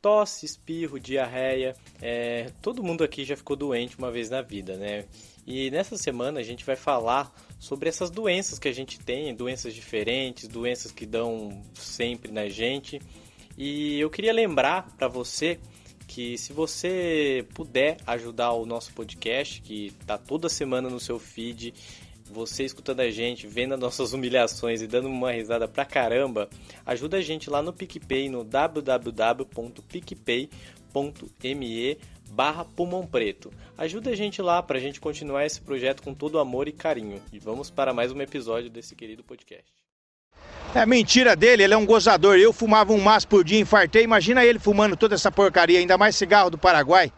tosse, 0.00 0.46
espirro, 0.46 0.98
diarreia. 0.98 1.74
É, 2.00 2.50
todo 2.60 2.82
mundo 2.82 3.04
aqui 3.04 3.24
já 3.24 3.36
ficou 3.36 3.56
doente 3.56 3.98
uma 3.98 4.10
vez 4.10 4.30
na 4.30 4.42
vida, 4.42 4.76
né? 4.76 5.04
E 5.46 5.70
nessa 5.70 5.96
semana 5.96 6.40
a 6.40 6.42
gente 6.42 6.64
vai 6.64 6.76
falar 6.76 7.32
sobre 7.58 7.88
essas 7.88 8.10
doenças 8.10 8.58
que 8.58 8.68
a 8.68 8.72
gente 8.72 8.98
tem, 8.98 9.34
doenças 9.34 9.74
diferentes, 9.74 10.48
doenças 10.48 10.92
que 10.92 11.06
dão 11.06 11.62
sempre 11.74 12.30
na 12.30 12.48
gente. 12.48 13.00
E 13.56 13.98
eu 14.00 14.08
queria 14.08 14.32
lembrar 14.32 14.94
para 14.96 15.08
você 15.08 15.58
que 16.06 16.36
se 16.36 16.52
você 16.52 17.46
puder 17.54 17.96
ajudar 18.06 18.52
o 18.52 18.66
nosso 18.66 18.92
podcast, 18.92 19.62
que 19.62 19.92
tá 20.06 20.18
toda 20.18 20.48
semana 20.48 20.90
no 20.90 20.98
seu 20.98 21.18
feed, 21.20 21.72
você 22.30 22.64
escutando 22.64 23.00
a 23.00 23.10
gente, 23.10 23.46
vendo 23.46 23.74
as 23.74 23.80
nossas 23.80 24.12
humilhações 24.14 24.80
e 24.80 24.86
dando 24.86 25.08
uma 25.08 25.32
risada 25.32 25.66
pra 25.68 25.84
caramba, 25.84 26.48
ajuda 26.86 27.18
a 27.18 27.22
gente 27.22 27.50
lá 27.50 27.60
no 27.60 27.72
PicPay, 27.72 28.28
no 28.28 28.44
www.picpay.me 28.44 29.50
barra 32.30 32.64
Pulmão 32.64 33.04
Preto. 33.06 33.52
Ajuda 33.76 34.10
a 34.10 34.16
gente 34.16 34.40
lá 34.40 34.62
pra 34.62 34.78
gente 34.78 35.00
continuar 35.00 35.44
esse 35.44 35.60
projeto 35.60 36.02
com 36.02 36.14
todo 36.14 36.38
amor 36.38 36.68
e 36.68 36.72
carinho. 36.72 37.20
E 37.32 37.38
vamos 37.38 37.70
para 37.70 37.92
mais 37.92 38.12
um 38.12 38.20
episódio 38.20 38.70
desse 38.70 38.94
querido 38.94 39.24
podcast. 39.24 39.64
É 40.72 40.86
mentira 40.86 41.34
dele, 41.34 41.64
ele 41.64 41.74
é 41.74 41.76
um 41.76 41.84
gozador. 41.84 42.36
Eu 42.38 42.52
fumava 42.52 42.92
um 42.92 43.00
maço 43.00 43.26
por 43.26 43.42
dia, 43.42 43.58
infartei. 43.58 44.04
Imagina 44.04 44.44
ele 44.44 44.60
fumando 44.60 44.96
toda 44.96 45.16
essa 45.16 45.32
porcaria, 45.32 45.80
ainda 45.80 45.98
mais 45.98 46.14
cigarro 46.14 46.50
do 46.50 46.58
Paraguai. 46.58 47.12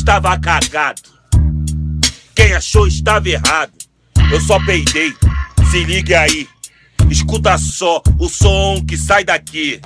Estava 0.00 0.38
cagado. 0.38 1.02
Quem 2.34 2.54
achou 2.54 2.86
estava 2.86 3.28
errado. 3.28 3.72
Eu 4.32 4.40
só 4.40 4.58
peidei. 4.64 5.12
Se 5.70 5.84
ligue 5.84 6.14
aí. 6.14 6.48
Escuta 7.10 7.58
só 7.58 8.02
o 8.18 8.28
som 8.28 8.82
que 8.86 8.96
sai 8.96 9.24
daqui. 9.24 9.80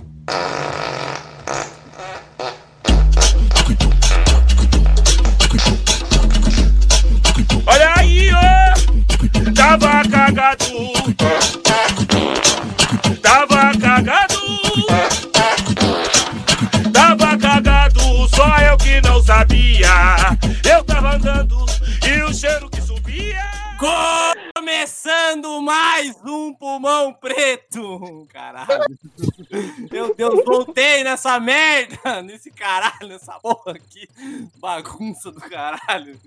Olha 7.66 7.94
aí, 7.96 8.30
ó! 8.32 9.52
Tava 9.52 10.08
cagado! 10.08 10.64
Tava 13.20 13.78
cagado! 13.78 14.33
Sabia. 19.44 20.72
Eu 20.74 20.84
tava 20.84 21.16
andando 21.16 21.66
e 22.08 22.22
o 22.22 22.32
cheiro 22.32 22.70
que 22.70 22.80
subia. 22.80 23.42
Começando 24.56 25.60
mais 25.60 26.16
um 26.24 26.54
pulmão 26.54 27.12
preto! 27.12 28.26
Caralho! 28.32 28.84
Meu 29.90 30.14
Deus, 30.14 30.42
voltei 30.44 31.04
nessa 31.04 31.38
merda! 31.38 32.22
Nesse 32.22 32.50
caralho, 32.50 33.08
nessa 33.08 33.34
porra 33.40 33.72
aqui! 33.72 34.08
Bagunça 34.58 35.30
do 35.30 35.40
caralho! 35.40 36.18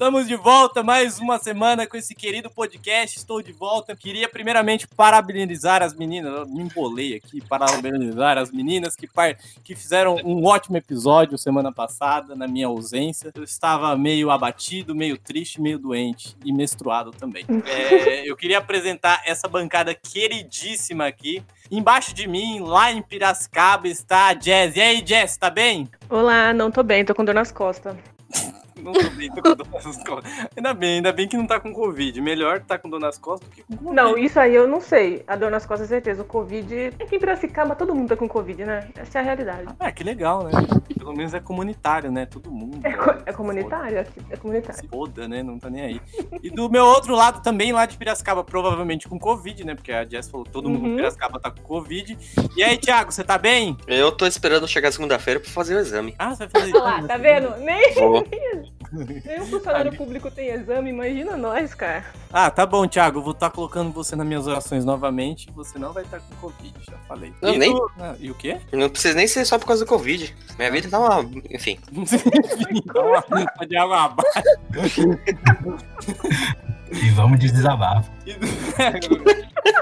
Estamos 0.00 0.26
de 0.26 0.34
volta 0.34 0.82
mais 0.82 1.18
uma 1.18 1.38
semana 1.38 1.86
com 1.86 1.94
esse 1.94 2.14
querido 2.14 2.48
podcast. 2.48 3.18
Estou 3.18 3.42
de 3.42 3.52
volta. 3.52 3.94
Queria 3.94 4.30
primeiramente 4.30 4.88
parabenizar 4.88 5.82
as 5.82 5.92
meninas. 5.92 6.32
Eu 6.32 6.46
me 6.46 6.62
embolei 6.62 7.16
aqui. 7.16 7.38
Parabenizar 7.46 8.38
as 8.38 8.50
meninas 8.50 8.96
que, 8.96 9.06
par... 9.06 9.36
que 9.62 9.76
fizeram 9.76 10.16
um 10.24 10.46
ótimo 10.46 10.78
episódio 10.78 11.36
semana 11.36 11.70
passada, 11.70 12.34
na 12.34 12.48
minha 12.48 12.66
ausência. 12.66 13.30
Eu 13.34 13.44
estava 13.44 13.94
meio 13.94 14.30
abatido, 14.30 14.94
meio 14.94 15.18
triste, 15.18 15.60
meio 15.60 15.78
doente 15.78 16.34
e 16.46 16.50
menstruado 16.50 17.10
também. 17.10 17.44
É, 17.70 18.28
eu 18.28 18.34
queria 18.36 18.56
apresentar 18.56 19.22
essa 19.26 19.46
bancada 19.46 19.94
queridíssima 19.94 21.06
aqui. 21.06 21.42
Embaixo 21.70 22.14
de 22.14 22.26
mim, 22.26 22.60
lá 22.60 22.90
em 22.90 23.02
Piracicaba, 23.02 23.86
está 23.86 24.28
a 24.28 24.34
Jazz. 24.34 24.76
E 24.76 24.80
aí, 24.80 25.02
Jazz, 25.02 25.36
tá 25.36 25.50
bem? 25.50 25.86
Olá, 26.08 26.54
não 26.54 26.70
tô 26.70 26.82
bem, 26.82 27.04
tô 27.04 27.14
com 27.14 27.22
dor 27.22 27.34
nas 27.34 27.52
costas. 27.52 27.94
Não 28.82 28.92
tô 28.92 29.10
bem, 29.10 29.30
tô 29.30 29.42
com 29.42 29.54
dor 29.54 29.66
nas 29.72 30.02
costas. 30.04 30.32
Ainda 30.56 30.74
bem, 30.74 30.96
ainda 30.96 31.12
bem 31.12 31.28
que 31.28 31.36
não 31.36 31.46
tá 31.46 31.60
com 31.60 31.72
Covid. 31.72 32.20
Melhor 32.20 32.60
tá 32.60 32.78
com 32.78 32.88
dor 32.88 33.00
nas 33.00 33.18
costas 33.18 33.48
do 33.48 33.54
que 33.54 33.62
com 33.62 33.76
Covid. 33.76 33.94
Não, 33.94 34.16
isso 34.18 34.38
aí 34.40 34.54
eu 34.54 34.66
não 34.68 34.80
sei. 34.80 35.22
A 35.26 35.36
dor 35.36 35.50
nas 35.50 35.66
costas, 35.66 35.88
certeza. 35.88 36.22
O 36.22 36.24
Covid. 36.24 36.92
Aqui 37.00 37.16
em 37.16 37.18
Piracicaba, 37.18 37.74
todo 37.74 37.94
mundo 37.94 38.08
tá 38.08 38.16
com 38.16 38.28
Covid, 38.28 38.64
né? 38.64 38.88
Essa 38.96 39.18
é 39.18 39.20
a 39.20 39.24
realidade. 39.24 39.66
Ah, 39.78 39.92
que 39.92 40.02
legal, 40.04 40.44
né? 40.44 40.50
Pelo 40.98 41.14
menos 41.14 41.32
é 41.34 41.40
comunitário, 41.40 42.10
né? 42.12 42.26
Todo 42.26 42.50
mundo. 42.50 42.80
É, 42.84 42.92
co- 42.92 43.14
é 43.26 43.32
comunitário 43.32 44.00
aqui. 44.00 44.20
É 44.30 44.36
comunitário. 44.36 44.80
Se 44.80 44.88
foda, 44.88 45.26
né? 45.28 45.42
Não 45.42 45.58
tá 45.58 45.68
nem 45.70 45.82
aí. 45.82 46.00
E 46.42 46.50
do 46.50 46.68
meu 46.70 46.84
outro 46.84 47.14
lado 47.14 47.42
também, 47.42 47.72
lá 47.72 47.86
de 47.86 47.96
Piracicaba, 47.96 48.42
provavelmente 48.44 49.08
com 49.08 49.18
Covid, 49.18 49.64
né? 49.64 49.74
Porque 49.74 49.92
a 49.92 50.04
Jess 50.06 50.28
falou 50.28 50.44
que 50.44 50.52
todo 50.52 50.68
mundo 50.68 50.86
em 50.86 50.90
Uhum. 50.90 50.96
Piracicaba 50.96 51.38
tá 51.40 51.50
com 51.50 51.62
Covid. 51.62 52.16
E 52.56 52.62
aí, 52.62 52.76
Thiago, 52.78 53.12
você 53.12 53.22
tá 53.24 53.38
bem? 53.38 53.76
Eu 53.86 54.12
tô 54.12 54.26
esperando 54.26 54.66
chegar 54.68 54.92
segunda-feira 54.92 55.40
pra 55.40 55.50
fazer 55.50 55.74
o 55.76 55.78
exame. 55.78 56.14
Ah, 56.18 56.30
você 56.34 56.46
vai 56.46 56.60
fazer 56.62 56.74
Olha 56.76 56.82
lá, 56.84 57.02
tá 57.08 57.16
vendo? 57.16 57.56
Nem. 57.58 57.80
nem 59.24 59.40
um 59.40 59.46
funcionário 59.46 59.96
público 59.96 60.30
tem 60.30 60.48
exame, 60.48 60.90
imagina 60.90 61.36
nós, 61.36 61.74
cara. 61.74 62.04
Ah, 62.32 62.50
tá 62.50 62.66
bom, 62.66 62.86
Thiago. 62.86 63.20
Vou 63.22 63.32
estar 63.32 63.50
colocando 63.50 63.92
você 63.92 64.16
nas 64.16 64.26
minhas 64.26 64.46
orações 64.46 64.84
novamente. 64.84 65.48
Você 65.54 65.78
não 65.78 65.92
vai 65.92 66.02
estar 66.04 66.20
com 66.20 66.34
Covid, 66.36 66.74
já 66.88 66.96
falei. 67.08 67.32
Não, 67.42 67.54
e, 67.54 67.58
nem- 67.58 67.72
do- 67.72 67.90
ah, 68.00 68.16
e 68.18 68.30
o 68.30 68.34
quê? 68.34 68.60
Não 68.72 68.88
precisa 68.88 69.14
nem 69.14 69.26
ser 69.26 69.44
só 69.44 69.58
por 69.58 69.66
causa 69.66 69.84
do 69.84 69.88
Covid. 69.88 70.34
Minha 70.58 70.70
vida 70.70 70.88
tá 70.88 70.98
uma. 70.98 71.20
Enfim. 71.50 71.78
Enfim, 71.92 72.82
tá 72.92 73.00
uma- 73.00 73.22
tá 73.58 73.64
de 73.64 73.76
água 73.76 74.04
abaixo. 74.04 75.00
E 76.92 77.10
vamos 77.10 77.38
de 77.38 77.50
desabafo. 77.50 78.10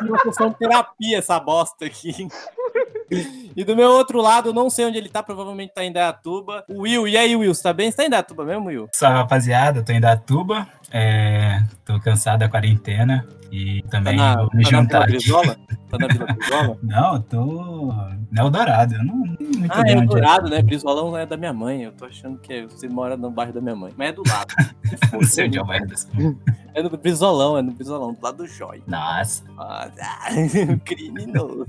Uma 0.03 0.19
sessão 0.21 0.51
de 0.51 0.57
terapia 0.57 1.19
essa 1.19 1.39
bosta 1.41 1.87
aqui. 1.87 2.29
E 3.57 3.65
do 3.65 3.75
meu 3.75 3.91
outro 3.91 4.21
lado, 4.21 4.51
eu 4.51 4.53
não 4.53 4.69
sei 4.71 4.85
onde 4.85 4.99
ele 4.99 5.09
tá, 5.09 5.23
provavelmente 5.23 5.73
tá 5.75 5.83
em 5.85 5.93
Dayatuba. 5.93 6.65
Will, 6.69 7.09
e 7.09 7.17
aí, 7.17 7.35
Will, 7.35 7.55
você 7.55 7.63
tá 7.63 7.73
bem? 7.73 7.91
Você 7.91 7.97
tá 7.97 8.05
em 8.05 8.11
Dayatuba 8.11 8.45
mesmo, 8.45 8.67
Will? 8.67 8.89
Salve, 8.95 9.17
rapaziada. 9.19 9.83
Tô 9.83 9.93
em 9.93 10.01
Datuba. 10.01 10.67
É, 10.93 11.63
tô 11.85 11.99
cansado 12.01 12.41
da 12.41 12.49
quarentena. 12.49 13.27
E 13.51 13.81
Tá 13.85 13.89
também 13.93 14.17
na, 14.17 14.37
vou 14.37 14.51
tá 14.51 14.57
me 14.59 14.63
na 14.63 14.69
Vila 14.69 14.83
juntar. 14.83 15.07
Brizola? 15.07 15.57
Tá 15.91 15.97
na 15.99 16.07
Vila 16.07 16.27
Brizola? 16.27 16.79
Não, 16.83 17.15
eu 17.15 17.21
tô 17.23 17.41
no 17.41 18.39
Eldorado. 18.39 18.95
Eu 18.95 19.05
não, 19.05 19.25
Ah, 19.71 19.83
bem 19.83 19.95
é 19.95 19.97
onde 19.97 20.07
Dourado, 20.09 20.51
né? 20.51 20.61
Brizolão 20.61 21.17
é 21.17 21.25
da 21.25 21.37
minha 21.39 21.53
mãe. 21.55 21.83
Eu 21.85 21.93
tô 21.93 22.05
achando 22.05 22.39
que 22.39 22.67
você 22.67 22.87
mora 22.89 23.17
no 23.17 23.31
bairro 23.31 23.55
da 23.55 23.61
minha 23.63 23.75
mãe. 23.75 23.95
Mas 23.97 24.11
é 24.11 24.13
do 24.13 24.23
lado. 24.29 24.55
Não 25.13 25.23
sei 25.23 25.47
onde 25.47 25.57
é 25.59 25.63
o 25.63 25.65
bairro 25.65 25.87
desse- 25.87 26.07
É 26.75 26.83
no 26.99 27.03
Brizolão, 27.03 27.57
é 27.57 27.63
no 27.63 27.71
Brizolão, 27.73 28.13
do 28.13 28.21
lado 28.21 28.39
do 28.39 28.47
Jói. 28.47 28.83
Nossa. 28.87 29.45
Ah, 29.57 29.89
criminoso. 30.85 31.67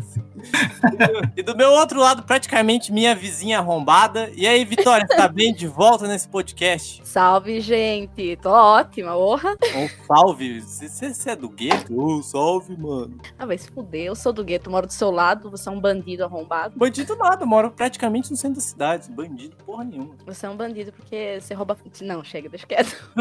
e 1.37 1.43
do 1.43 1.55
meu 1.55 1.69
outro 1.71 1.99
lado, 1.99 2.23
praticamente 2.23 2.91
minha 2.91 3.15
vizinha 3.15 3.59
arrombada. 3.59 4.31
E 4.35 4.47
aí, 4.47 4.65
Vitória, 4.65 5.05
você 5.07 5.15
tá 5.15 5.27
bem 5.27 5.53
de 5.53 5.67
volta 5.67 6.07
nesse 6.07 6.27
podcast? 6.27 7.01
Salve, 7.07 7.61
gente. 7.61 8.35
Tô 8.37 8.49
ótima, 8.49 9.15
orra. 9.15 9.55
Um 9.75 10.05
salve. 10.07 10.61
Você- 10.61 11.29
é 11.29 11.35
do 11.35 11.49
gueto? 11.49 11.99
Ô, 11.99 12.23
salve, 12.23 12.75
mano. 12.75 13.19
Ah, 13.37 13.45
vai 13.45 13.57
se 13.57 13.69
fuder. 13.69 14.05
Eu 14.05 14.15
sou 14.15 14.33
do 14.33 14.43
gueto, 14.43 14.71
moro 14.71 14.87
do 14.87 14.93
seu 14.93 15.11
lado. 15.11 15.51
Você 15.51 15.69
é 15.69 15.71
um 15.71 15.79
bandido 15.79 16.23
arrombado. 16.23 16.77
Bandido 16.77 17.15
nada, 17.15 17.45
moro 17.45 17.69
praticamente 17.71 18.31
no 18.31 18.37
centro 18.37 18.55
da 18.55 18.61
cidade. 18.61 19.11
Bandido 19.11 19.55
porra 19.65 19.83
nenhuma. 19.83 20.15
Você 20.25 20.45
é 20.45 20.49
um 20.49 20.55
bandido 20.57 20.91
porque 20.91 21.37
você 21.39 21.53
rouba. 21.53 21.77
Não, 22.01 22.23
chega, 22.23 22.49
deixa 22.49 22.65
quieto. 22.65 22.95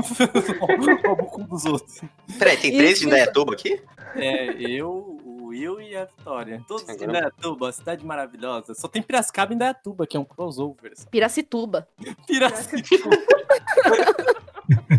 Roubo 1.07 1.23
o 1.23 1.27
cu 1.27 1.43
dos 1.45 1.65
outros. 1.67 1.98
Peraí, 2.39 2.57
tem 2.57 2.77
três 2.77 2.93
Isso. 2.93 3.01
de 3.03 3.07
Indaiatuba 3.07 3.53
aqui? 3.55 3.81
É, 4.15 4.55
eu, 4.61 4.89
o 5.25 5.47
Will 5.49 5.81
e 5.81 5.97
a 5.97 6.05
Vitória. 6.05 6.63
Todos 6.67 6.89
Agora- 6.89 7.05
Indaiatuba, 7.11 7.73
cidade 7.73 8.05
maravilhosa. 8.05 8.75
Só 8.75 8.89
tem 8.89 9.03
Piracicaba 9.03 9.53
e 9.53 9.57
Indaiatuba, 9.57 10.07
que 10.07 10.17
é 10.17 10.21
um 10.21 10.25
crossover. 10.25 10.93
Piracituba. 11.11 11.89
Piracicaba. 12.27 13.17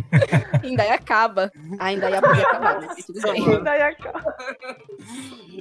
Ainda 0.63 0.83
aí 0.83 0.89
acaba. 0.91 1.51
Ainda 1.79 2.07
aí 2.07 2.21
podia 2.21 2.43
acabar, 2.43 2.81
né? 2.81 2.95
Tudo 3.05 3.21
bem. 3.21 3.81
Acaba. 3.81 4.35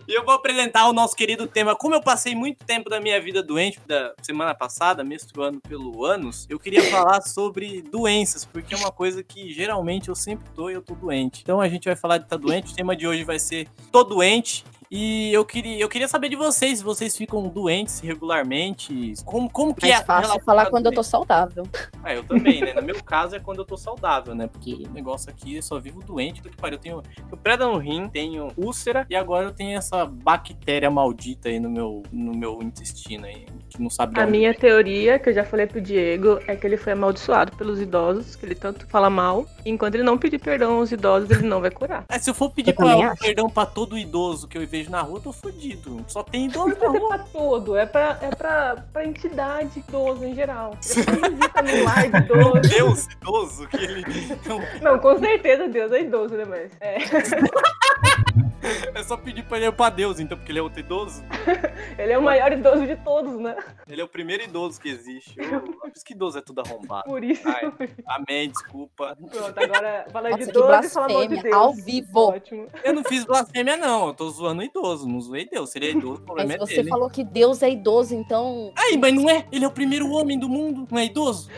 E 0.06 0.15
eu 0.15 0.25
vou 0.25 0.35
apresentar 0.35 0.89
o 0.89 0.93
nosso 0.93 1.15
querido 1.15 1.47
tema. 1.47 1.77
Como 1.77 1.95
eu 1.95 2.03
passei 2.03 2.35
muito 2.35 2.65
tempo 2.65 2.89
da 2.89 3.00
minha 3.00 3.21
vida 3.21 3.43
doente, 3.43 3.79
da 3.87 4.15
semana 4.23 4.55
passada, 4.55 5.05
menstruando 5.05 5.61
pelo 5.61 6.05
ânus, 6.05 6.47
eu 6.49 6.59
queria 6.59 6.83
falar 6.91 7.21
sobre 7.21 7.83
doenças, 7.83 8.45
porque 8.45 8.75
é 8.75 8.77
uma 8.77 8.91
coisa 8.91 9.23
que 9.23 9.53
geralmente 9.53 10.09
eu 10.09 10.15
sempre 10.15 10.49
tô 10.55 10.71
e 10.71 10.75
eu 10.75 10.83
tô 10.83 10.95
doente. 10.95 11.43
Então 11.43 11.61
a 11.61 11.69
gente 11.69 11.85
vai 11.85 11.97
falar 11.97 12.19
de 12.19 12.25
estar 12.25 12.37
doente. 12.37 12.73
O 12.73 12.77
tema 12.77 12.97
de 12.97 13.06
hoje 13.06 13.25
vai 13.25 13.39
ser 13.39 13.69
Tô 13.93 14.05
doente. 14.05 14.65
E 14.90 15.32
eu 15.32 15.44
queria, 15.44 15.79
eu 15.79 15.88
queria 15.88 16.08
saber 16.08 16.29
de 16.29 16.37
vocês, 16.37 16.79
se 16.79 16.85
vocês 16.85 17.17
ficam 17.17 17.46
doentes 17.49 18.00
regularmente. 18.00 19.14
Como, 19.25 19.50
como 19.50 19.75
que 19.75 19.87
é 19.87 19.90
Mais 19.90 20.02
a 20.02 20.05
fácil 20.05 20.40
falar 20.40 20.67
quando 20.67 20.87
eu 20.87 20.93
tô 20.93 21.02
saudável. 21.02 21.67
Ah, 22.02 22.14
eu 22.14 22.25
também, 22.25 22.61
né? 22.61 22.73
No 22.73 22.82
meu 22.82 23.02
caso 23.02 23.37
é 23.37 23.40
quando 23.40 23.58
eu 23.58 23.64
tô 23.64 23.76
saudável, 23.76 24.35
né? 24.35 24.46
Porque 24.46 24.75
o 24.88 24.90
negócio 24.90 25.29
aqui 25.29 25.56
eu 25.56 25.62
só 25.62 25.79
vivo 25.79 26.02
doente 26.02 26.40
do 26.40 26.49
que 26.49 26.56
pariu. 26.56 26.76
Eu 26.76 26.81
tenho, 26.81 27.02
tenho 27.02 27.37
preda 27.43 27.67
no 27.67 27.76
rim, 27.76 28.08
tenho 28.08 28.49
úlcera 28.56 29.06
e 29.11 29.17
agora 29.17 29.46
eu 29.46 29.52
tenho 29.52 29.76
essa 29.76 30.06
bactéria 30.06 30.90
maldita 30.90 31.49
aí 31.49 31.61
no 31.61 31.69
meu, 31.69 32.02
no 32.11 32.35
meu 32.35 32.62
intestino 32.62 33.26
aí. 33.26 33.46
Que 33.69 33.82
não 33.82 33.91
sabe 33.91 34.19
A 34.20 34.26
minha 34.26 34.50
vem. 34.53 34.61
teoria, 34.61 35.19
que 35.19 35.29
eu 35.31 35.35
já 35.35 35.44
falei 35.44 35.67
pro 35.67 35.81
Diego, 35.81 36.41
é 36.47 36.56
que 36.56 36.67
ele 36.67 36.76
foi 36.76 36.93
amaldiçoado 36.93 37.56
pelos 37.56 37.81
idosos, 37.81 38.35
que 38.37 38.44
ele 38.47 38.55
tanto 38.55 38.87
fala 38.87 39.09
mal. 39.11 39.47
E 39.65 39.70
enquanto 39.70 39.94
ele 39.94 40.03
não 40.05 40.17
pedir 40.19 40.38
perdão 40.38 40.79
aos 40.79 40.91
idosos, 40.93 41.31
ele 41.31 41.47
não 41.47 41.61
vai 41.61 41.70
curar. 41.70 42.05
É, 42.09 42.19
se 42.19 42.31
eu 42.31 42.35
for 42.35 42.50
pedir 42.50 42.70
Eu 42.70 42.76
pra, 42.76 43.15
perdão 43.17 43.50
pra 43.50 43.67
todo 43.67 43.97
idoso 43.99 44.49
que 44.49 44.56
eu 44.59 44.67
vejo 44.67 44.91
na 44.91 45.00
rua, 45.03 45.19
eu 45.19 45.23
tô 45.23 45.32
fudido. 45.32 46.05
Só 46.09 46.23
tem 46.23 46.47
idoso 46.47 46.76
Não 46.81 46.93
na 46.93 46.97
é 46.97 46.99
rua. 46.99 47.09
pra 47.09 47.19
todo, 47.19 47.76
é 47.76 47.87
pra, 47.87 48.19
é 48.23 48.31
pra, 48.31 48.76
pra 48.93 49.05
entidade 49.05 49.79
idoso 49.87 50.25
em 50.25 50.35
geral. 50.35 50.76
Ele 50.97 51.35
visita 51.37 51.62
no 51.62 51.85
lar 51.85 52.11
de 52.11 52.17
idoso. 52.19 52.61
Deus 52.61 53.06
idoso, 53.21 53.69
que 53.69 53.76
ele 53.76 54.05
é 54.05 54.82
Não, 54.82 54.99
com 54.99 55.19
certeza 55.19 55.69
Deus 55.69 55.93
é 55.93 56.03
idoso, 56.03 56.35
né, 56.35 56.44
mas... 56.44 56.71
É. 56.81 56.99
É 58.94 59.02
só 59.05 59.16
pedir 59.16 59.44
pra 59.44 59.56
ele 59.58 59.66
ir 59.66 59.72
pra 59.72 59.90
Deus, 59.90 60.19
então, 60.19 60.37
porque 60.37 60.50
ele 60.50 60.58
é 60.58 60.62
outro 60.62 60.81
idoso. 60.81 61.22
Ele 61.96 62.12
é 62.12 62.19
o 62.19 62.22
maior 62.22 62.52
idoso 62.52 62.87
de 62.87 62.96
todos, 62.96 63.38
né? 63.40 63.56
Ele 63.88 64.00
é 64.00 64.05
o 64.05 64.08
primeiro 64.08 64.43
idoso 64.44 64.81
que 64.81 64.88
existe. 64.88 65.37
Ô, 65.40 65.60
Por 65.60 65.90
isso 65.94 66.05
que 66.05 66.12
idoso 66.14 66.38
é 66.38 66.40
tudo 66.40 66.60
arrombado. 66.60 67.05
Por 67.05 67.22
isso. 67.25 67.43
Ai. 67.49 67.72
Amém, 68.06 68.50
desculpa. 68.50 69.16
Pronto, 69.16 69.58
agora 69.58 70.06
falando 70.12 70.32
Nossa, 70.32 70.44
de 70.44 70.50
idoso 70.50 70.87
e 70.87 70.88
falar 70.90 71.08
mal 71.08 71.22
de 71.22 71.28
blasfêmia, 71.28 71.43
Deus. 71.43 71.55
ao 71.55 71.75
vivo. 71.75 72.19
Ótimo. 72.20 72.66
Eu 72.84 72.93
não 72.93 73.05
fiz 73.05 73.25
blasfêmia, 73.25 73.76
não. 73.76 74.08
Eu 74.08 74.14
tô 74.14 74.28
zoando 74.31 74.62
o 74.62 74.64
idoso. 74.64 75.08
Não 75.08 75.20
zoei 75.20 75.49
Deus. 75.49 75.70
Se 75.70 75.78
ele 75.78 75.87
é 75.87 75.90
idoso, 75.90 76.14
o 76.14 76.19
Mas 76.19 76.25
problema 76.26 76.52
é 76.54 76.58
você 76.58 76.76
dele. 76.76 76.88
falou 76.88 77.11
que 77.11 77.25
Deus 77.25 77.62
é 77.62 77.70
idoso, 77.70 78.14
então. 78.14 78.72
Aí, 78.76 78.96
mas 78.99 79.12
não 79.14 79.28
é? 79.31 79.46
Ele 79.52 79.64
é 79.64 79.69
o 79.69 79.72
primeiro 79.72 80.08
homem 80.11 80.38
do 80.38 80.49
mundo. 80.49 80.87
Não 80.90 80.99
é 80.99 81.04
idoso? 81.06 81.49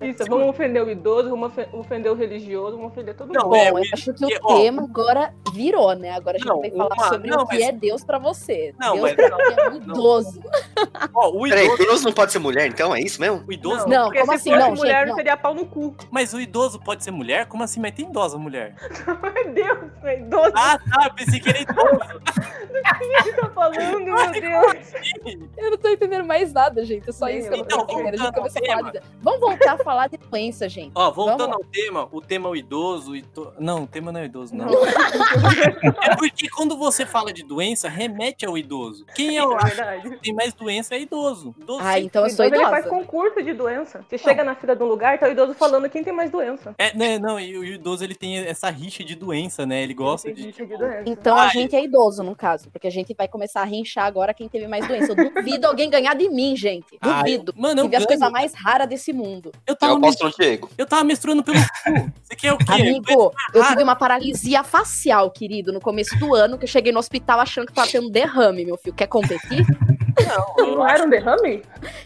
Isso, 0.00 0.24
vamos 0.28 0.48
ofender 0.48 0.82
o 0.84 0.90
idoso, 0.90 1.30
vamos 1.30 1.48
ofe- 1.48 1.68
ofender 1.72 2.10
o 2.12 2.14
religioso, 2.14 2.76
vamos 2.76 2.92
ofender 2.92 3.14
todo 3.16 3.32
Não, 3.32 3.42
mundo. 3.44 3.50
Bom, 3.50 3.56
é, 3.56 3.70
eu 3.70 3.78
eu- 3.78 3.84
acho 3.92 4.12
que 4.12 4.24
o 4.24 4.30
é, 4.30 4.38
ó. 4.42 4.56
tema 4.60 4.82
agora 4.82 5.34
virou, 5.54 5.81
né? 5.94 6.12
Agora 6.12 6.36
a 6.36 6.38
gente 6.38 6.48
Não, 6.48 6.60
vai 6.60 6.70
falar 6.70 6.94
uma- 6.94 7.08
sobre 7.08 7.30
não, 7.30 7.42
o 7.42 7.46
que 7.46 7.58
mas- 7.58 7.68
é 7.68 7.72
Deus 7.72 8.04
pra 8.04 8.18
você. 8.18 8.74
Não, 8.78 8.92
Deus 8.94 9.02
mas- 9.02 9.14
pra 9.14 9.28
mim 9.36 9.54
é 9.56 9.68
um 9.70 9.76
idoso. 9.76 10.42
Ó, 11.14 11.28
o 11.30 11.42
Peraí, 11.48 11.66
idoso. 11.66 11.82
idoso 11.82 12.04
não 12.04 12.12
pode 12.12 12.32
ser 12.32 12.38
mulher, 12.38 12.66
então? 12.66 12.94
É 12.94 13.00
isso 13.00 13.20
mesmo? 13.20 13.44
O 13.46 13.52
idoso. 13.52 13.86
Não, 13.88 14.04
porque 14.06 14.20
como 14.20 14.30
se 14.32 14.36
assim? 14.36 14.50
fosse 14.50 14.62
Não, 14.62 14.74
mulher, 14.76 14.98
gente, 15.00 15.08
não. 15.10 15.16
seria 15.16 15.36
pau 15.36 15.54
no 15.54 15.66
cu. 15.66 15.94
Mas 16.10 16.32
o 16.32 16.40
idoso 16.40 16.78
pode 16.80 17.02
ser 17.04 17.10
mulher? 17.10 17.46
Como 17.46 17.62
assim? 17.62 17.80
Mas 17.80 17.92
tem 17.92 18.06
idosa 18.08 18.38
mulher. 18.38 18.74
Meu 19.34 19.52
Deus, 19.52 19.78
é 20.04 20.20
idoso 20.20 20.52
Ah, 20.54 20.78
tá. 20.78 21.06
Eu 21.06 21.14
pensei 21.14 21.40
que 21.40 21.48
era 21.48 21.60
idoso. 21.60 22.20
que 23.24 23.32
tá 23.32 23.48
falando, 23.50 24.04
meu 24.04 24.30
Deus. 24.30 24.92
Eu 25.56 25.70
não 25.70 25.78
tô 25.78 25.88
entendendo 25.88 26.24
mais 26.24 26.52
nada, 26.52 26.84
gente. 26.84 27.08
É 27.08 27.12
só 27.12 27.26
Nem 27.26 27.38
isso 27.38 27.48
que 27.48 27.54
eu 27.54 27.58
não 27.58 27.64
tô 27.66 27.82
entendendo. 27.84 28.06
A 28.08 28.10
gente 28.16 28.20
Então, 28.28 28.32
começou 28.32 28.62
a 28.62 28.66
falar 28.66 28.82
voltando 28.82 28.92
de... 28.92 29.06
Vamos 29.22 29.40
voltar 29.40 29.72
a 29.72 29.78
falar 29.78 30.06
de 30.08 30.16
doença, 30.18 30.68
gente. 30.68 30.92
Ó, 30.94 31.10
voltando 31.10 31.38
Vamos. 31.38 31.56
ao 31.56 31.64
tema, 31.64 32.08
o 32.10 32.20
tema 32.20 32.48
é 32.48 32.52
o 32.52 32.56
idoso 32.56 33.14
e 33.16 33.22
to... 33.22 33.52
Não, 33.58 33.84
o 33.84 33.86
tema 33.86 34.10
não 34.12 34.20
é 34.20 34.24
idoso, 34.26 34.54
não. 34.54 34.66
É 36.02 36.16
porque 36.16 36.48
quando 36.48 36.76
você 36.76 37.04
fala 37.06 37.32
de 37.32 37.42
doença, 37.42 37.88
remete 37.88 38.44
ao 38.46 38.56
idoso. 38.56 39.04
Quem 39.14 39.36
é 39.36 39.44
o 39.44 39.56
É 39.56 40.00
que 40.00 40.16
tem 40.18 40.34
mais 40.34 40.52
doença 40.54 40.94
é 40.94 41.00
idoso. 41.00 41.54
Idoso 41.60 41.80
Ah, 41.82 41.98
então 41.98 42.24
eu 42.24 42.30
sou 42.30 42.44
idoso, 42.44 42.62
ele 42.62 42.70
faz 42.70 42.86
concurso 42.86 43.42
de 43.42 43.52
doença. 43.52 44.04
Você 44.08 44.18
chega 44.18 44.44
na 44.44 44.54
fila 44.54 44.74
de 44.76 44.82
um 44.82 44.86
lugar, 44.86 45.18
tá 45.18 45.26
o 45.26 45.32
idoso 45.32 45.54
falando 45.54 45.88
quem 45.88 46.02
tem 46.02 46.12
mais 46.12 46.30
doença. 46.30 46.74
É, 46.78 46.96
né, 46.96 47.18
não, 47.18 47.38
e 47.38 47.56
o 47.56 47.64
idoso 47.64 48.04
ele 48.04 48.14
tem 48.14 48.38
essa 48.38 48.70
rixa 48.70 49.04
de 49.04 49.14
doença, 49.14 49.66
né? 49.66 49.82
Ele 49.82 49.94
gosta 49.94 50.32
de. 50.32 50.46
rixa 50.46 50.64
de 50.64 50.68
tipo, 50.68 50.78
doença. 50.78 51.02
Então 51.06 51.36
a 51.36 51.44
Ai. 51.44 51.50
gente 51.50 51.76
é 51.76 51.84
idoso, 51.84 52.22
no 52.22 52.34
caso. 52.34 52.70
Porque 52.70 52.86
a 52.86 52.90
gente 52.90 53.14
vai 53.14 53.28
começar 53.28 53.62
a 53.62 53.64
rinchar 53.64 54.06
agora 54.06 54.34
quem 54.34 54.48
teve 54.48 54.66
mais 54.66 54.86
doença. 54.86 55.12
Eu 55.12 55.30
duvido 55.30 55.66
alguém 55.66 55.90
ganhar 55.90 56.14
de 56.14 56.28
mim, 56.28 56.56
gente. 56.56 56.98
Ai, 57.00 57.22
Duvido. 57.22 57.54
Mano, 57.56 57.80
eu 57.80 57.84
Tive 57.84 57.96
as 57.96 58.06
coisas 58.06 58.30
mais 58.30 58.54
raras 58.54 58.88
desse 58.88 59.12
mundo. 59.12 59.52
Eu 59.66 59.72
Eu 59.72 59.76
tava, 59.76 59.98
Diego. 60.38 60.70
eu 60.76 60.86
tava 60.86 61.04
menstruando 61.04 61.42
pelo 61.42 61.58
cu. 61.58 62.12
Você 62.22 62.36
quer 62.36 62.52
o 62.52 62.58
quê? 62.58 62.72
Amigo, 62.72 63.32
eu 63.54 63.64
tive 63.66 63.82
uma 63.82 63.96
paralisia 63.96 64.62
facial, 64.62 65.30
querido, 65.30 65.61
no 65.70 65.80
começo 65.80 66.18
do 66.18 66.34
ano, 66.34 66.56
que 66.58 66.64
eu 66.64 66.68
cheguei 66.68 66.92
no 66.92 66.98
hospital 66.98 67.38
achando 67.38 67.66
que 67.66 67.74
tava 67.74 67.90
tendo 67.90 68.10
derrame, 68.10 68.64
meu 68.64 68.76
filho. 68.76 68.96
Quer 68.96 69.06
competir? 69.06 69.66
Não, 70.56 70.66
Não 70.76 70.88
era 70.88 71.04
um 71.04 71.10
derrame? 71.10 71.62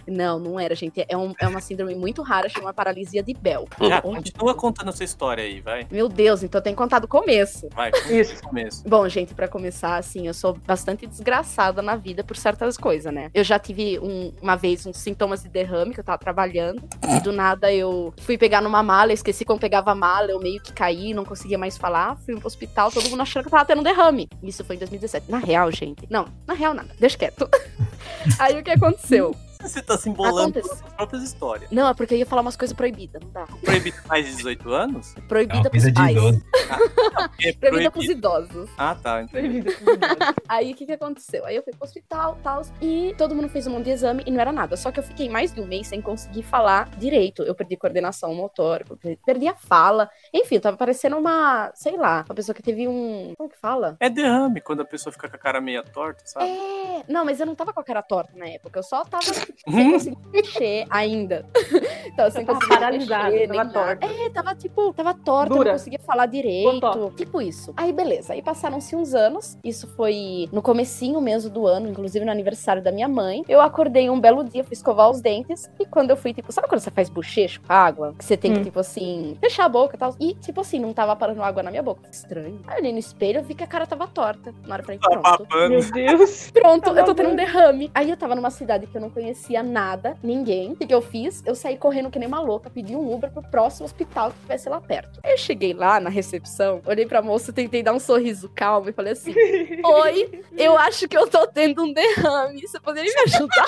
Não, 0.06 0.38
não 0.38 0.58
era, 0.60 0.74
gente. 0.74 1.04
É, 1.08 1.16
um- 1.16 1.34
é 1.40 1.46
uma 1.48 1.60
síndrome 1.60 1.94
muito 1.94 2.22
rara, 2.22 2.48
chama 2.48 2.72
paralisia 2.72 3.22
de 3.22 3.34
Bell. 3.34 3.66
Já, 3.80 4.00
continua 4.02 4.54
contando 4.54 4.88
a 4.88 4.92
sua 4.92 5.04
história 5.04 5.42
aí, 5.44 5.60
vai. 5.60 5.86
Meu 5.90 6.08
Deus, 6.08 6.42
então 6.42 6.60
tenho 6.60 6.74
que 6.76 6.82
contar 6.82 6.98
do 6.98 7.08
começo. 7.08 7.68
Vai, 7.74 7.90
Isso. 8.10 8.40
começo. 8.42 8.82
Bom, 8.88 9.08
gente, 9.08 9.34
pra 9.34 9.48
começar, 9.48 9.96
assim, 9.96 10.26
eu 10.26 10.34
sou 10.34 10.54
bastante 10.66 11.06
desgraçada 11.06 11.82
na 11.82 11.96
vida 11.96 12.22
por 12.24 12.36
certas 12.36 12.76
coisas, 12.76 13.12
né? 13.12 13.30
Eu 13.34 13.42
já 13.44 13.58
tive 13.58 13.98
um- 13.98 14.32
uma 14.40 14.56
vez 14.56 14.86
uns 14.86 14.96
sintomas 14.98 15.42
de 15.42 15.48
derrame 15.48 15.92
que 15.94 16.00
eu 16.00 16.04
tava 16.04 16.18
trabalhando. 16.18 16.82
E 17.16 17.20
do 17.20 17.32
nada 17.32 17.72
eu 17.72 18.12
fui 18.20 18.38
pegar 18.38 18.60
numa 18.60 18.82
mala, 18.82 19.12
esqueci 19.12 19.44
como 19.44 19.58
pegava 19.60 19.90
a 19.92 19.94
mala, 19.94 20.30
eu 20.30 20.38
meio 20.40 20.60
que 20.62 20.72
caí, 20.72 21.12
não 21.14 21.24
conseguia 21.24 21.58
mais 21.58 21.76
falar. 21.76 22.16
Fui 22.24 22.36
pro 22.36 22.46
hospital, 22.46 22.90
todo 22.90 23.08
mundo 23.10 23.20
achando 23.22 23.42
que 23.42 23.48
eu 23.48 23.52
tava 23.52 23.64
tendo 23.64 23.80
um 23.80 23.84
derrame. 23.84 24.28
Isso 24.42 24.64
foi 24.64 24.76
em 24.76 24.78
2017. 24.78 25.30
Na 25.30 25.38
real, 25.38 25.70
gente. 25.70 26.06
Não, 26.10 26.26
na 26.46 26.54
real 26.54 26.72
nada. 26.74 26.88
Deixa 26.98 27.16
quieto. 27.18 27.48
Aí 28.38 28.58
o 28.58 28.62
que 28.62 28.70
aconteceu? 28.70 29.34
Você 29.66 29.82
tá 29.82 29.96
se 29.96 30.08
embolando 30.08 30.58
Acontece. 30.58 30.68
com 30.68 30.76
suas 30.76 30.92
próprias 30.94 31.22
histórias. 31.22 31.70
Não, 31.70 31.88
é 31.88 31.94
porque 31.94 32.14
eu 32.14 32.18
ia 32.18 32.26
falar 32.26 32.42
umas 32.42 32.56
coisas 32.56 32.74
proibidas, 32.76 33.20
não 33.22 33.30
dá. 33.30 33.46
Proibido 33.64 33.96
mais 34.06 34.26
de 34.26 34.36
18 34.36 34.70
anos? 34.72 35.14
Proibida 35.28 35.68
pros 35.70 35.82
de 35.82 35.92
pais. 35.92 36.16
idoso. 36.16 36.42
É 37.42 37.52
Proibida 37.52 37.90
pros 37.90 38.04
proibido. 38.06 38.12
idosos. 38.28 38.70
Ah, 38.78 38.94
tá. 38.94 39.22
entendi. 39.22 39.64
Aí 40.48 40.72
o 40.72 40.76
que 40.76 40.86
que 40.86 40.92
aconteceu? 40.92 41.44
Aí 41.44 41.56
eu 41.56 41.62
fui 41.62 41.72
pro 41.72 41.84
hospital, 41.84 42.38
tal, 42.42 42.62
e 42.80 43.14
todo 43.18 43.34
mundo 43.34 43.48
fez 43.48 43.66
um 43.66 43.70
monte 43.70 43.84
de 43.84 43.90
exame 43.90 44.22
e 44.26 44.30
não 44.30 44.40
era 44.40 44.52
nada. 44.52 44.76
Só 44.76 44.90
que 44.90 44.98
eu 44.98 45.04
fiquei 45.04 45.28
mais 45.28 45.52
de 45.52 45.60
um 45.60 45.66
mês 45.66 45.86
sem 45.88 46.00
conseguir 46.00 46.42
falar 46.42 46.88
direito. 46.96 47.42
Eu 47.42 47.54
perdi 47.54 47.76
coordenação 47.76 48.34
motor, 48.34 48.84
perdi 49.24 49.48
a 49.48 49.54
fala. 49.54 50.08
Enfim, 50.32 50.56
eu 50.56 50.60
tava 50.60 50.76
parecendo 50.76 51.16
uma, 51.16 51.70
sei 51.74 51.96
lá, 51.96 52.24
uma 52.28 52.34
pessoa 52.34 52.54
que 52.54 52.62
teve 52.62 52.86
um. 52.88 53.34
Como 53.36 53.50
que 53.50 53.56
fala? 53.58 53.96
É 54.00 54.08
derrame 54.08 54.60
quando 54.60 54.80
a 54.80 54.84
pessoa 54.84 55.12
fica 55.12 55.28
com 55.28 55.36
a 55.36 55.38
cara 55.38 55.60
meia 55.60 55.82
torta, 55.82 56.22
sabe? 56.26 56.46
É. 56.46 57.04
Não, 57.08 57.24
mas 57.24 57.38
eu 57.40 57.46
não 57.46 57.54
tava 57.54 57.72
com 57.72 57.80
a 57.80 57.84
cara 57.84 58.02
torta 58.02 58.32
na 58.36 58.46
época. 58.48 58.78
Eu 58.78 58.82
só 58.82 59.04
tava? 59.04 59.24
Sem 59.68 59.90
conseguir 59.92 60.16
mexer 60.32 60.86
ainda. 60.90 61.46
tava 62.16 62.30
sem 62.30 62.44
Tava 62.44 62.58
conseguir 62.58 62.74
paralisada, 62.74 63.30
mexer, 63.30 63.48
tava 63.48 63.70
torta. 63.70 64.06
É, 64.06 64.30
tava 64.30 64.54
tipo, 64.54 64.92
tava 64.94 65.14
torta, 65.14 65.54
Dura. 65.54 65.64
não 65.72 65.78
conseguia 65.78 65.98
falar 66.00 66.26
direito. 66.26 66.80
Botó. 66.80 67.10
Tipo 67.16 67.40
isso. 67.42 67.72
Aí 67.76 67.92
beleza, 67.92 68.32
aí 68.32 68.42
passaram-se 68.42 68.94
uns 68.96 69.14
anos. 69.14 69.56
Isso 69.64 69.86
foi 69.96 70.48
no 70.52 70.62
comecinho 70.62 71.20
mesmo 71.20 71.50
do 71.50 71.66
ano, 71.66 71.88
inclusive 71.88 72.24
no 72.24 72.30
aniversário 72.30 72.82
da 72.82 72.92
minha 72.92 73.08
mãe. 73.08 73.42
Eu 73.48 73.60
acordei 73.60 74.08
um 74.10 74.20
belo 74.20 74.44
dia, 74.44 74.64
fui 74.64 74.72
escovar 74.74 75.10
os 75.10 75.20
dentes. 75.20 75.70
E 75.78 75.86
quando 75.86 76.10
eu 76.10 76.16
fui, 76.16 76.32
tipo, 76.32 76.50
sabe 76.52 76.68
quando 76.68 76.80
você 76.80 76.90
faz 76.90 77.08
bochecho 77.08 77.60
com 77.60 77.72
água? 77.72 78.14
Que 78.18 78.24
você 78.24 78.36
tem 78.36 78.52
que, 78.52 78.60
Hum. 78.60 78.64
tipo 78.64 78.80
assim, 78.80 79.36
fechar 79.40 79.64
a 79.64 79.68
boca 79.68 79.96
e 79.96 79.98
tal. 79.98 80.14
E, 80.20 80.34
tipo 80.34 80.60
assim, 80.60 80.78
não 80.78 80.92
tava 80.92 81.14
parando 81.16 81.42
água 81.42 81.62
na 81.62 81.70
minha 81.70 81.82
boca. 81.82 82.02
Estranho. 82.10 82.60
Aí 82.66 82.76
eu 82.76 82.80
olhei 82.80 82.92
no 82.92 82.98
espelho, 82.98 83.40
eu 83.40 83.44
vi 83.44 83.54
que 83.54 83.62
a 83.64 83.66
cara 83.66 83.86
tava 83.86 84.06
torta. 84.06 84.54
Na 84.66 84.74
hora 84.74 84.82
eu 84.82 84.86
falei, 84.86 84.98
Tá 85.00 85.08
pronto. 85.10 85.22
babando. 85.48 85.68
Meu 85.70 85.90
Deus. 85.92 86.50
Pronto, 86.50 86.94
Tá 86.94 87.00
eu 87.00 87.04
tô 87.04 87.14
tendo 87.14 87.30
um 87.30 87.36
derrame. 87.36 87.90
Aí 87.94 88.10
eu 88.10 88.16
tava 88.16 88.34
numa 88.34 88.50
cidade 88.50 88.86
que 88.86 88.96
eu 88.96 89.00
não 89.00 89.10
conhecia 89.10 89.35
nada, 89.62 90.16
ninguém. 90.22 90.72
O 90.72 90.76
que, 90.76 90.92
eu 90.92 91.02
fiz? 91.02 91.42
Eu 91.46 91.54
saí 91.54 91.76
correndo 91.76 92.10
que 92.10 92.18
nem 92.18 92.28
uma 92.28 92.40
louca, 92.40 92.70
pedi 92.70 92.94
um 92.94 93.12
Uber 93.12 93.30
pro 93.30 93.42
próximo 93.42 93.86
hospital 93.86 94.30
que 94.30 94.40
tivesse 94.40 94.68
lá 94.68 94.80
perto. 94.80 95.20
Aí 95.22 95.32
eu 95.32 95.38
cheguei 95.38 95.72
lá 95.72 96.00
na 96.00 96.10
recepção, 96.10 96.80
olhei 96.86 97.06
pra 97.06 97.22
moça, 97.22 97.52
tentei 97.52 97.82
dar 97.82 97.92
um 97.92 98.00
sorriso 98.00 98.50
calmo 98.54 98.88
e 98.88 98.92
falei 98.92 99.12
assim: 99.12 99.34
Oi, 99.84 100.42
eu 100.56 100.76
acho 100.78 101.08
que 101.08 101.16
eu 101.16 101.26
tô 101.26 101.46
tendo 101.46 101.82
um 101.84 101.92
derrame. 101.92 102.60
Você 102.60 102.80
poderia 102.80 103.12
me 103.12 103.20
ajudar? 103.22 103.66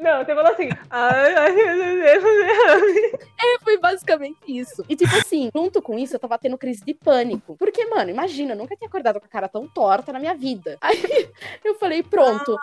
Não, 0.00 0.24
você 0.24 0.34
falou 0.34 0.52
assim. 0.52 0.68
Ai, 0.90 1.34
ai, 1.34 1.52
meu 1.52 1.76
Deus. 1.76 3.20
É, 3.40 3.58
foi 3.62 3.78
basicamente 3.78 4.38
isso. 4.48 4.84
E 4.88 4.96
tipo 4.96 5.14
assim, 5.16 5.50
junto 5.54 5.80
com 5.80 5.98
isso, 5.98 6.14
eu 6.16 6.20
tava 6.20 6.38
tendo 6.38 6.58
crise 6.58 6.84
de 6.84 6.94
pânico. 6.94 7.56
Porque, 7.56 7.84
mano, 7.86 8.10
imagina, 8.10 8.52
eu 8.52 8.56
nunca 8.56 8.76
tinha 8.76 8.88
acordado 8.88 9.20
com 9.20 9.26
a 9.26 9.28
cara 9.28 9.48
tão 9.48 9.68
torta 9.68 10.12
na 10.12 10.18
minha 10.18 10.34
vida. 10.34 10.78
Aí 10.80 11.28
eu 11.64 11.74
falei, 11.74 12.02
pronto. 12.02 12.56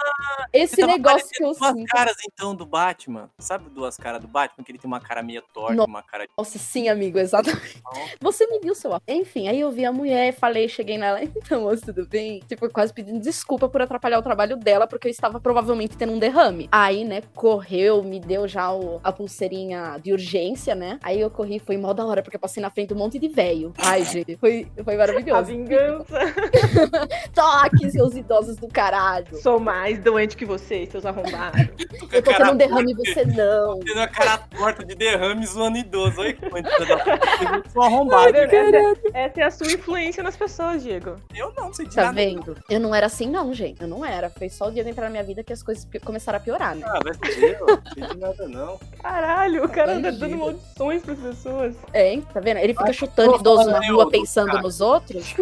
esse 0.52 0.76
Você 0.76 0.82
tava 0.82 0.94
negócio 0.94 1.30
que 1.30 1.44
eu 1.44 1.54
parecendo 1.56 1.81
caras, 1.86 2.16
então, 2.26 2.56
do 2.56 2.66
Batman. 2.66 3.30
Sabe 3.40 3.70
duas 3.70 3.98
caras 3.98 4.22
do 4.22 4.28
Batman? 4.28 4.64
Que 4.64 4.72
ele 4.72 4.80
tem 4.80 4.88
uma 4.88 5.00
cara 5.00 5.22
meia 5.24 5.44
torta, 5.54 5.74
No- 5.76 5.86
uma 5.86 6.02
cara 6.04 6.26
de 6.26 6.32
Nossa, 6.38 6.58
sim, 6.60 6.90
amigo, 6.90 7.18
exatamente. 7.20 7.82
Você 8.22 8.46
me 8.48 8.60
viu, 8.60 8.74
seu 8.76 8.92
Enfim, 9.08 9.48
aí 9.48 9.60
eu 9.60 9.72
vi 9.72 9.86
a 9.86 9.92
mulher, 9.92 10.34
falei, 10.34 10.68
cheguei 10.68 10.98
nela, 10.98 11.20
então, 11.24 11.62
moça, 11.62 11.94
tudo 11.94 12.08
bem? 12.08 12.40
Tipo, 12.48 12.70
quase 12.70 12.94
pedindo 12.94 13.20
desculpa 13.20 13.68
por 13.70 13.82
atrapalhar 13.82 14.20
o 14.20 14.24
trabalho 14.24 14.58
dela, 14.58 14.88
porque 14.88 15.08
eu 15.08 15.12
estava 15.12 15.40
provavelmente 15.40 15.98
tendo 15.98 16.14
um 16.14 16.20
derrame. 16.20 16.68
Aí, 16.72 17.04
né, 17.04 17.22
correu, 17.36 18.04
me 18.04 18.20
deu 18.20 18.48
já 18.48 18.72
o- 18.74 19.00
a 19.04 19.12
pulseirinha 19.12 19.98
de 20.04 20.12
urgência, 20.12 20.76
né? 20.76 21.00
Aí 21.04 21.20
eu 21.20 21.30
corri, 21.30 21.60
foi 21.60 21.78
mó 21.78 21.94
da 21.94 22.06
hora, 22.06 22.22
porque 22.22 22.36
eu 22.38 22.40
passei 22.42 22.62
na 22.62 22.70
frente 22.70 22.90
de 22.90 22.94
um 22.94 22.98
monte 22.98 23.18
de 23.20 23.28
velho. 23.28 23.74
Ai, 23.78 24.04
gente, 24.04 24.36
foi, 24.38 24.68
foi 24.84 24.96
A 24.96 24.98
maravilhoso. 24.98 25.46
vingança. 25.46 26.20
Toque, 27.34 27.90
seus 27.92 28.16
idosos 28.16 28.58
do 28.58 28.68
caralho. 28.68 29.36
Sou 29.42 29.60
mais 29.60 30.00
doente 30.00 30.36
que 30.36 30.46
vocês, 30.46 30.90
seus 30.90 31.06
arrombados. 31.06 31.68
Eu 32.12 32.22
tô 32.22 32.32
tendo 32.34 32.52
um 32.52 32.56
derrame 32.58 32.92
e 32.92 32.96
você 32.96 33.26
não. 33.26 33.80
Tendo 33.80 34.00
a 34.02 34.08
cara 34.08 34.38
torta 34.38 34.84
de 34.86 34.96
derrame 34.96 35.46
zoando 35.46 35.78
idoso. 35.78 36.22
Olha 36.22 36.34
que 36.34 36.50
coisa 36.50 36.70
da 36.86 36.98
puta. 36.98 37.56
Eu 37.66 37.72
sou 37.72 37.82
arrombado. 37.84 38.36
Essa, 38.36 39.00
essa 39.14 39.42
é 39.42 39.44
a 39.44 39.52
sua 39.52 39.68
influência 39.68 40.22
nas 40.24 40.36
pessoas, 40.36 40.84
Diego. 40.84 41.16
Eu 41.36 41.54
não 41.56 41.74
sei 41.74 41.88
de 41.88 41.96
Tá 41.96 42.04
nada. 42.06 42.14
vendo? 42.16 42.58
Eu 42.70 42.80
não 42.80 42.94
era 42.94 43.06
assim, 43.08 43.30
não, 43.30 43.54
gente. 43.54 43.82
Eu 43.82 43.88
não 43.88 44.06
era. 44.06 44.30
Foi 44.30 44.50
só 44.50 44.68
o 44.68 44.72
dia 44.72 44.84
de 44.84 44.90
entrar 44.90 45.06
na 45.06 45.10
minha 45.12 45.24
vida 45.24 45.44
que 45.44 45.54
as 45.54 45.64
coisas 45.64 45.88
começaram 46.04 46.38
a 46.38 46.42
piorar, 46.42 46.76
né? 46.76 46.86
Ah, 46.88 47.00
vai 47.04 47.14
ser 47.32 47.60
eu. 47.60 47.66
Não 47.68 47.82
sei 47.94 48.04
de 48.08 48.18
nada, 48.18 48.48
não. 48.48 48.80
Caralho, 49.02 49.66
o 49.66 49.70
cara 49.70 49.94
anda 49.94 50.12
Bandido. 50.12 50.28
dando 50.30 50.38
maldições 50.38 51.04
pras 51.04 51.20
pessoas. 51.20 51.76
É, 51.94 52.14
hein? 52.14 52.26
Tá 52.34 52.40
vendo? 52.40 52.58
Ele 52.58 52.74
fica 52.74 52.86
Ai, 52.88 52.94
chutando 52.94 53.36
idoso 53.38 53.70
na 53.70 53.80
rua 53.80 54.04
eu, 54.04 54.10
pensando 54.10 54.48
cara. 54.48 54.62
nos 54.62 54.82
outros. 54.82 55.34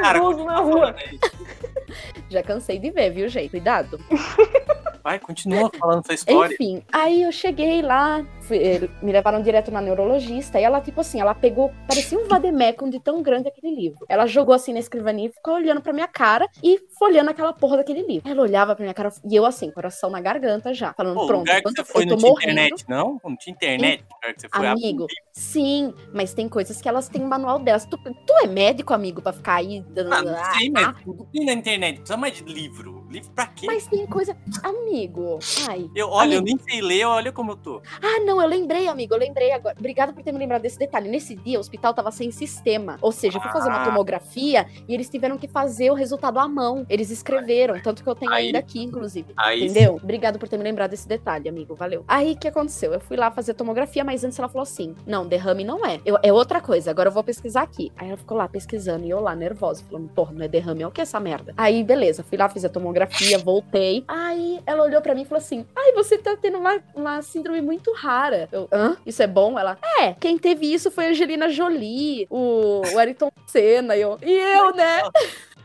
Cara, 0.00 0.18
idoso 0.18 0.44
na 0.44 0.58
rua. 0.60 0.94
Já 2.30 2.42
cansei 2.42 2.78
de 2.78 2.90
ver, 2.90 3.10
viu, 3.10 3.28
gente? 3.28 3.50
Cuidado. 3.50 3.98
Vai, 5.02 5.18
continua 5.18 5.70
falando 5.78 6.00
essa 6.00 6.14
história. 6.14 6.54
Enfim, 6.54 6.82
aí 6.92 7.22
eu 7.22 7.32
cheguei 7.32 7.82
lá, 7.82 8.24
fui- 8.50 8.58
eh, 8.58 8.88
me 9.00 9.12
levaram 9.12 9.40
direto 9.40 9.70
na 9.70 9.80
neurologista, 9.80 10.58
e 10.58 10.64
ela, 10.64 10.80
tipo 10.80 11.00
assim, 11.00 11.20
ela 11.20 11.34
pegou, 11.34 11.70
parecia 11.86 12.18
um 12.18 12.26
vademecum 12.26 12.90
de 12.90 12.98
tão 12.98 13.22
grande 13.22 13.46
aquele 13.48 13.74
livro. 13.74 14.04
Ela 14.08 14.26
jogou 14.26 14.52
assim 14.54 14.72
na 14.72 14.80
escrivaninha 14.80 15.28
e 15.28 15.32
ficou 15.32 15.54
olhando 15.54 15.80
pra 15.80 15.92
minha 15.92 16.08
cara 16.08 16.48
e 16.62 16.78
folhando 16.98 17.30
aquela 17.30 17.52
porra 17.52 17.76
daquele 17.78 18.02
livro. 18.02 18.28
Ela 18.28 18.42
olhava 18.42 18.74
pra 18.74 18.82
minha 18.82 18.94
cara 18.94 19.10
e 19.30 19.36
eu 19.36 19.46
assim, 19.46 19.70
coração 19.70 20.10
na 20.10 20.20
garganta 20.20 20.74
já, 20.74 20.92
falando, 20.94 21.14
Pô, 21.14 21.26
pronto, 21.26 21.40
lugar 21.40 21.62
que 21.62 21.70
você 21.70 21.84
foi 21.84 22.02
eu 22.02 22.06
não 22.06 22.14
tô 22.14 22.18
tinha 22.18 22.30
morrendo. 22.32 22.50
internet, 22.52 22.84
não? 22.88 23.20
Não 23.24 23.36
tinha 23.36 23.54
internet 23.54 24.04
foi. 24.52 24.66
Ah, 24.66 24.72
Amigo, 24.72 25.06
sim, 25.32 25.94
mas 26.12 26.34
tem 26.34 26.48
coisas 26.48 26.80
que 26.80 26.88
elas 26.88 27.08
têm 27.08 27.22
manual 27.22 27.58
delas. 27.60 27.84
Tu, 27.86 27.96
tu 27.96 28.32
é 28.42 28.46
médico, 28.46 28.92
amigo, 28.92 29.22
pra 29.22 29.32
ficar 29.32 29.54
aí 29.56 29.80
dando. 29.90 30.12
Ah, 30.12 30.22
não 30.22 30.34
sei, 30.54 30.70
mas 30.70 30.94
tem 31.32 31.44
na 31.46 31.52
internet. 31.52 31.96
Precisa 31.98 32.16
mais 32.16 32.34
de 32.34 32.42
livro. 32.44 33.06
Livro 33.10 33.30
pra 33.32 33.46
quê? 33.46 33.66
Mas 33.66 33.86
tem 33.86 34.06
coisa. 34.06 34.36
Amigo, 34.62 35.38
ai. 35.68 35.88
Eu, 35.94 36.08
olha, 36.08 36.34
eu 36.34 36.38
amigo. 36.40 36.56
nem 36.56 36.58
sei 36.68 36.80
ler, 36.80 37.04
olha 37.06 37.32
como 37.32 37.52
eu 37.52 37.56
tô. 37.56 37.82
Ah, 38.02 38.20
não, 38.24 38.39
eu 38.40 38.48
lembrei, 38.48 38.88
amigo, 38.88 39.14
eu 39.14 39.18
lembrei 39.18 39.52
agora. 39.52 39.74
Obrigada 39.78 40.12
por 40.12 40.22
ter 40.22 40.32
me 40.32 40.38
lembrado 40.38 40.62
desse 40.62 40.78
detalhe. 40.78 41.08
Nesse 41.08 41.34
dia, 41.34 41.58
o 41.58 41.60
hospital 41.60 41.92
tava 41.94 42.10
sem 42.10 42.30
sistema. 42.30 42.96
Ou 43.00 43.12
seja, 43.12 43.38
eu 43.38 43.42
fui 43.42 43.50
fazer 43.50 43.68
uma 43.68 43.82
Ah. 43.82 43.84
tomografia 43.84 44.66
e 44.88 44.94
eles 44.94 45.08
tiveram 45.08 45.36
que 45.38 45.46
fazer 45.48 45.90
o 45.90 45.94
resultado 45.94 46.38
à 46.38 46.48
mão. 46.48 46.84
Eles 46.88 47.10
escreveram, 47.10 47.80
tanto 47.80 48.02
que 48.02 48.08
eu 48.08 48.14
tenho 48.14 48.32
Aí- 48.32 48.46
ainda 48.46 48.58
aqui, 48.58 48.82
inclusive. 48.82 49.32
Aí 49.36 49.64
Entendeu? 49.64 49.96
Obrigado 50.02 50.38
por 50.38 50.48
ter 50.48 50.56
me 50.56 50.64
lembrado 50.64 50.90
desse 50.90 51.06
detalhe, 51.08 51.48
amigo. 51.48 51.74
Valeu. 51.74 52.04
Aí 52.08 52.32
o 52.32 52.36
que 52.36 52.48
aconteceu? 52.48 52.92
Eu 52.92 53.00
fui 53.00 53.16
lá 53.16 53.30
fazer 53.30 53.54
tomografia, 53.54 54.02
mas 54.04 54.24
antes 54.24 54.38
ela 54.38 54.48
falou 54.48 54.62
assim: 54.62 54.94
não, 55.06 55.26
derrame 55.26 55.64
não 55.64 55.84
é. 55.86 56.00
Eu- 56.04 56.18
é 56.22 56.32
outra 56.32 56.60
coisa, 56.60 56.90
agora 56.90 57.08
eu 57.08 57.12
vou 57.12 57.22
pesquisar 57.24 57.62
aqui. 57.62 57.92
Aí 57.96 58.08
ela 58.08 58.16
ficou 58.16 58.36
lá 58.36 58.48
pesquisando 58.48 59.04
e 59.04 59.10
eu 59.10 59.20
lá, 59.20 59.34
nervosa, 59.36 59.82
falando, 59.88 60.08
porra, 60.10 60.32
não 60.32 60.44
é 60.44 60.48
derrame, 60.48 60.82
é 60.82 60.86
o 60.86 60.90
que 60.90 61.00
é 61.00 61.02
essa 61.02 61.20
merda? 61.20 61.52
Aí, 61.56 61.82
beleza, 61.84 62.22
fui 62.22 62.36
lá, 62.38 62.48
fiz 62.48 62.64
a 62.64 62.68
tomografia, 62.68 63.38
voltei. 63.38 64.04
Aí 64.08 64.60
ela 64.66 64.82
olhou 64.84 65.00
pra 65.00 65.14
mim 65.14 65.22
e 65.22 65.24
falou 65.24 65.38
assim: 65.42 65.64
ai, 65.76 65.92
você 65.92 66.18
tá 66.18 66.36
tendo 66.36 66.58
uma, 66.58 66.78
uma 66.94 67.22
síndrome 67.22 67.60
muito 67.60 67.92
rara. 67.94 68.29
Eu, 68.52 68.68
hã? 68.72 68.96
Isso 69.04 69.22
é 69.22 69.26
bom? 69.26 69.58
Ela, 69.58 69.78
é, 70.00 70.14
quem 70.14 70.38
teve 70.38 70.72
isso 70.72 70.90
foi 70.90 71.06
a 71.06 71.10
Angelina 71.10 71.48
Jolie, 71.48 72.26
o, 72.30 72.82
o 72.92 72.98
Ayrton 72.98 73.30
Senna. 73.46 73.96
E 73.96 74.00
eu, 74.00 74.18
e 74.22 74.32
eu, 74.32 74.74
né? 74.74 75.02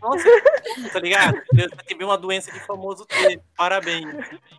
Nossa, 0.05 0.23
tá 0.93 0.99
ligado? 0.99 1.41
Você 1.51 1.67
teve 1.87 2.03
uma 2.03 2.15
doença 2.17 2.51
de 2.51 2.59
famoso 2.59 3.05
ter. 3.07 3.41
Parabéns. 3.57 4.05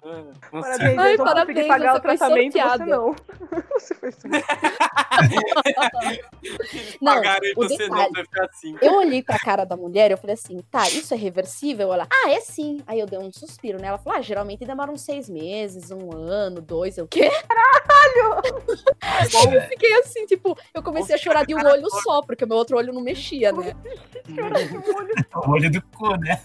Não. 0.04 0.32
Parabéns, 0.50 0.98
Ai, 0.98 1.12
eu 1.12 1.16
só 1.18 1.24
parabéns, 1.24 1.56
consegui 1.58 1.68
pagar 1.68 1.92
você 1.92 1.98
o 1.98 2.02
foi 2.02 2.16
tratamento, 2.16 2.52
você 2.52 2.58
sorteada. 2.58 2.86
não. 2.86 3.14
Você 3.76 3.94
foi 3.94 4.10
Não, 7.00 7.14
Pagaram 7.14 7.44
e 7.44 7.54
você 7.54 7.88
não 7.88 7.96
detalhe. 7.96 8.12
vai 8.14 8.24
ficar 8.24 8.44
assim. 8.46 8.76
Eu 8.80 8.94
olhei 8.94 9.22
pra 9.22 9.38
cara 9.38 9.64
da 9.64 9.76
mulher 9.76 10.10
e 10.10 10.14
eu 10.14 10.18
falei 10.18 10.34
assim, 10.34 10.60
tá, 10.70 10.88
isso 10.88 11.12
é 11.14 11.16
reversível? 11.16 11.92
Ela, 11.92 12.06
ah, 12.10 12.30
é 12.30 12.40
sim. 12.40 12.80
Aí 12.86 12.98
eu 12.98 13.06
dei 13.06 13.18
um 13.18 13.32
suspiro, 13.32 13.80
né? 13.80 13.88
Ela 13.88 13.98
falou, 13.98 14.18
ah, 14.18 14.22
geralmente 14.22 14.64
demora 14.64 14.90
uns 14.90 15.02
seis 15.02 15.28
meses, 15.28 15.90
um 15.90 16.10
ano, 16.12 16.60
dois. 16.60 16.98
Eu, 16.98 17.06
quê? 17.06 17.30
Caralho! 17.48 18.42
eu 19.54 19.62
fiquei 19.68 19.92
assim, 20.00 20.26
tipo, 20.26 20.56
eu 20.74 20.82
comecei 20.82 21.14
a 21.14 21.18
chorar 21.18 21.44
de 21.44 21.54
um 21.54 21.64
olho 21.64 21.88
só, 22.02 22.22
porque 22.22 22.44
o 22.44 22.48
meu 22.48 22.56
outro 22.56 22.76
olho 22.76 22.92
não 22.92 23.02
mexia, 23.02 23.52
né? 23.52 23.74
O 25.44 25.50
olho 25.50 25.70
do 25.70 25.82
cu, 25.82 26.16
né? 26.16 26.40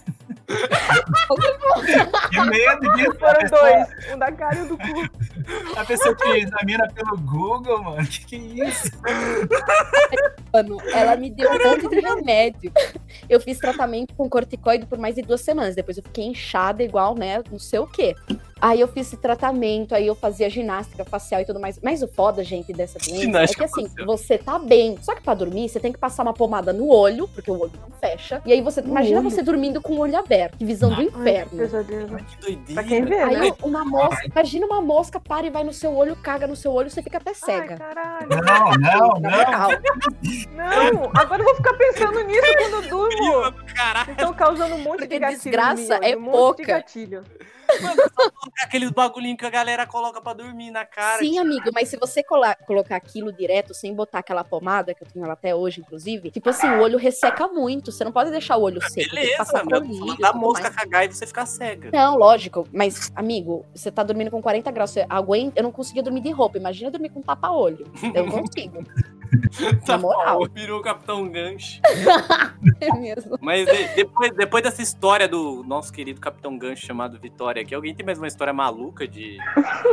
que 2.30 2.40
medo 2.40 2.92
disso. 2.94 3.10
A 3.10 3.18
Foram 3.18 3.40
pessoa, 3.40 3.60
dois, 3.60 4.12
um 4.12 4.18
da 4.18 4.32
cara 4.32 4.56
e 4.56 4.60
um 4.62 4.68
do 4.68 4.76
cu. 4.76 4.84
a 5.78 5.84
pessoa 5.84 6.14
que 6.14 6.28
examina 6.28 6.88
pelo 6.92 7.16
Google, 7.18 7.82
mano. 7.82 8.06
Que 8.06 8.24
que 8.26 8.36
é 8.36 8.68
isso? 8.68 8.90
Mano, 10.52 10.78
ela 10.92 11.16
me 11.16 11.30
deu 11.30 11.50
um 11.50 11.70
monte 11.70 11.88
de 11.88 12.00
remédio. 12.00 12.72
Eu 13.28 13.40
fiz 13.40 13.58
tratamento 13.58 14.14
com 14.14 14.28
corticoide 14.28 14.86
por 14.86 14.98
mais 14.98 15.14
de 15.14 15.22
duas 15.22 15.40
semanas. 15.40 15.74
Depois 15.74 15.96
eu 15.96 16.02
fiquei 16.02 16.24
inchada 16.26 16.82
igual, 16.82 17.14
né? 17.14 17.42
Não 17.50 17.58
sei 17.58 17.78
o 17.78 17.86
quê. 17.86 18.14
Aí 18.64 18.78
eu 18.80 18.86
fiz 18.86 19.08
esse 19.08 19.16
tratamento, 19.16 19.92
aí 19.92 20.06
eu 20.06 20.14
fazia 20.14 20.48
ginástica 20.48 21.04
facial 21.04 21.40
e 21.40 21.44
tudo 21.44 21.58
mais. 21.58 21.80
Mas 21.82 22.00
o 22.00 22.06
foda, 22.06 22.44
gente, 22.44 22.72
dessa 22.72 22.96
doença 22.96 23.20
Ginástica 23.20 23.64
é 23.64 23.66
que 23.66 23.72
assim, 23.72 23.88
facial. 23.88 24.06
você 24.06 24.38
tá 24.38 24.56
bem. 24.56 24.96
Só 25.02 25.16
que 25.16 25.20
pra 25.20 25.34
dormir, 25.34 25.68
você 25.68 25.80
tem 25.80 25.90
que 25.90 25.98
passar 25.98 26.22
uma 26.22 26.32
pomada 26.32 26.72
no 26.72 26.86
olho, 26.88 27.26
porque 27.26 27.50
o 27.50 27.58
olho 27.60 27.72
não 27.80 27.90
fecha. 27.98 28.40
E 28.46 28.52
aí 28.52 28.60
você. 28.62 28.80
imagina 28.80 29.18
olho? 29.18 29.28
você 29.28 29.42
dormindo 29.42 29.82
com 29.82 29.94
o 29.94 29.98
olho 29.98 30.16
aberto. 30.16 30.58
Que 30.58 30.64
visão 30.64 30.90
do 30.90 31.00
Ai, 31.00 31.06
inferno. 31.06 31.58
pesadelo. 31.58 32.16
Que 32.16 32.36
doideira. 32.40 32.74
Pra 32.74 32.84
quem 32.84 33.04
vê, 33.04 33.18
Aí 33.18 33.50
né? 33.50 33.56
uma 33.64 33.84
mosca, 33.84 34.26
imagina 34.26 34.66
uma 34.66 34.80
mosca 34.80 35.18
para 35.18 35.44
e 35.44 35.50
vai 35.50 35.64
no 35.64 35.72
seu 35.72 35.92
olho, 35.92 36.14
caga 36.14 36.46
no 36.46 36.54
seu 36.54 36.72
olho, 36.72 36.88
você 36.88 37.02
fica 37.02 37.18
até 37.18 37.30
Ai, 37.30 37.34
cega. 37.34 37.76
caralho. 37.78 38.28
Não, 38.28 38.70
não, 38.78 39.20
não. 39.20 39.68
Não, 40.54 41.10
agora 41.16 41.40
eu 41.42 41.46
vou 41.46 41.56
ficar 41.56 41.74
pensando 41.74 42.20
nisso 42.24 42.46
quando 42.58 42.84
eu 42.84 42.88
durmo. 42.88 43.52
Caralho, 43.74 44.10
Estão 44.12 44.32
causando 44.34 44.74
um 44.76 44.78
monte 44.78 44.98
Porque 45.00 45.14
de 45.14 45.18
gatilho. 45.18 45.40
desgraça 45.42 45.98
mim, 45.98 46.06
é 46.06 46.16
um 46.16 46.20
monte 46.20 46.56
pouca. 46.58 46.84
Gatilho. 47.68 48.12
aqueles 48.64 48.90
bagulhinhos 48.90 49.38
que 49.38 49.46
a 49.46 49.50
galera 49.50 49.86
coloca 49.86 50.20
pra 50.20 50.32
dormir 50.32 50.70
na 50.70 50.84
cara. 50.84 51.18
Sim, 51.18 51.38
amigo, 51.38 51.70
mas 51.72 51.88
se 51.88 51.96
você 51.96 52.22
colar- 52.22 52.56
colocar 52.66 52.96
aquilo 52.96 53.32
direto, 53.32 53.72
sem 53.74 53.94
botar 53.94 54.18
aquela 54.20 54.44
pomada, 54.44 54.94
que 54.94 55.02
eu 55.02 55.08
tenho 55.08 55.24
ela 55.24 55.34
até 55.34 55.54
hoje, 55.54 55.80
inclusive, 55.80 56.30
tipo 56.30 56.50
assim, 56.50 56.66
o 56.68 56.80
olho 56.80 56.98
resseca 56.98 57.48
muito. 57.48 57.90
Você 57.92 58.04
não 58.04 58.12
pode 58.12 58.30
deixar 58.30 58.56
o 58.56 58.62
olho 58.62 58.80
seco. 58.90 59.10
Beleza, 59.14 59.36
passar 59.38 59.64
meu. 59.64 59.80
da 60.16 60.32
mosca 60.32 60.64
mais. 60.64 60.76
cagar 60.76 61.04
e 61.06 61.12
você 61.12 61.26
ficar 61.26 61.46
cega. 61.46 61.90
Não, 61.92 62.16
lógico, 62.16 62.66
mas, 62.72 63.10
amigo, 63.14 63.64
você 63.74 63.90
tá 63.90 64.02
dormindo 64.02 64.30
com 64.30 64.42
40 64.42 64.70
graus, 64.70 64.90
você 64.90 65.06
aguenta, 65.08 65.58
eu 65.58 65.62
não 65.62 65.72
conseguia 65.72 66.02
dormir 66.02 66.20
de 66.20 66.30
roupa, 66.30 66.58
imagina 66.58 66.90
dormir 66.90 67.10
com 67.10 67.22
tapa-olho. 67.22 67.90
Eu 68.14 68.26
não 68.26 68.32
consigo, 68.42 68.82
Tá 69.86 69.96
moral. 69.98 70.46
Virou 70.54 70.80
o 70.80 70.82
Capitão 70.82 71.28
Gancho. 71.28 71.80
é 72.80 72.92
mesmo. 72.98 73.38
Mas 73.40 73.66
de- 73.66 73.94
depois, 73.96 74.30
depois 74.36 74.62
dessa 74.62 74.82
história 74.82 75.26
do 75.28 75.64
nosso 75.64 75.92
querido 75.92 76.20
Capitão 76.20 76.56
Gancho 76.58 76.84
chamado 76.86 77.18
Vitória 77.18 77.62
aqui, 77.62 77.74
alguém 77.74 77.94
tem 77.94 78.04
mais 78.04 78.18
uma 78.18 78.26
história 78.28 78.52
maluca 78.52 79.06
de 79.08 79.38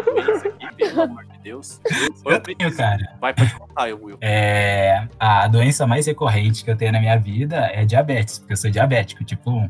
doença 0.06 0.48
aqui, 0.48 0.76
pelo 0.76 1.02
amor 1.02 1.26
de 1.26 1.38
Deus? 1.40 1.80
Ou 2.26 2.32
Eu 2.34 2.40
tenho, 2.42 2.76
cara. 2.76 3.16
Vai, 3.20 3.34
pode 3.34 3.54
contar, 3.56 3.90
eu, 3.90 4.04
Will. 4.04 4.18
É, 4.22 5.08
a 5.20 5.48
doença 5.48 5.88
mais 5.88 6.06
recorrente 6.06 6.64
que 6.64 6.72
eu 6.72 6.76
tenho 6.76 6.92
na 6.92 7.00
minha 7.00 7.18
vida 7.18 7.70
é 7.74 7.86
diabetes, 7.86 8.40
porque 8.40 8.54
eu 8.54 8.58
sou 8.58 8.70
diabético, 8.70 9.24
tipo 9.24 9.50
1. 9.52 9.70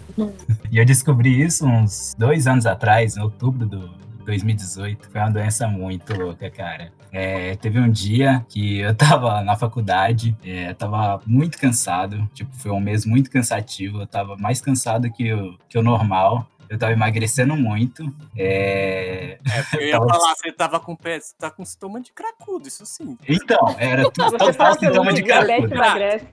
e 0.72 0.78
eu 0.78 0.86
descobri 0.86 1.42
isso 1.42 1.66
uns 1.66 2.14
dois 2.18 2.48
anos 2.48 2.66
atrás, 2.66 3.18
em 3.18 3.22
outubro 3.22 3.66
do 3.66 3.90
2018. 4.26 5.10
Foi 5.10 5.22
uma 5.22 5.32
doença 5.32 5.68
muito 5.68 6.14
louca, 6.16 6.50
cara. 6.50 6.92
É, 7.12 7.56
teve 7.56 7.80
um 7.80 7.90
dia 7.90 8.46
que 8.50 8.80
eu 8.80 8.94
tava 8.96 9.42
na 9.42 9.56
faculdade, 9.56 10.38
é, 10.44 10.74
tava 10.74 11.22
muito 11.26 11.58
cansado, 11.58 12.30
tipo, 12.34 12.56
foi 12.56 12.72
um 12.72 12.80
mês 12.80 13.06
muito 13.06 13.30
cansativo, 13.30 14.02
eu 14.02 14.08
tava 14.08 14.36
mais 14.38 14.62
cansado 14.62 15.12
que 15.12 15.34
o, 15.34 15.58
que 15.68 15.78
o 15.78 15.84
normal. 15.84 16.48
Eu 16.70 16.78
tava 16.78 16.94
emagrecendo 16.94 17.56
muito. 17.58 18.14
É, 18.38 19.40
É, 19.44 19.64
eu 19.78 19.88
ia 19.88 19.92
Tava- 20.00 20.08
falar, 20.08 20.36
você 20.36 20.52
tava 20.52 20.80
com 20.80 20.96
pé, 20.96 21.20
você 21.20 21.34
tá 21.38 21.50
com 21.50 21.66
sintoma 21.66 22.00
de 22.00 22.12
cracudo, 22.14 22.68
isso 22.68 22.86
sim. 22.86 23.18
Então, 23.28 23.76
era 23.80 24.04
tudo 24.12 24.38
total 24.38 24.74
sintoma 24.76 25.12
de 25.14 25.24
cracudo. 25.24 25.70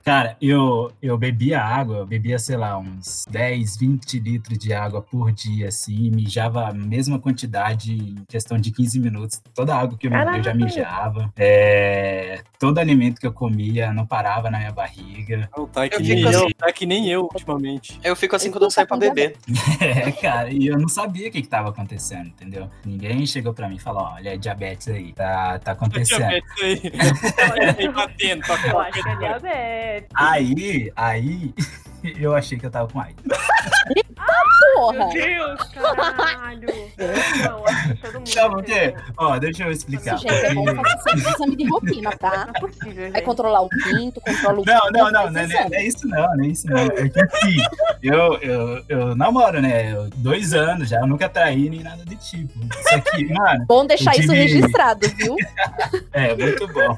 Cara, 0.05 0.37
eu, 0.41 0.93
eu 1.01 1.17
bebia 1.17 1.61
água, 1.63 1.97
eu 1.99 2.07
bebia, 2.07 2.39
sei 2.39 2.57
lá, 2.57 2.77
uns 2.79 3.25
10, 3.31 3.77
20 3.79 4.19
litros 4.21 4.59
de 4.59 4.73
água 4.73 5.01
por 5.03 5.33
dia, 5.33 5.69
assim, 5.69 6.07
e 6.07 6.11
mijava 6.11 6.69
a 6.69 6.73
mesma 6.73 7.19
quantidade 7.19 7.93
em 7.95 8.25
questão 8.29 8.59
de 8.59 8.71
15 8.71 9.01
minutos. 9.01 9.41
Toda 9.55 9.75
a 9.75 9.81
água 9.81 9.97
que 9.99 10.07
eu 10.07 10.11
bebia 10.11 10.37
eu 10.37 10.43
já 10.43 10.55
mijava. 10.55 11.33
É, 11.37 12.41
todo 12.59 12.79
alimento 12.79 13.21
que 13.21 13.27
eu 13.27 13.33
comia 13.33 13.93
não 13.93 14.07
parava 14.07 14.51
na 14.51 14.59
minha 14.59 14.73
barriga. 14.73 15.49
Não, 15.57 15.67
tá 15.67 15.89
que 15.89 15.97
Eu 15.97 16.01
nem 16.01 16.17
fico 16.17 16.29
eu, 16.29 16.45
assim- 16.45 16.55
tá 16.57 16.73
que 16.73 16.87
nem 16.87 17.09
eu 17.09 17.23
ultimamente. 17.23 17.99
Eu 18.05 18.15
fico 18.15 18.37
assim 18.37 18.51
quando 18.51 18.65
eu 18.65 18.71
saio 18.71 18.87
pra 18.87 18.97
beber. 18.97 19.37
É, 19.81 20.11
cara, 20.27 20.51
e 20.51 20.67
eu 20.67 20.79
não 20.79 20.89
sabia 20.89 21.29
o 21.29 21.31
que, 21.31 21.43
que 21.43 21.49
tava 21.49 21.69
acontecendo, 21.71 22.27
entendeu? 22.27 22.69
Ninguém 22.85 23.25
chegou 23.27 23.55
pra 23.55 23.69
mim 23.69 23.77
e 23.77 23.79
falou, 23.81 24.03
olha, 24.03 24.35
é 24.35 24.37
diabetes 24.37 24.89
aí, 24.89 25.13
tá, 25.13 25.59
tá 25.59 25.73
acontecendo. 25.73 26.19
Diabetes 26.19 26.63
aí. 26.63 26.83
Aí, 27.79 27.89
batendo, 27.89 28.43
tá 28.43 28.67
Eu 28.67 28.81
acho 28.81 29.03
que 29.03 29.09
é 29.09 29.17
diabetes. 29.17 30.09
Aí, 30.15 30.93
aí, 30.97 31.55
eu 32.19 32.35
achei 32.35 32.59
que 32.59 32.67
eu 32.67 32.71
tava 32.71 32.89
com 32.89 33.01
AIDS. 33.01 33.17
Porra! 34.75 35.09
Deus, 35.13 35.63
caralho. 35.73 36.69
Não, 37.45 37.67
acho 37.67 37.89
que 37.89 37.95
todo 38.03 38.13
mundo. 38.15 38.29
Sabe 38.29 38.55
por 38.55 38.65
quê? 38.65 38.95
Ó, 39.17 39.39
deixa 39.39 39.65
eu 39.65 39.71
explicar. 39.73 40.19
Gente, 40.19 40.33
é 40.35 40.55
bom 40.55 40.65
fazer 40.67 41.29
exame 41.29 41.57
de 41.57 41.69
rotina, 41.69 42.11
tá? 42.17 42.47
Não 42.47 42.53
é 42.55 42.61
possível, 42.61 43.13
Vai 43.13 43.21
controlar 43.23 43.61
o 43.63 43.69
pinto, 43.69 44.21
controla 44.21 44.61
o 44.61 44.65
Não, 44.65 44.75
não, 44.75 44.83
pinto, 45.07 45.13
não, 45.13 45.23
faz 45.33 45.33
não, 45.33 45.41
é, 45.61 45.69
não 45.69 45.75
é 45.77 45.85
isso 45.87 46.09
não, 46.09 46.37
não 46.37 46.45
é 46.45 46.47
isso 46.49 46.67
não. 46.67 46.79
É 46.79 47.09
que 47.09 47.21
assim, 47.21 47.57
eu, 48.03 48.35
eu, 48.39 48.85
eu 48.89 49.17
namoro, 49.17 49.61
né? 49.63 49.93
Eu- 49.93 50.11
dois 50.17 50.53
anos 50.53 50.89
já, 50.89 51.01
eu 51.01 51.07
nunca 51.07 51.29
traí 51.29 51.69
nem 51.71 51.83
nada 51.83 52.05
do 52.05 52.15
tipo. 52.17 52.53
Isso 52.79 52.95
aqui, 52.95 53.33
mano, 53.33 53.65
Bom 53.67 53.87
deixar 53.87 54.15
Eu 54.17 54.21
isso 54.21 54.33
tive- 54.33 54.43
registrado, 54.43 55.09
viu? 55.17 55.37
É, 56.13 56.35
muito 56.35 56.67
bom. 56.69 56.97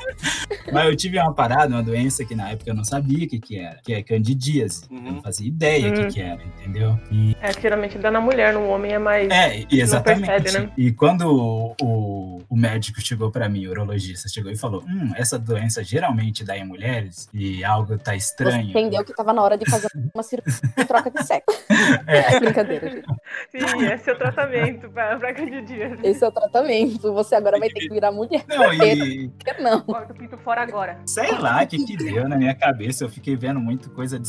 Mas 0.73 0.87
eu 0.87 0.97
tive 0.97 1.19
uma 1.19 1.35
parada, 1.35 1.75
uma 1.75 1.83
doença 1.83 2.25
que 2.25 2.35
na 2.37 2.51
época 2.51 2.71
eu 2.71 2.75
não 2.75 2.85
sabia 2.85 3.27
o 3.27 3.29
que, 3.29 3.39
que 3.41 3.59
era, 3.59 3.81
que 3.83 3.93
é 3.93 4.03
candidíase. 4.03 4.85
Eu 4.99 5.03
não 5.13 5.13
Uhum. 5.19 5.23
fazia 5.23 5.49
ideia 5.49 5.89
o 5.91 5.95
que, 5.95 6.07
que 6.15 6.21
era, 6.21 6.43
entendeu? 6.43 6.99
E, 7.11 7.37
É, 7.41 7.53
geralmente 7.61 7.97
dá 7.99 8.11
na 8.11 8.21
mulher, 8.21 8.53
no 8.53 8.69
homem 8.69 8.93
é 8.93 8.99
mais. 8.99 9.31
é, 9.31 9.65
e 9.71 9.81
exatamente. 9.81 10.27
percebe, 10.27 10.67
né? 10.67 10.73
E 10.77 10.93
quando 10.93 11.23
o, 11.23 11.75
o, 11.81 12.43
o 12.49 12.57
médico 12.57 13.01
chegou 13.01 13.31
pra 13.31 13.49
mim, 13.49 13.67
o 13.67 13.71
urologista, 13.71 14.29
chegou 14.29 14.51
e 14.51 14.57
falou: 14.57 14.83
Hum, 14.89 15.13
essa 15.17 15.39
doença 15.39 15.83
geralmente 15.85 16.45
dá 16.45 16.57
em 16.57 16.65
mulheres 16.67 17.29
e 17.33 17.65
algo 17.65 17.97
tá 17.99 18.13
Você 18.13 18.17
estranho. 18.19 18.71
entendeu 18.71 19.05
que 19.05 19.15
tava 19.15 19.33
na 19.33 19.43
hora 19.43 19.57
de 19.57 19.69
fazer 19.71 19.89
uma 20.15 20.23
cirurgia 20.23 20.61
de 20.77 20.85
troca 20.85 21.11
de 21.11 21.23
sexo. 21.25 21.65
É. 22.07 22.35
É 22.37 22.41
brincadeira, 22.41 22.91
gente. 22.91 23.07
Sim, 23.51 23.85
esse 23.87 24.11
é 24.11 24.13
o 24.13 24.19
tratamento 24.19 24.89
pra, 24.91 25.17
pra 25.17 25.33
candidíase. 25.33 25.99
Esse 26.03 26.25
é 26.25 26.29
o 26.29 26.33
tratamento. 26.33 27.13
Você 27.13 27.35
agora 27.35 27.59
vai 27.59 27.69
ter 27.69 27.81
que 27.81 27.89
virar 27.89 28.11
mulher. 28.13 28.45
Não, 28.49 28.73
e 28.73 29.31
não? 29.61 29.81
Corta 29.83 30.13
o 30.13 30.17
pinto 30.17 30.37
fora 30.39 30.63
agora. 30.63 30.99
sei 31.07 31.33
lá 31.39 31.63
o 31.63 31.67
que, 31.67 31.85
que 31.85 31.97
deu 31.97 32.29
na 32.29 32.37
minha 32.37 32.55
cabeça. 32.55 33.05
Eu 33.05 33.09
fiquei 33.09 33.37
vendo 33.37 33.61
muito 33.61 33.91
coisa 33.91 34.19
de 34.19 34.29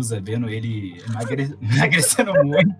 Cazuza, 0.00 0.20
vendo 0.20 0.48
ele 0.48 1.02
emagre... 1.08 1.54
emagrecendo 1.60 2.32
muito. 2.44 2.74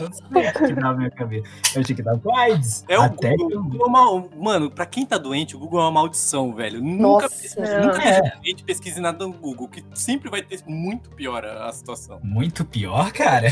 Não 0.00 0.12
sei 0.12 0.48
o 0.48 0.52
que 0.68 0.74
dava 0.74 0.92
na 0.92 0.94
minha 0.94 1.10
cabeça. 1.10 1.46
Eu 1.74 1.80
achei 1.82 1.94
que 1.96 2.02
tava 2.02 2.18
com 2.18 2.36
AIDS. 2.36 2.84
É 2.88 2.98
o 2.98 3.02
Até 3.02 3.30
Google. 3.36 3.48
que 3.48 3.54
O 3.56 3.58
eu... 3.58 3.62
Google 3.64 3.86
é 3.86 3.88
uma- 3.88 4.28
Mano, 4.38 4.70
pra 4.70 4.86
quem 4.86 5.04
tá 5.04 5.18
doente, 5.18 5.56
o 5.56 5.58
Google 5.58 5.80
é 5.80 5.82
uma 5.84 5.90
maldição, 5.90 6.54
velho. 6.54 6.80
Nunca, 6.82 7.28
pesquise, 7.28 7.56
nunca 7.60 8.02
É. 8.02 8.22
pesquise, 8.30 8.62
pesquise 8.64 9.00
nada 9.00 9.26
no 9.26 9.32
Google, 9.32 9.68
que 9.68 9.84
sempre 9.94 10.30
vai 10.30 10.42
ter 10.42 10.60
muito 10.66 11.10
pior 11.10 11.44
a, 11.44 11.68
a 11.68 11.72
situação. 11.72 12.20
Muito 12.22 12.64
pior, 12.64 13.12
cara. 13.12 13.48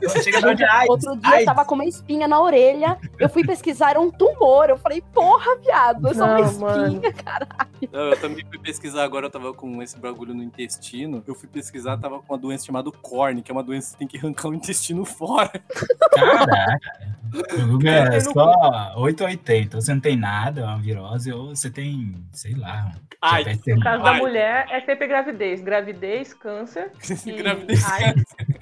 Eu 0.00 0.10
achei 0.10 0.32
que 0.32 0.36
era 0.36 0.54
de 0.54 0.64
AIDS. 0.64 0.88
Outro 0.90 1.16
dia 1.16 1.28
eu 1.30 1.34
AIDS. 1.34 1.44
tava 1.46 1.64
com 1.64 1.74
uma 1.74 1.84
espinha 1.84 2.26
na 2.28 2.40
orelha. 2.40 2.98
Eu 3.18 3.28
fui 3.28 3.44
pesquisar, 3.44 3.90
era 3.90 4.00
um 4.00 4.10
tumor. 4.10 4.68
Eu 4.68 4.76
falei, 4.78 5.02
porra, 5.12 5.56
viado, 5.60 6.08
é 6.08 6.14
só 6.14 6.24
uma 6.24 6.40
espinha, 6.40 6.68
mano. 6.68 7.00
cara. 7.24 7.46
Eu, 7.92 8.00
eu 8.10 8.20
também 8.20 8.44
fui 8.46 8.58
pesquisar 8.58 9.04
agora, 9.04 9.26
eu 9.26 9.30
tava 9.30 9.52
com 9.54 9.82
esse 9.82 9.98
bagulho 9.98 10.34
no 10.34 10.42
intestino. 10.42 11.22
Eu 11.26 11.34
fui 11.34 11.48
pesquisar, 11.48 11.96
tava 12.04 12.20
com 12.20 12.34
uma 12.34 12.38
doença 12.38 12.66
chamada 12.66 12.90
corne, 12.90 13.42
que 13.42 13.50
é 13.50 13.54
uma 13.54 13.62
doença 13.62 13.86
que 13.86 13.92
você 13.92 13.98
tem 13.98 14.06
que 14.06 14.18
arrancar 14.18 14.48
o 14.48 14.54
intestino 14.54 15.04
fora. 15.06 15.50
Caraca. 16.12 17.14
O 17.34 17.66
Google 17.66 17.88
é 17.90 18.20
só 18.20 18.94
880. 18.96 19.80
Você 19.80 19.94
não 19.94 20.00
tem 20.00 20.16
nada, 20.16 20.60
é 20.60 20.64
uma 20.64 20.78
virose, 20.78 21.32
ou 21.32 21.56
você 21.56 21.70
tem, 21.70 22.14
sei 22.30 22.54
lá, 22.54 22.92
Ai, 23.26 23.42
No 23.66 23.80
caso 23.80 24.02
da 24.02 24.12
mulher, 24.14 24.66
é 24.70 24.80
sempre 24.82 25.06
gravidez. 25.06 25.62
Gravidez, 25.62 26.34
câncer. 26.34 26.92
E... 27.24 27.32
gravidez, 27.32 27.82
Ai. 27.90 28.14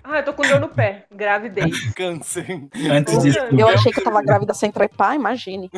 Ah, 0.04 0.18
eu 0.18 0.24
tô 0.24 0.34
com 0.34 0.42
dor 0.42 0.60
no 0.60 0.68
pé. 0.68 1.04
Gravidez. 1.10 1.80
câncer. 1.94 2.46
Antes 2.90 3.18
disso, 3.18 3.38
Eu 3.58 3.68
achei 3.68 3.90
que 3.90 3.98
eu 3.98 4.04
tava 4.04 4.22
grávida 4.22 4.54
sem 4.54 4.70
trepar, 4.70 5.16
imagine. 5.16 5.68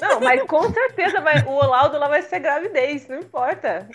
Não, 0.00 0.20
mas 0.20 0.42
com 0.44 0.62
certeza 0.72 1.20
vai, 1.20 1.44
o 1.44 1.66
laudo 1.66 1.98
lá 1.98 2.08
vai 2.08 2.22
ser 2.22 2.38
gravidez, 2.38 3.06
não 3.06 3.18
importa. 3.18 3.86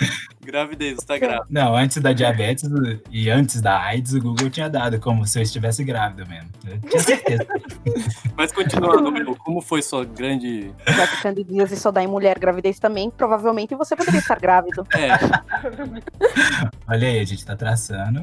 Gravidez, 0.47 0.95
você 0.95 1.05
tá 1.05 1.17
grávida. 1.17 1.45
Não, 1.49 1.75
antes 1.75 1.97
da 1.97 2.13
diabetes 2.13 2.69
e 3.11 3.29
antes 3.29 3.59
da 3.59 3.81
AIDS, 3.81 4.13
o 4.13 4.21
Google 4.21 4.49
tinha 4.49 4.69
dado 4.69 4.97
como 4.97 5.27
se 5.27 5.37
eu 5.37 5.43
estivesse 5.43 5.83
grávida 5.83 6.23
mesmo. 6.23 6.49
Eu 6.65 6.79
tinha 6.89 7.03
certeza. 7.03 7.45
Mas 8.33 8.53
continuando, 8.53 9.35
como 9.43 9.59
foi 9.59 9.81
sua 9.81 10.05
grande. 10.05 10.71
Já 10.87 11.05
que 11.05 11.21
candidíase 11.21 11.75
só 11.75 11.91
dá 11.91 12.01
em 12.01 12.07
mulher 12.07 12.39
gravidez 12.39 12.79
também, 12.79 13.09
provavelmente 13.09 13.75
você 13.75 13.93
poderia 13.93 14.19
estar 14.19 14.39
grávido. 14.39 14.87
É, 14.91 15.09
Olha 16.87 17.07
aí, 17.09 17.19
a 17.19 17.25
gente 17.25 17.45
tá 17.45 17.53
traçando. 17.53 18.21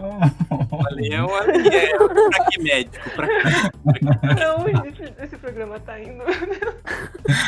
ali 0.88 1.12
é 1.12 1.22
uma. 1.22 1.40
É, 1.40 1.96
pra 1.98 2.44
que 2.50 2.62
médico? 2.62 3.10
Pra 3.10 3.26
que... 3.26 4.04
Não, 4.40 4.66
esse, 4.86 5.12
esse 5.22 5.36
programa 5.36 5.78
tá 5.80 6.00
indo. 6.00 6.24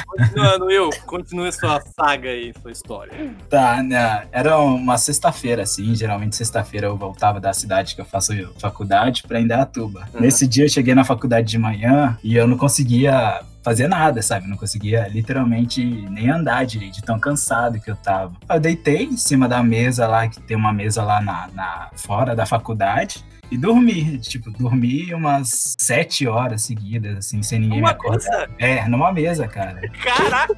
Continuando, 0.06 0.70
eu, 0.70 0.90
continue 1.06 1.50
sua 1.50 1.80
saga 1.80 2.28
aí, 2.28 2.52
sua 2.60 2.72
história. 2.72 3.34
Tá, 3.48 3.82
né? 3.82 4.26
Era 4.30 4.58
uma 4.74 4.98
sexta-feira, 4.98 5.62
assim. 5.62 5.94
Geralmente, 5.94 6.36
sexta-feira 6.36 6.86
eu 6.86 6.96
voltava 6.96 7.40
da 7.40 7.52
cidade 7.52 7.94
que 7.94 8.00
eu 8.00 8.04
faço 8.04 8.32
faculdade 8.58 9.22
pra 9.26 9.40
Indaiatuba. 9.40 10.08
Uhum. 10.14 10.20
Nesse 10.20 10.46
dia, 10.46 10.64
eu 10.64 10.68
cheguei 10.68 10.94
na 10.94 11.04
faculdade 11.04 11.48
de 11.48 11.58
manhã 11.58 12.18
e 12.22 12.34
eu 12.36 12.46
não 12.46 12.56
conseguia 12.56 13.40
fazer 13.62 13.88
nada, 13.88 14.22
sabe? 14.22 14.46
Não 14.46 14.56
conseguia 14.56 15.08
literalmente 15.08 15.84
nem 16.08 16.30
andar 16.30 16.64
direito, 16.64 16.94
de 16.94 17.02
tão 17.02 17.18
cansado 17.18 17.80
que 17.80 17.90
eu 17.90 17.96
tava. 17.96 18.32
Eu 18.48 18.60
deitei 18.60 19.04
em 19.04 19.16
cima 19.16 19.48
da 19.48 19.60
mesa 19.62 20.06
lá, 20.06 20.28
que 20.28 20.40
tem 20.40 20.56
uma 20.56 20.72
mesa 20.72 21.02
lá 21.02 21.20
na, 21.20 21.48
na 21.52 21.90
fora 21.96 22.36
da 22.36 22.46
faculdade. 22.46 23.24
E 23.50 23.56
dormi, 23.56 24.18
tipo, 24.18 24.50
dormi 24.50 25.14
umas 25.14 25.76
sete 25.78 26.26
horas 26.26 26.62
seguidas, 26.62 27.18
assim, 27.18 27.42
sem 27.44 27.60
ninguém 27.60 27.78
me 27.78 27.84
Uma 27.84 27.90
acordar. 27.90 28.28
coisa? 28.28 28.50
É, 28.58 28.88
numa 28.88 29.12
mesa, 29.12 29.46
cara. 29.46 29.80
Caraca! 30.02 30.56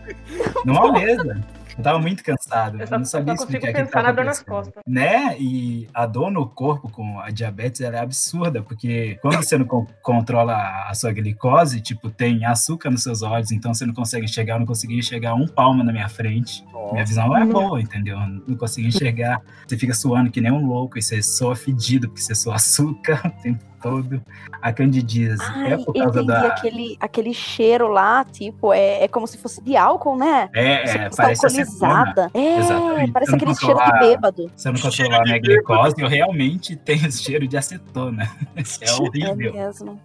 Numa 0.65 0.93
mesa. 0.93 1.39
Eu 1.79 1.85
tava 1.85 1.99
muito 2.01 2.25
cansado. 2.25 2.75
Eu 2.77 2.81
Eu 2.81 2.87
só, 2.89 2.99
não 2.99 3.05
sabia 3.05 3.37
só 3.37 3.45
consigo 3.45 3.57
explicar 3.59 3.85
pensar 3.85 4.03
na 4.03 4.13
dor 4.13 4.25
nas 4.25 4.41
acontecendo. 4.41 4.73
costas. 4.75 4.83
Né? 4.87 5.37
E 5.39 5.89
a 5.95 6.05
dor 6.07 6.31
no 6.31 6.47
corpo 6.47 6.91
com 6.91 7.21
a 7.21 7.31
diabetes 7.31 7.81
ela 7.81 7.97
é 7.97 8.01
absurda, 8.01 8.61
porque 8.63 9.17
quando 9.23 9.37
você 9.37 9.57
não 9.57 9.65
con- 9.65 9.87
controla 10.03 10.55
a 10.89 10.93
sua 10.95 11.13
glicose, 11.13 11.81
tipo, 11.81 12.11
tem 12.11 12.45
açúcar 12.45 12.91
nos 12.91 13.03
seus 13.05 13.23
olhos, 13.23 13.53
então 13.53 13.73
você 13.73 13.87
não 13.87 13.95
consegue 13.95 14.25
enxergar, 14.25 14.55
eu 14.55 14.59
não 14.61 14.67
conseguia 14.67 14.99
enxergar 14.99 15.35
um 15.35 15.47
palmo 15.47 15.85
na 15.85 15.93
minha 15.93 16.09
frente. 16.09 16.65
Minha 16.93 17.05
visão 17.05 17.37
é 17.37 17.45
boa, 17.45 17.81
entendeu? 17.81 18.19
Não 18.19 18.57
conseguia 18.57 18.89
enxergar. 18.89 19.41
Você 19.67 19.77
fica 19.79 19.95
suando 19.95 20.31
que 20.31 20.41
nem 20.41 20.51
um 20.51 20.67
louco 20.67 20.99
e 20.99 21.03
você 21.03 21.23
soa 21.23 21.55
fedido, 21.55 22.09
porque 22.09 22.23
você 22.23 22.35
soa 22.35 22.57
açúcar 22.57 23.21
o 23.39 23.43
tempo 23.43 23.63
todo. 23.83 24.21
A 24.61 24.73
candidíase 24.73 25.43
Ai, 25.43 25.73
é 25.75 25.77
por 25.79 25.93
causa 25.95 26.21
entendi 26.21 26.27
da... 26.27 26.47
aquele, 26.49 26.97
aquele 27.01 27.35
cheiro 27.35 27.89
lá, 27.89 28.25
tipo, 28.25 28.73
é, 28.73 29.05
é 29.05 29.09
como 29.09 29.27
se 29.27 29.39
fosse 29.39 29.63
de 29.63 29.77
álcool, 29.77 30.17
né? 30.17 30.49
É, 30.55 30.87
Você 30.87 30.99
é, 30.99 31.07
está 31.09 31.23
parece 31.23 31.47
alcoolizada. 31.47 32.31
É, 32.35 32.59
Exatamente. 32.59 33.13
parece 33.13 33.35
aquele 33.35 33.55
cheiro 33.55 33.79
de 33.85 33.99
bêbado. 34.01 34.51
Se 34.57 34.69
eu 34.69 34.73
não 34.73 34.81
controlar 34.81 35.19
a 35.19 35.23
minha 35.23 35.39
glicose, 35.39 35.95
eu 35.99 36.09
realmente 36.09 36.77
tenho 36.77 37.11
cheiro 37.13 37.47
de 37.47 37.57
acetona. 37.57 38.29
É 38.57 38.89
É 38.89 38.93
horrível. 38.95 39.53
mesmo. 39.53 40.01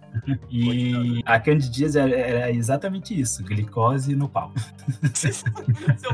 E 0.50 1.20
a 1.26 1.40
candidíase 1.40 1.98
era, 1.98 2.10
era 2.16 2.50
exatamente 2.52 3.18
isso, 3.18 3.42
glicose 3.44 4.14
no 4.14 4.28
pau. 4.28 4.52
Seu 5.14 5.32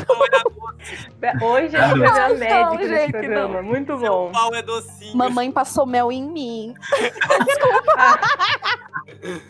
pau 0.06 0.24
é 0.24 0.30
doce. 0.30 1.44
Hoje 1.44 1.76
a 1.76 1.84
Ah, 1.84 1.88
gente 1.94 2.04
a 2.06 2.28
Não, 2.28 2.36
médica 2.76 3.10
programa. 3.18 3.62
Muito 3.62 3.98
Seu 3.98 4.08
bom. 4.10 4.32
pau 4.32 4.54
é 4.54 4.62
docinho. 4.62 5.16
Mamãe 5.16 5.50
passou 5.52 5.84
mel 5.86 6.10
em 6.10 6.22
mim. 6.24 6.74
Desculpa. 7.50 8.20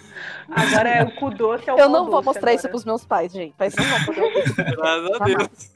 Agora 0.50 0.88
é 0.88 1.02
o 1.02 1.10
cu 1.12 1.30
doce, 1.30 1.68
é 1.68 1.74
o 1.74 1.78
Eu 1.78 1.88
não 1.88 2.10
vou 2.10 2.22
mostrar 2.22 2.52
isso 2.52 2.66
agora. 2.66 2.72
pros 2.72 2.84
meus 2.84 3.04
pais, 3.04 3.32
gente. 3.32 3.54
Mas 3.58 3.74
não 3.74 3.84
vão 3.84 4.04
poder 4.04 4.22
ouvir. 4.22 4.54
Graças 4.54 5.20
a 5.20 5.24
Deus. 5.24 5.70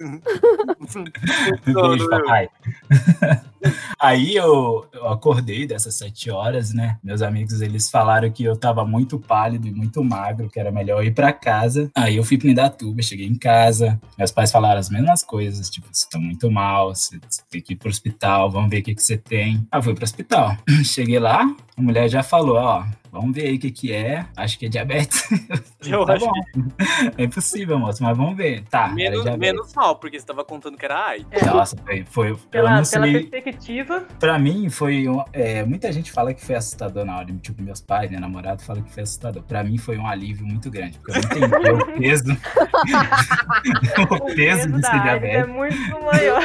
Beijo, 1.65 2.09
papai. 2.09 2.49
Aí 3.99 4.35
eu, 4.35 4.87
eu 4.93 5.09
acordei 5.09 5.67
dessas 5.67 5.95
sete 5.95 6.31
horas, 6.31 6.73
né? 6.75 6.99
Meus 7.03 7.23
amigos, 7.23 7.61
eles 7.61 7.91
falaram 7.91 8.31
que 8.31 8.45
eu 8.45 8.57
tava 8.57 8.85
muito 8.85 9.19
pálido 9.19 9.67
e 9.67 9.73
muito 9.73 10.05
magro, 10.05 10.49
que 10.51 10.61
era 10.61 10.71
melhor 10.71 11.05
ir 11.05 11.15
pra 11.15 11.33
casa. 11.33 11.91
Aí 11.95 12.17
eu 12.17 12.25
fui 12.25 12.37
pra 12.37 12.51
Indatuba, 12.51 13.03
cheguei 13.03 13.27
em 13.27 13.37
casa. 13.37 13.99
Meus 14.19 14.31
pais 14.31 14.53
falaram 14.53 14.79
as 14.81 14.91
mesmas 14.91 15.23
coisas, 15.23 15.71
tipo, 15.71 15.89
você 15.91 16.07
tá 16.11 16.19
muito 16.19 16.51
mal, 16.51 16.95
você, 16.95 17.19
você 17.29 17.43
tem 17.51 17.61
que 17.61 17.73
ir 17.73 17.77
pro 17.77 17.89
hospital, 17.89 18.51
vamos 18.51 18.71
ver 18.71 18.81
o 18.81 18.83
que, 18.83 18.95
que 18.95 19.03
você 19.03 19.17
tem. 19.17 19.67
Aí 19.71 19.79
eu 19.79 19.83
fui 19.83 19.95
pro 19.95 20.05
hospital. 20.05 20.57
Cheguei 20.85 21.19
lá, 21.19 21.43
a 21.77 21.83
mulher 21.83 22.09
já 22.09 22.23
falou, 22.23 22.57
ó, 22.57 22.85
vamos 23.11 23.35
ver 23.35 23.47
aí 23.47 23.57
o 23.57 23.59
que 23.59 23.71
que 23.71 23.93
é. 23.93 24.27
Acho 24.37 24.59
que 24.59 24.67
é 24.67 24.69
diabetes. 24.69 25.29
Eu 25.87 26.05
tá 26.07 26.15
acho 26.15 26.25
bom. 26.27 26.33
É 27.19 27.25
impossível, 27.25 27.79
moço, 27.79 28.03
mas 28.03 28.17
vamos 28.17 28.37
ver. 28.37 28.65
Tá, 28.71 28.89
Menos, 28.89 29.23
diabetes. 29.23 29.39
menos 29.55 29.75
mal, 29.75 29.97
porque 29.97 30.19
você 30.19 30.25
tava 30.27 30.43
contando 30.45 30.77
que 30.79 30.85
era 30.85 31.09
AIDS. 31.09 31.43
Nossa, 31.47 31.77
foi, 31.85 32.05
foi 32.09 32.31
eu 32.31 32.37
Pela, 32.51 32.71
não 32.77 32.83
pela 32.83 33.05
sei. 33.07 33.27
perspectiva, 33.27 34.05
Pra 34.19 34.39
mim 34.39 34.71
foi 34.71 35.07
um, 35.09 35.23
é, 35.33 35.63
muita 35.65 35.93
gente 35.93 36.11
fala 36.11 36.33
que 36.33 36.45
foi 36.45 36.55
assustador 36.55 37.05
na 37.05 37.19
hora, 37.19 37.27
tipo 37.43 37.61
meus 37.63 37.81
pais, 37.83 38.11
meu 38.11 38.19
namorado 38.21 38.63
fala 38.63 38.81
que 38.81 38.91
foi 38.93 39.03
assustador. 39.03 39.43
Pra 39.43 39.63
mim 39.63 39.77
foi 39.77 39.99
um 39.99 40.07
alívio 40.07 40.47
muito 40.47 40.71
grande, 40.71 40.99
porque 40.99 41.19
eu 41.19 41.49
não 41.49 41.59
entendi 41.59 41.83
o 41.83 41.87
peso, 42.01 42.25
o 44.11 44.15
o 44.15 44.35
peso 44.35 44.73
de 44.73 44.81
ser 44.87 44.91
AIDS 44.93 44.95
é 44.95 45.03
diabético. 45.03 45.53
muito 45.55 46.03
maior. 46.05 46.43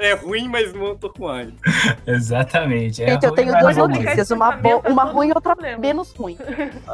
É 0.00 0.14
ruim, 0.14 0.48
mas 0.48 0.72
não 0.72 0.96
tô 0.96 1.10
com 1.10 1.28
AIDS. 1.28 1.54
Exatamente. 2.06 3.02
É 3.02 3.10
Gente, 3.10 3.24
eu 3.24 3.32
tenho 3.32 3.58
duas 3.58 3.76
é 3.76 3.80
notícias. 3.80 4.30
Uma, 4.30 4.56
uma 4.56 5.02
é 5.08 5.12
ruim 5.12 5.28
e 5.28 5.32
outra 5.34 5.54
problema. 5.72 5.80
menos 5.80 6.12
ruim. 6.12 6.38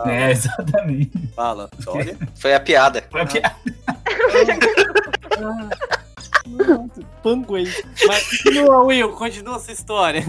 É, 0.06 0.30
exatamente. 0.30 1.10
Fala, 1.34 1.68
história. 1.78 2.16
Foi 2.34 2.54
a 2.54 2.60
piada. 2.60 3.04
Foi 3.10 3.20
a 3.20 3.26
piada. 3.26 3.54
Panguei. 7.22 7.66
Mas 8.06 8.42
continua, 8.42 8.84
Will, 8.84 9.12
continua 9.12 9.56
essa 9.56 9.72
história. 9.72 10.22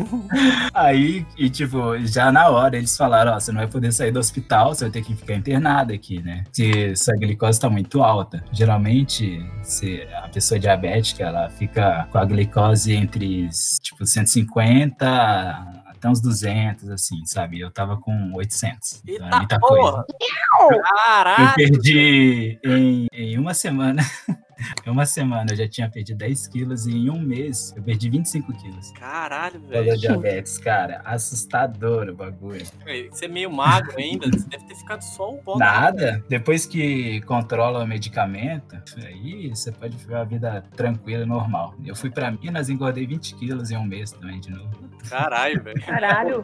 Aí, 0.73 1.25
e 1.37 1.49
tipo, 1.49 1.97
já 1.99 2.31
na 2.31 2.49
hora 2.49 2.77
eles 2.77 2.95
falaram, 2.95 3.33
ó, 3.33 3.39
você 3.39 3.51
não 3.51 3.59
vai 3.59 3.67
poder 3.67 3.91
sair 3.91 4.11
do 4.11 4.19
hospital, 4.19 4.73
você 4.73 4.85
vai 4.85 4.91
ter 4.91 5.03
que 5.03 5.13
ficar 5.13 5.35
internado 5.35 5.93
aqui, 5.93 6.21
né? 6.21 6.45
Se 6.53 6.95
sua 6.95 7.15
glicose 7.15 7.59
tá 7.59 7.69
muito 7.69 8.01
alta. 8.01 8.43
Geralmente, 8.51 9.45
se 9.61 10.07
a 10.23 10.29
pessoa 10.29 10.57
diabética, 10.57 11.23
ela 11.23 11.49
fica 11.49 12.07
com 12.11 12.17
a 12.17 12.25
glicose 12.25 12.93
entre, 12.93 13.49
tipo, 13.81 14.05
150 14.05 15.05
a 15.05 15.84
até 16.05 16.09
uns 16.09 16.21
200, 16.21 16.89
assim, 16.89 17.25
sabe? 17.25 17.59
Eu 17.59 17.71
tava 17.71 17.97
com 17.97 18.33
800. 18.33 19.01
Então 19.05 19.15
era 19.15 19.25
Eita 19.25 19.37
muita 19.37 19.59
porra! 19.59 20.03
coisa. 20.03 20.75
Eu 20.75 20.81
Caralho! 20.83 21.55
perdi 21.55 22.59
em, 22.63 23.07
em 23.11 23.37
uma 23.37 23.53
semana. 23.53 24.01
Em 24.85 24.89
uma 24.89 25.05
semana 25.05 25.51
eu 25.51 25.55
já 25.55 25.67
tinha 25.67 25.89
perdido 25.89 26.17
10 26.17 26.47
quilos 26.47 26.85
e 26.85 26.91
em 26.91 27.09
um 27.09 27.19
mês 27.19 27.73
eu 27.75 27.83
perdi 27.83 28.09
25 28.09 28.53
quilos. 28.53 28.91
Caralho, 28.91 29.59
velho. 29.61 29.97
diabetes, 29.97 30.57
cara. 30.57 31.01
Assustador 31.03 32.09
o 32.09 32.15
bagulho. 32.15 32.65
Você 33.11 33.25
é 33.25 33.27
meio 33.27 33.51
magro 33.51 33.95
ainda, 33.97 34.27
você 34.27 34.47
deve 34.47 34.65
ter 34.65 34.75
ficado 34.75 35.01
só 35.01 35.31
o 35.31 35.37
pó. 35.37 35.57
Nada. 35.57 36.23
Depois 36.29 36.65
que 36.65 37.21
controla 37.21 37.83
o 37.83 37.87
medicamento, 37.87 38.75
aí 39.03 39.49
você 39.49 39.71
pode 39.71 39.97
viver 39.97 40.15
a 40.15 40.23
vida 40.23 40.63
tranquila 40.75 41.23
e 41.23 41.25
normal. 41.25 41.75
Eu 41.83 41.95
fui 41.95 42.09
pra 42.09 42.31
Minas 42.31 42.69
e 42.69 42.73
engordei 42.73 43.05
20 43.05 43.35
quilos 43.35 43.71
em 43.71 43.77
um 43.77 43.85
mês 43.85 44.11
também, 44.11 44.39
de 44.39 44.51
novo. 44.51 44.69
Caralho, 45.09 45.63
velho. 45.63 45.81
Caralho. 45.81 46.43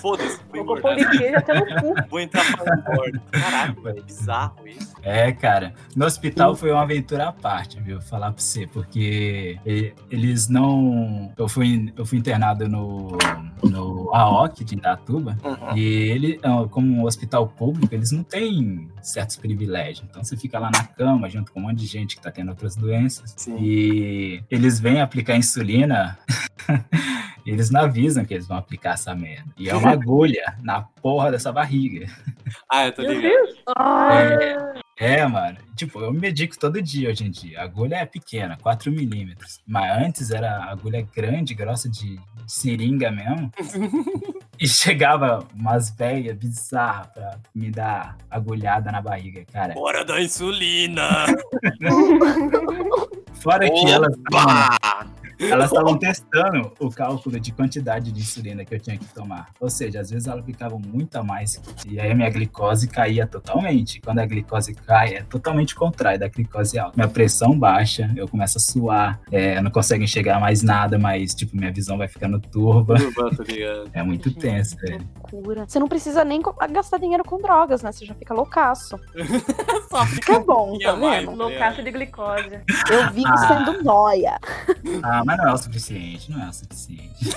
Foda-se, 0.00 0.40
vou 0.50 0.76
de 0.76 1.34
até 1.34 1.54
no 1.54 1.80
cu. 1.80 1.94
Vou 2.08 2.20
entrar 2.20 2.44
pra 2.56 2.76
engorda. 2.76 3.22
Caralho, 3.30 3.82
velho. 3.82 4.02
Bizarro 4.02 4.66
isso. 4.66 4.94
É, 5.02 5.32
cara. 5.32 5.74
No 5.94 6.06
hospital 6.06 6.54
foi 6.54 6.70
uma 6.70 6.82
aventura 6.82 7.28
à 7.28 7.32
parte, 7.32 7.49
viu? 7.82 8.00
Falar 8.00 8.32
pra 8.32 8.42
você, 8.42 8.66
porque 8.66 9.58
eles 10.10 10.48
não. 10.48 11.32
Eu 11.36 11.48
fui, 11.48 11.92
eu 11.96 12.04
fui 12.04 12.18
internado 12.18 12.68
no, 12.68 13.16
no 13.62 14.14
AOC 14.14 14.64
de 14.64 14.74
Indatuba. 14.74 15.36
Uhum. 15.42 15.76
E 15.76 15.84
ele, 15.84 16.40
ah, 16.42 16.66
como 16.70 16.92
um 16.92 17.04
hospital 17.04 17.46
público, 17.48 17.94
eles 17.94 18.12
não 18.12 18.22
têm 18.22 18.88
certos 19.02 19.36
privilégios. 19.36 20.06
Então 20.08 20.22
você 20.22 20.36
fica 20.36 20.58
lá 20.58 20.70
na 20.70 20.84
cama 20.84 21.28
junto 21.28 21.52
com 21.52 21.60
um 21.60 21.64
monte 21.64 21.78
de 21.78 21.86
gente 21.86 22.16
que 22.16 22.22
tá 22.22 22.30
tendo 22.30 22.50
outras 22.50 22.76
doenças. 22.76 23.34
Sim. 23.36 23.56
E 23.60 24.42
eles 24.50 24.80
vêm 24.80 25.00
aplicar 25.00 25.36
insulina. 25.36 26.18
e 27.44 27.50
eles 27.50 27.70
não 27.70 27.82
avisam 27.82 28.24
que 28.24 28.34
eles 28.34 28.46
vão 28.46 28.56
aplicar 28.56 28.94
essa 28.94 29.14
merda. 29.14 29.50
E 29.56 29.68
é 29.68 29.76
uma 29.76 29.90
agulha 29.90 30.56
na 30.62 30.82
porra 30.82 31.30
dessa 31.30 31.52
barriga. 31.52 32.06
Ah, 32.70 32.86
eu 32.86 32.92
tô 32.92 33.02
Meu 33.02 33.12
ligado. 33.12 33.30
Deus. 33.30 34.80
É, 35.00 35.26
mano. 35.26 35.56
Tipo, 35.74 35.98
eu 36.00 36.12
me 36.12 36.20
medico 36.20 36.58
todo 36.58 36.82
dia 36.82 37.08
hoje 37.08 37.24
em 37.24 37.30
dia. 37.30 37.58
A 37.58 37.64
agulha 37.64 37.96
é 37.96 38.04
pequena, 38.04 38.58
4 38.60 38.92
milímetros. 38.92 39.58
Mas 39.66 39.90
antes 39.96 40.30
era 40.30 40.64
agulha 40.64 41.00
grande, 41.16 41.54
grossa 41.54 41.88
de 41.88 42.20
seringa 42.46 43.10
mesmo. 43.10 43.50
e 44.60 44.68
chegava 44.68 45.38
umas 45.54 45.90
velhas 45.90 46.36
bizarras 46.36 47.06
pra 47.14 47.38
me 47.54 47.70
dar 47.70 48.18
agulhada 48.30 48.92
na 48.92 49.00
barriga, 49.00 49.42
cara. 49.50 49.72
Bora 49.72 50.04
da 50.04 50.20
insulina! 50.20 51.24
Fora 53.40 53.70
que 53.70 53.90
elas 53.90 54.12
Opa! 54.12 54.89
Elas 55.40 55.70
estavam 55.70 55.96
testando 55.98 56.72
o 56.78 56.90
cálculo 56.90 57.38
de 57.40 57.52
quantidade 57.52 58.12
de 58.12 58.20
insulina 58.20 58.64
que 58.64 58.74
eu 58.74 58.80
tinha 58.80 58.96
que 58.98 59.06
tomar. 59.06 59.48
Ou 59.60 59.70
seja, 59.70 60.00
às 60.00 60.10
vezes 60.10 60.26
elas 60.28 60.44
ficavam 60.44 60.78
muito 60.78 61.16
a 61.16 61.22
mais 61.22 61.60
e 61.88 62.00
aí 62.00 62.10
a 62.10 62.14
minha 62.14 62.30
glicose 62.30 62.88
caía 62.88 63.26
totalmente. 63.26 64.00
Quando 64.00 64.18
a 64.18 64.26
glicose 64.26 64.74
cai, 64.74 65.14
é 65.14 65.22
totalmente 65.22 65.74
o 65.74 65.78
contrário 65.78 66.18
da 66.20 66.28
glicose 66.28 66.78
alta. 66.78 66.92
Minha 66.96 67.08
pressão 67.08 67.58
baixa, 67.58 68.10
eu 68.16 68.28
começo 68.28 68.58
a 68.58 68.60
suar, 68.60 69.20
é, 69.30 69.56
eu 69.58 69.62
não 69.62 69.70
consigo 69.70 70.02
enxergar 70.02 70.38
mais 70.40 70.62
nada, 70.62 70.98
mas 70.98 71.34
tipo, 71.34 71.56
minha 71.56 71.72
visão 71.72 71.96
vai 71.98 72.08
ficando 72.08 72.38
turva. 72.40 72.94
Turma, 72.96 73.30
tá 73.36 73.44
ligado? 73.44 73.90
É 73.92 74.02
muito 74.02 74.32
tenso, 74.34 74.76
velho. 74.76 75.06
Loucura. 75.32 75.64
Você 75.66 75.78
não 75.78 75.88
precisa 75.88 76.24
nem 76.24 76.40
gastar 76.70 76.98
dinheiro 76.98 77.24
com 77.24 77.40
drogas, 77.40 77.82
né? 77.82 77.92
Você 77.92 78.04
já 78.04 78.14
fica 78.14 78.34
loucaço. 78.34 78.98
Só 79.90 80.04
fica 80.06 80.38
bom, 80.40 80.78
tá 80.78 80.92
vendo? 80.92 81.26
tá 81.30 81.32
Loucaço 81.44 81.82
de 81.82 81.90
glicose. 81.90 82.60
Eu 82.90 83.10
vivo 83.12 83.28
Ah. 83.28 83.48
sendo 83.48 83.82
nóia. 83.82 84.38
Ah, 85.02 85.22
mas 85.30 85.38
não 85.38 85.48
é 85.48 85.52
o 85.52 85.56
suficiente, 85.56 86.30
não 86.30 86.44
é 86.44 86.48
o 86.48 86.52
suficiente. 86.52 87.30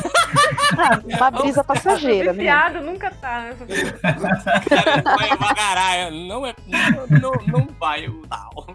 Ah, 0.78 1.00
uma 1.04 1.32
brisa 1.32 1.64
passageira, 1.64 2.34
né? 2.34 2.40
Viciado 2.40 2.82
nunca 2.82 3.12
tá 3.12 3.42
nessa 3.44 3.66
Cara, 4.70 5.02
vai 5.02 6.12
não 6.12 6.46
é. 6.46 6.56
Não, 6.68 7.20
não, 7.20 7.32
não 7.48 7.68
vai 7.80 8.08
o 8.08 8.26
tal. 8.28 8.66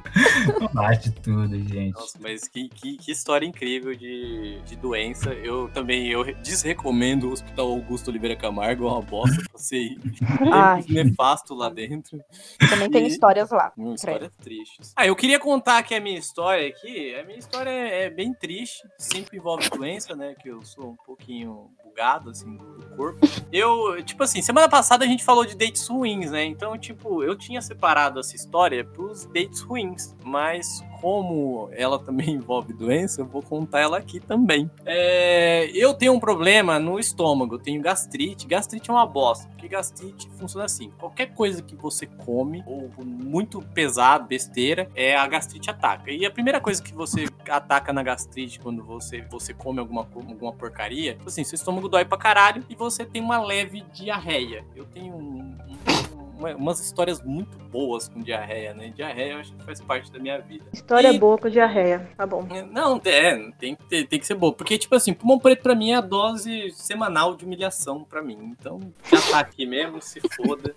Bate 0.72 1.10
tudo, 1.10 1.56
gente. 1.68 1.94
Nossa, 1.94 2.18
mas 2.20 2.46
que, 2.48 2.68
que, 2.68 2.96
que 2.96 3.10
história 3.10 3.44
incrível 3.46 3.94
de, 3.94 4.60
de 4.64 4.76
doença. 4.76 5.30
Eu 5.34 5.68
também 5.74 6.08
eu 6.08 6.24
desrecomendo 6.36 7.28
o 7.28 7.32
Hospital 7.32 7.68
Augusto 7.68 8.08
Oliveira 8.08 8.36
Camargo, 8.36 8.86
é 8.86 8.90
uma 8.92 9.02
bosta. 9.02 9.42
Passei 9.52 9.98
Ai. 10.52 10.84
nefasto 10.88 11.54
lá 11.54 11.68
dentro. 11.68 12.22
Também 12.70 12.90
tem 12.90 13.04
E- 13.04 13.08
histórias 13.08 13.50
lá. 13.50 13.72
Uma 13.76 13.94
história 13.94 14.30
triste. 14.42 14.80
Ah, 14.96 15.06
eu 15.06 15.16
queria 15.16 15.38
contar 15.38 15.82
que 15.82 15.94
a 15.94 16.00
minha 16.00 16.18
história 16.18 16.68
aqui, 16.68 17.14
a 17.16 17.24
minha 17.24 17.38
história 17.38 17.70
é 17.70 17.98
é 17.98 18.10
bem 18.10 18.32
triste, 18.32 18.86
sempre 19.08 19.38
envolve 19.38 19.68
doença, 19.70 20.14
né? 20.14 20.34
Que 20.34 20.48
eu 20.48 20.62
sou 20.62 20.90
um 20.90 20.96
pouquinho 20.96 21.70
bugado, 21.84 22.30
assim, 22.30 22.56
do 22.56 22.96
corpo. 22.96 23.18
Eu, 23.52 24.02
tipo 24.04 24.22
assim, 24.22 24.40
semana 24.42 24.68
passada 24.68 25.04
a 25.04 25.08
gente 25.08 25.24
falou 25.24 25.44
de 25.44 25.56
dates 25.56 25.86
ruins, 25.88 26.30
né? 26.30 26.44
Então, 26.44 26.78
tipo, 26.78 27.22
eu 27.22 27.36
tinha 27.36 27.60
separado 27.60 28.20
essa 28.20 28.36
história 28.36 28.84
pros 28.84 29.24
dates 29.26 29.60
ruins, 29.60 30.14
mas 30.24 30.82
como 31.00 31.68
ela 31.72 31.98
também 31.98 32.30
envolve 32.34 32.72
doença, 32.72 33.20
eu 33.20 33.26
vou 33.26 33.42
contar 33.42 33.80
ela 33.80 33.98
aqui 33.98 34.20
também. 34.20 34.70
É, 34.84 35.70
eu 35.74 35.94
tenho 35.94 36.12
um 36.12 36.20
problema 36.20 36.78
no 36.78 36.98
estômago, 36.98 37.54
eu 37.54 37.58
tenho 37.58 37.80
gastrite. 37.80 38.46
Gastrite 38.46 38.90
é 38.90 38.92
uma 38.92 39.06
bosta, 39.06 39.48
porque 39.48 39.68
gastrite 39.68 40.28
funciona 40.38 40.64
assim: 40.64 40.90
qualquer 40.98 41.26
coisa 41.34 41.62
que 41.62 41.74
você 41.76 42.06
come, 42.06 42.62
ou 42.66 42.90
muito 43.04 43.60
pesado, 43.74 44.26
besteira, 44.26 44.90
é 44.94 45.16
a 45.16 45.26
gastrite 45.26 45.70
ataca. 45.70 46.10
E 46.10 46.24
a 46.26 46.30
primeira 46.30 46.60
coisa 46.60 46.82
que 46.82 46.92
você 46.92 47.26
ataca 47.48 47.92
na 47.92 48.02
gastrite 48.02 48.58
quando 48.60 48.82
você, 48.84 49.22
você 49.30 49.54
come 49.54 49.78
alguma, 49.78 50.06
alguma 50.14 50.52
porcaria, 50.52 51.14
tipo 51.14 51.28
assim, 51.28 51.44
seu 51.44 51.56
estômago 51.56 51.88
dói 51.88 52.04
pra 52.04 52.18
caralho 52.18 52.64
e 52.68 52.74
você 52.74 53.04
tem 53.04 53.22
uma 53.22 53.40
leve 53.44 53.82
diarreia. 53.92 54.64
Eu 54.74 54.84
tenho 54.84 55.14
um- 55.14 55.56
um- 55.68 56.17
uma- 56.38 56.54
umas 56.56 56.80
histórias 56.80 57.22
muito 57.22 57.58
boas 57.70 58.08
com 58.08 58.20
diarreia, 58.20 58.72
né? 58.72 58.92
Diarreia 58.94 59.32
eu 59.34 59.38
acho 59.38 59.52
que 59.54 59.64
faz 59.64 59.80
parte 59.80 60.10
da 60.12 60.18
minha 60.18 60.38
vida. 60.40 60.64
História 60.72 61.12
E- 61.12 61.18
boa 61.18 61.36
com 61.36 61.48
diarreia. 61.50 62.08
Tá 62.16 62.26
bom. 62.26 62.46
Não, 62.72 63.00
é, 63.04 63.50
tem 63.58 63.74
que, 63.74 63.82
ter- 63.84 64.06
tem 64.06 64.18
que 64.18 64.26
ser 64.26 64.34
boa. 64.34 64.52
Porque, 64.52 64.78
tipo 64.78 64.94
assim, 64.94 65.12
pulmão 65.12 65.38
preto 65.38 65.62
pra 65.62 65.74
mim 65.74 65.90
é 65.90 65.96
a 65.96 66.00
dose 66.00 66.70
semanal 66.72 67.36
de 67.36 67.44
humilhação 67.44 68.04
pra 68.04 68.22
mim. 68.22 68.38
Então, 68.58 68.80
já 69.10 69.20
tá 69.30 69.40
aqui 69.40 69.66
mesmo, 69.66 70.00
se 70.00 70.20
foda. 70.34 70.74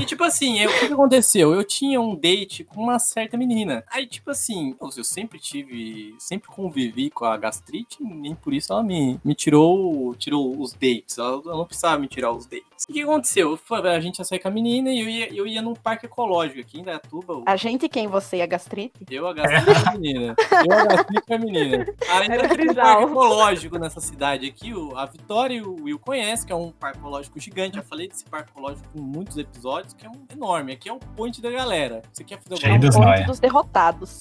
E, 0.00 0.04
tipo 0.04 0.22
assim, 0.24 0.58
eu- 0.60 0.70
o 0.70 0.78
que 0.78 0.92
aconteceu? 0.92 1.54
Eu 1.54 1.64
tinha 1.64 2.00
um 2.00 2.14
date 2.14 2.64
com 2.64 2.82
uma 2.82 2.98
certa 2.98 3.36
menina. 3.36 3.84
Aí, 3.90 4.06
tipo 4.06 4.30
assim, 4.30 4.74
eu 4.80 4.90
eu 4.96 5.04
sempre 5.04 5.38
tive, 5.38 6.14
sempre 6.18 6.48
convivi 6.48 7.10
com 7.10 7.24
a 7.24 7.36
gastrite, 7.36 8.02
nem 8.02 8.34
por 8.34 8.52
isso 8.52 8.72
ela 8.72 8.82
me, 8.82 9.18
me 9.24 9.34
tirou, 9.34 10.14
tirou 10.16 10.60
os 10.60 10.72
dates. 10.72 11.16
Ela 11.16 11.40
ela 11.44 11.56
não 11.56 11.64
precisava 11.64 11.98
me 11.98 12.08
tirar 12.08 12.32
os 12.32 12.44
dates. 12.44 12.84
O 12.88 12.92
que 12.92 13.02
aconteceu? 13.02 13.58
A 13.70 14.00
gente 14.00 14.18
ia 14.18 14.24
sair 14.24 14.38
com 14.40 14.48
a 14.48 14.50
menina 14.50 14.79
e 14.88 15.00
eu 15.00 15.08
ia, 15.08 15.34
eu 15.34 15.46
ia 15.46 15.60
num 15.60 15.74
parque 15.74 16.06
ecológico 16.06 16.60
aqui 16.60 16.80
em 16.80 16.84
Dayatuba. 16.84 17.34
o- 17.34 17.42
A 17.46 17.56
gente, 17.56 17.88
quem 17.88 18.06
você 18.06 18.38
e 18.38 18.42
a 18.42 18.46
gastrite? 18.46 18.92
eu 19.10 19.26
a 19.26 19.32
gastrite 19.34 19.88
a 19.88 19.92
menina. 19.92 20.34
Eu 20.70 20.78
a 20.78 20.84
gastrite 20.86 21.32
a 21.34 21.38
menina. 21.38 21.86
Aí 22.08 22.28
Era 22.30 22.48
tem 22.48 22.70
um 22.70 22.74
parque 22.74 23.02
ecológico 23.04 23.78
nessa 23.78 24.00
cidade 24.00 24.46
aqui. 24.46 24.72
o- 24.72 24.96
A 24.96 25.04
Vitória 25.06 25.54
e 25.56 25.62
o 25.62 25.74
Will 25.84 25.98
conhecem, 25.98 26.46
que 26.46 26.52
é 26.52 26.56
um 26.56 26.70
parque 26.70 26.98
ecológico 26.98 27.38
gigante. 27.40 27.76
Já 27.76 27.82
falei 27.82 28.08
desse 28.08 28.24
parque 28.24 28.50
ecológico 28.50 28.86
em 28.94 29.00
muitos 29.00 29.36
episódios, 29.36 29.92
que 29.92 30.06
é 30.06 30.08
um 30.08 30.24
enorme. 30.32 30.72
Aqui 30.72 30.88
é 30.88 30.92
o 30.92 30.98
point 30.98 31.42
da 31.42 31.50
galera. 31.50 32.02
Você 32.12 32.22
quer 32.24 32.38
fazer 32.40 32.54
alguma 32.64 32.78
dos 32.78 32.94
Ponto 32.96 33.06
nóia. 33.06 33.26
dos 33.26 33.40
derrotados. 33.40 34.20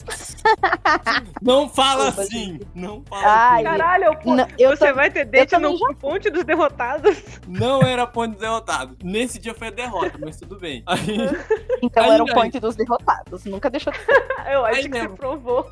Não 1.41 1.69
fala 1.69 2.05
Desculpa, 2.05 2.21
assim! 2.21 2.59
Não 2.73 3.03
fala 3.07 3.23
Ai, 3.25 3.65
assim! 3.65 3.77
Caralho, 3.77 4.19
pô, 4.19 4.35
Não, 4.35 4.47
você 4.57 4.93
vai 4.93 5.09
ter 5.11 5.25
também 5.47 5.77
no 5.79 5.95
ponte 5.95 6.29
dos 6.29 6.43
derrotados. 6.43 7.17
Não 7.47 7.81
era 7.81 8.05
point 8.07 8.37
derrotado. 8.37 8.97
Nesse 9.03 9.39
dia 9.39 9.53
foi 9.53 9.67
a 9.67 9.71
derrota, 9.71 10.17
mas 10.19 10.37
tudo 10.37 10.48
bem. 10.57 10.83
Aí, 10.87 11.17
Então 11.81 12.03
Aí, 12.03 12.11
era 12.11 12.23
o 12.23 12.27
aí. 12.27 12.33
point 12.33 12.59
dos 12.59 12.75
derrotados. 12.75 13.45
Nunca 13.45 13.69
deixou 13.69 13.91
de 13.93 13.99
Eu 14.51 14.65
acho 14.65 14.77
Aí 14.77 14.83
que 14.83 14.89
mesmo. 14.89 15.09
você 15.09 15.15
provou. 15.17 15.69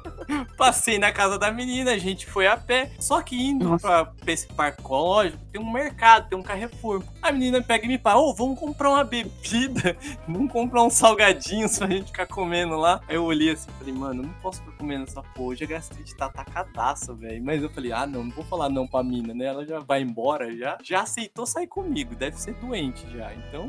Passei 0.58 1.00
na 1.00 1.12
casa 1.12 1.38
da 1.40 1.52
menina, 1.52 1.92
a 1.92 1.98
gente 1.98 2.26
foi 2.28 2.46
a 2.48 2.56
pé. 2.56 2.92
Só 3.00 3.22
que 3.22 3.36
indo 3.42 3.70
Nossa. 3.70 3.88
pra, 3.88 4.06
pra 4.06 4.32
esse 4.34 4.48
parque 4.48 4.82
ecológico, 4.82 5.38
tem 5.52 5.60
um 5.62 5.72
mercado, 5.72 6.30
tem 6.30 6.38
um 6.38 6.44
Carrefour. 6.44 7.02
A 7.22 7.32
menina 7.32 7.62
pega 7.62 7.86
e 7.86 7.88
me 7.88 7.98
fala: 7.98 8.22
Ô, 8.22 8.34
vamos 8.34 8.60
comprar 8.60 8.90
uma 8.90 9.04
bebida, 9.04 9.98
vamos 10.28 10.52
comprar 10.52 10.84
uns 10.84 10.94
salgadinhos 10.94 11.78
pra 11.78 11.88
gente 11.88 12.08
ficar 12.08 12.28
comendo 12.28 12.76
lá. 12.78 13.02
Aí 13.08 13.16
eu 13.16 13.24
olhei 13.24 13.52
assim 13.52 13.70
e 13.70 13.74
falei: 13.80 13.94
Mano, 13.94 14.22
eu 14.24 14.28
não 14.28 14.34
posso 14.42 14.62
ficar 14.62 14.78
comendo 14.78 15.04
essa 15.06 15.22
porra. 15.24 15.48
Hoje 15.50 15.64
a 15.64 15.68
gastrite 15.68 16.16
tá 16.16 16.26
atacadaça, 16.28 17.14
velho. 17.14 17.44
Mas 17.44 17.64
eu 17.64 17.70
falei: 17.70 17.92
Ah, 17.92 18.06
não, 18.06 18.24
não 18.24 18.32
vou 18.32 18.44
falar 18.46 18.70
não 18.70 18.86
pra 18.88 19.02
mina, 19.04 19.34
né? 19.34 19.46
Ela 19.46 19.66
já 19.66 19.80
vai 19.80 20.02
embora, 20.02 20.56
já, 20.56 20.78
já 20.84 21.02
aceitou 21.02 21.46
sair 21.46 21.68
comigo, 21.68 22.16
deve 22.16 22.38
ser 22.38 22.54
doente 22.56 23.06
já. 23.16 23.32
Então, 23.34 23.68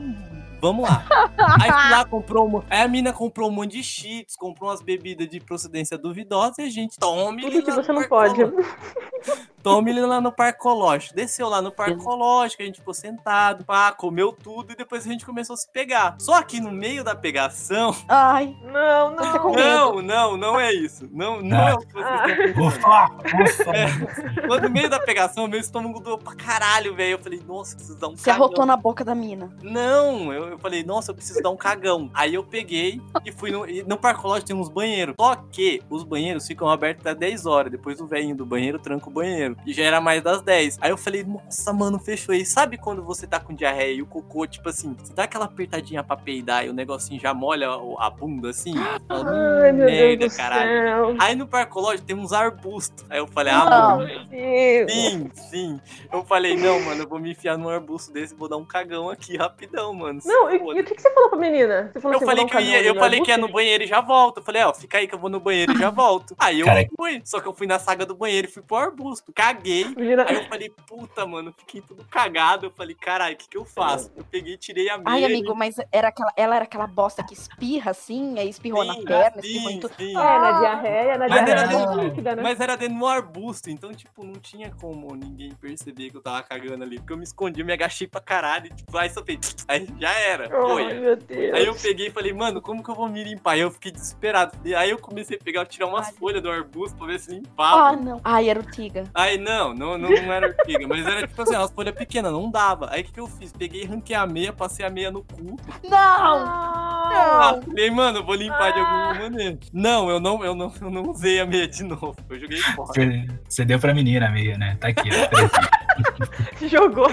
vamos 0.60 0.88
lá. 0.88 0.97
Aí 1.60 1.70
fui 1.70 1.90
lá, 1.90 2.04
comprou 2.08 2.46
uma. 2.46 2.64
Aí 2.68 2.82
a 2.82 2.88
mina 2.88 3.12
comprou 3.12 3.48
um 3.48 3.52
monte 3.52 3.72
de 3.72 3.82
cheats, 3.82 4.36
comprou 4.36 4.70
umas 4.70 4.82
bebidas 4.82 5.28
de 5.28 5.40
procedência 5.40 5.96
duvidosa 5.98 6.62
e 6.62 6.66
a 6.66 6.70
gente 6.70 6.98
tome. 6.98 7.42
Tudo 7.42 7.62
que 7.62 7.70
você 7.70 7.92
não 7.92 8.08
pode. 8.08 8.40
Toma 9.74 9.90
ele 9.90 10.00
lá 10.06 10.20
no 10.20 10.32
parcológico. 10.32 11.14
Desceu 11.14 11.48
lá 11.48 11.60
no 11.62 11.70
parcológico, 11.70 12.62
a 12.62 12.66
gente 12.66 12.78
ficou 12.80 12.94
sentado, 12.94 13.64
pá, 13.64 13.92
comeu 13.92 14.32
tudo 14.32 14.72
e 14.72 14.76
depois 14.76 15.06
a 15.06 15.10
gente 15.10 15.24
começou 15.26 15.54
a 15.54 15.56
se 15.56 15.70
pegar. 15.70 16.16
Só 16.18 16.40
que 16.42 16.60
no 16.60 16.70
meio 16.70 17.02
da 17.04 17.14
pegação. 17.14 17.94
Ai, 18.08 18.56
Não, 18.64 19.14
Você 19.16 19.38
não. 19.38 19.50
medo. 19.50 19.58
Não, 19.58 20.02
não, 20.02 20.36
não 20.36 20.60
é 20.60 20.72
isso. 20.72 21.08
Não, 21.12 21.40
não 21.42 21.68
é 21.68 21.74
o 21.74 21.78
que 21.78 21.92
vocês 21.92 22.06
Ah. 22.06 22.26
estão. 22.28 22.66
Ufa, 22.66 23.10
ufa. 23.42 24.46
Quando 24.46 24.62
no 24.64 24.70
meio 24.70 24.88
da 24.88 25.00
pegação, 25.00 25.46
meu 25.46 25.60
estômago 25.60 26.00
doeu 26.00 26.18
pra 26.18 26.34
caralho, 26.34 26.94
velho. 26.94 27.12
Eu 27.12 27.18
falei, 27.18 27.40
nossa, 27.46 27.72
eu 27.72 27.76
preciso 27.76 27.98
dar 27.98 28.08
um 28.08 28.16
você 28.16 28.30
cagão. 28.30 28.44
arrotou 28.46 28.66
na 28.66 28.76
boca 28.76 29.04
da 29.04 29.14
mina. 29.14 29.54
Não, 29.62 30.32
eu, 30.32 30.48
eu 30.50 30.58
falei, 30.58 30.82
nossa, 30.84 31.10
eu 31.10 31.14
preciso 31.14 31.42
dar 31.42 31.50
um 31.50 31.56
cagão. 31.56 32.10
Aí 32.14 32.34
eu 32.34 32.44
peguei 32.44 33.00
e 33.24 33.32
fui 33.32 33.50
no. 33.50 33.68
e 33.68 33.82
no 33.82 33.96
parcológico 33.96 34.46
tem 34.48 34.56
uns 34.56 34.68
banheiros. 34.68 35.14
Só 35.18 35.36
que 35.50 35.82
os 35.90 36.04
banheiros 36.04 36.46
ficam 36.46 36.68
abertos 36.68 37.06
até 37.06 37.14
10 37.14 37.46
horas. 37.46 37.70
Depois 37.72 38.00
o 38.00 38.06
velhinho 38.06 38.36
do 38.36 38.46
banheiro 38.46 38.78
tranca 38.78 39.08
o 39.08 39.12
banheiro. 39.12 39.56
E 39.66 39.72
já 39.72 39.82
era 39.84 40.00
mais 40.00 40.22
das 40.22 40.40
10. 40.40 40.78
Aí 40.80 40.90
eu 40.90 40.96
falei, 40.96 41.24
nossa, 41.24 41.72
mano, 41.72 41.98
fechou 41.98 42.32
aí. 42.32 42.44
Sabe 42.46 42.78
quando 42.78 43.02
você 43.04 43.26
tá 43.26 43.38
com 43.38 43.52
diarreia 43.54 43.94
e 43.94 44.02
o 44.02 44.06
cocô, 44.06 44.46
tipo 44.46 44.68
assim, 44.68 44.94
você 44.98 45.12
dá 45.12 45.24
aquela 45.24 45.44
apertadinha 45.44 46.02
pra 46.02 46.16
peidar 46.16 46.64
e 46.64 46.70
o 46.70 46.72
negocinho 46.72 47.20
já 47.20 47.34
molha 47.34 47.68
a 47.98 48.08
bunda 48.10 48.50
assim? 48.50 48.74
Fala, 49.06 49.30
Ai, 49.30 49.70
"Hum, 49.72 49.74
meu 49.76 49.86
merda, 49.86 50.16
Deus 50.16 50.32
do 50.32 50.36
caralho. 50.36 50.70
céu. 50.70 51.16
Aí 51.18 51.34
no 51.34 51.46
parcológico 51.46 52.06
tem 52.06 52.16
uns 52.16 52.32
arbustos. 52.32 53.04
Aí 53.10 53.18
eu 53.18 53.26
falei, 53.26 53.52
ah, 53.52 53.64
mano, 53.66 54.06
Meu. 54.30 54.88
sim, 54.88 55.30
sim. 55.34 55.80
Eu 56.10 56.24
falei, 56.24 56.56
não, 56.56 56.80
mano, 56.80 57.02
eu 57.02 57.08
vou 57.08 57.18
me 57.18 57.32
enfiar 57.32 57.58
num 57.58 57.68
arbusto 57.68 58.10
desse 58.12 58.32
e 58.32 58.36
vou 58.36 58.48
dar 58.48 58.56
um 58.56 58.64
cagão 58.64 59.10
aqui 59.10 59.36
rapidão, 59.36 59.92
mano. 59.92 60.20
Não, 60.24 60.50
e, 60.50 60.78
e 60.78 60.80
o 60.80 60.84
que, 60.84 60.94
que 60.94 61.02
você 61.02 61.12
falou 61.12 61.28
pra 61.28 61.38
menina? 61.38 61.90
Você 61.92 62.00
falou 62.00 62.14
eu 62.14 62.16
assim, 62.18 62.26
falei 62.26 62.44
que 62.46 62.52
dar 62.54 62.60
eu 62.62 62.66
um 62.66 62.70
ia, 62.70 62.82
eu 62.82 62.94
falei 62.94 63.20
que 63.20 63.30
ia 63.30 63.36
no 63.38 63.48
banheiro 63.48 63.84
e 63.84 63.86
já 63.86 64.00
volto. 64.00 64.38
Eu 64.38 64.44
falei, 64.44 64.62
ó, 64.62 64.72
fica 64.72 64.98
aí 64.98 65.06
que 65.06 65.14
eu 65.14 65.18
vou 65.18 65.28
no 65.28 65.40
banheiro 65.40 65.72
e 65.72 65.76
já 65.78 65.90
volto. 65.98 66.34
Aí 66.38 66.60
eu 66.60 66.66
Cara. 66.66 66.86
fui, 66.96 67.20
só 67.24 67.40
que 67.40 67.46
eu 67.48 67.52
fui 67.52 67.66
na 67.66 67.78
saga 67.78 68.06
do 68.06 68.14
banheiro 68.14 68.48
e 68.48 68.50
fui 68.50 68.62
pro 68.62 68.76
arbusto. 68.76 69.32
Caguei. 69.48 69.84
Menina, 69.96 70.26
Aí 70.28 70.36
eu 70.36 70.44
falei, 70.44 70.70
puta, 70.86 71.26
mano, 71.26 71.54
fiquei 71.56 71.80
tudo 71.80 72.04
cagado. 72.04 72.66
Eu 72.66 72.70
falei, 72.70 72.94
caralho, 72.94 73.34
o 73.34 73.38
que 73.38 73.48
que 73.48 73.56
eu 73.56 73.64
faço? 73.64 74.10
Eu 74.16 74.24
peguei, 74.24 74.56
tirei 74.58 74.90
a 74.90 74.98
meia. 74.98 75.08
Ai, 75.08 75.22
e- 75.22 75.24
amigo, 75.24 75.54
mas 75.54 75.76
era 75.90 76.08
aquela, 76.08 76.32
ela 76.36 76.56
era 76.56 76.64
aquela 76.64 76.86
bosta 76.86 77.22
que 77.24 77.32
espirra 77.32 77.90
assim, 77.92 78.38
aí 78.38 78.48
espirrou 78.48 78.84
na 78.84 78.94
Sim, 78.94 79.04
perna, 79.04 79.40
sim, 79.42 79.48
espirrou 79.48 79.70
em 79.70 79.80
tudo. 79.80 79.94
sim. 79.96 80.10
É, 80.10 80.38
na 80.38 80.58
diarreia, 80.60 81.12
na 81.18 81.28
Mas 81.28 81.32
diarreia 81.44 81.52
era 81.54 81.62
é 81.62 81.68
dentro- 81.76 82.00
líquida, 82.04 82.36
né? 82.36 82.42
Mas 82.42 82.60
era 82.60 82.76
dentro 82.76 82.94
de 82.96 83.02
um 83.02 83.06
arbusto, 83.06 83.70
então, 83.70 83.92
tipo, 83.94 84.22
não 84.24 84.34
tinha 84.34 84.70
como 84.80 85.14
ninguém 85.14 85.52
perceber 85.54 86.10
que 86.10 86.16
eu 86.16 86.20
tava 86.22 86.42
cagando 86.42 86.84
ali. 86.84 86.98
Porque 86.98 87.12
eu 87.12 87.16
me 87.16 87.24
escondi, 87.24 87.60
eu 87.60 87.66
me 87.66 87.72
agachei 87.72 88.06
pra 88.06 88.20
caralho, 88.20 88.66
e, 88.66 88.74
tipo, 88.74 88.96
aí 88.98 89.08
só 89.10 89.24
fez. 89.24 89.38
Aí 89.66 89.88
já 89.98 90.12
era. 90.12 90.48
Foi. 90.50 90.84
Ai, 90.84 90.94
meu 90.98 91.16
Deus. 91.16 91.54
Aí 91.54 91.66
eu 91.66 91.74
peguei 91.74 92.08
e 92.08 92.10
falei, 92.10 92.32
mano, 92.32 92.60
como 92.60 92.82
que 92.82 92.90
eu 92.90 92.94
vou 92.94 93.08
me 93.08 93.22
limpar? 93.24 93.52
Aí 93.52 93.60
eu 93.60 93.70
fiquei 93.70 93.90
desesperado. 93.92 94.52
E 94.64 94.74
aí 94.74 94.90
eu 94.90 94.98
comecei 94.98 95.36
a 95.36 95.42
pegar, 95.42 95.64
tirar 95.66 95.86
umas 95.86 96.08
Ai. 96.08 96.12
folhas 96.14 96.42
do 96.42 96.50
arbusto 96.50 96.96
pra 96.98 97.06
ver 97.06 97.18
se 97.20 97.30
Ah, 97.30 97.34
limpava. 97.34 97.96
não. 97.96 98.20
Ai, 98.24 98.48
era 98.50 98.60
o 98.60 98.62
Tiga. 98.70 99.04
Aí 99.14 99.27
não, 99.36 99.74
não, 99.74 99.98
não, 99.98 100.08
não 100.08 100.32
era 100.32 100.46
ortiga, 100.46 100.86
mas 100.88 101.06
era 101.06 101.26
tipo 101.26 101.42
assim, 101.42 101.54
umas 101.56 101.70
folhas 101.72 101.94
pequenas, 101.94 102.32
não 102.32 102.50
dava. 102.50 102.88
Aí 102.90 103.02
o 103.02 103.04
que, 103.04 103.12
que 103.12 103.20
eu 103.20 103.26
fiz? 103.26 103.52
Peguei, 103.52 103.84
ranquei 103.84 104.16
a 104.16 104.26
meia, 104.26 104.52
passei 104.52 104.86
a 104.86 104.90
meia 104.90 105.10
no 105.10 105.22
cu. 105.22 105.56
Não! 105.84 105.98
Ah, 105.98 107.52
Não! 107.56 107.62
falei, 107.62 107.90
mano, 107.90 108.18
eu 108.20 108.24
vou 108.24 108.34
limpar 108.34 108.72
de 108.72 108.78
alguma 108.78 109.10
Ah. 109.10 109.14
maneira. 109.14 109.58
Não, 109.72 110.08
eu 110.08 110.20
não, 110.20 110.44
eu 110.44 110.54
não, 110.54 110.72
eu 110.80 110.90
não 110.90 111.02
usei 111.10 111.40
a 111.40 111.44
meia 111.46 111.66
de 111.68 111.82
novo. 111.82 112.16
Eu 112.30 112.38
joguei 112.38 112.58
fora. 112.58 112.86
Você, 112.94 113.26
você 113.48 113.64
deu 113.64 113.78
pra 113.78 113.92
menina 113.92 114.30
meio, 114.30 114.56
né? 114.58 114.76
Tá 114.80 114.88
aqui, 114.88 115.08
ó. 115.10 116.64
Jogou. 116.68 117.08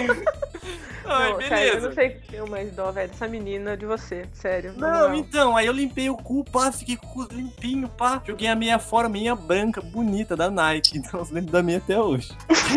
Ai, 1.06 1.32
Não, 1.34 1.42
sério, 1.42 1.56
eu 1.56 1.60
beleza. 1.68 1.88
não 1.88 1.94
sei 1.96 2.08
o 2.08 2.20
que 2.22 2.28
tenho 2.32 2.50
mais 2.50 2.72
dó, 2.72 2.92
velho, 2.92 3.10
dessa 3.10 3.28
menina 3.28 3.78
de 3.78 3.86
você, 3.86 4.26
sério. 4.34 4.74
Não, 4.74 4.88
moral. 4.90 5.16
então, 5.16 5.56
aí 5.58 5.66
eu 5.66 5.74
limpei 5.74 6.10
o 6.10 6.18
cu, 6.18 6.44
pá, 6.44 6.72
fiquei 6.72 6.98
com 6.98 7.08
o 7.22 7.28
cu 7.28 7.34
limpinho, 7.34 7.88
pá. 7.90 8.22
Joguei 8.26 8.48
a 8.48 8.56
meia 8.56 8.80
fora, 8.80 9.08
meia 9.10 9.36
branca, 9.36 9.82
bonita, 9.82 10.36
da 10.36 10.50
Nike. 10.50 10.96
Então 11.06 11.20
eu 11.20 11.28
lembro 11.32 11.52
da 11.52 11.62
minha 11.62 11.78
até 11.78 12.00
hoje. 12.00 12.30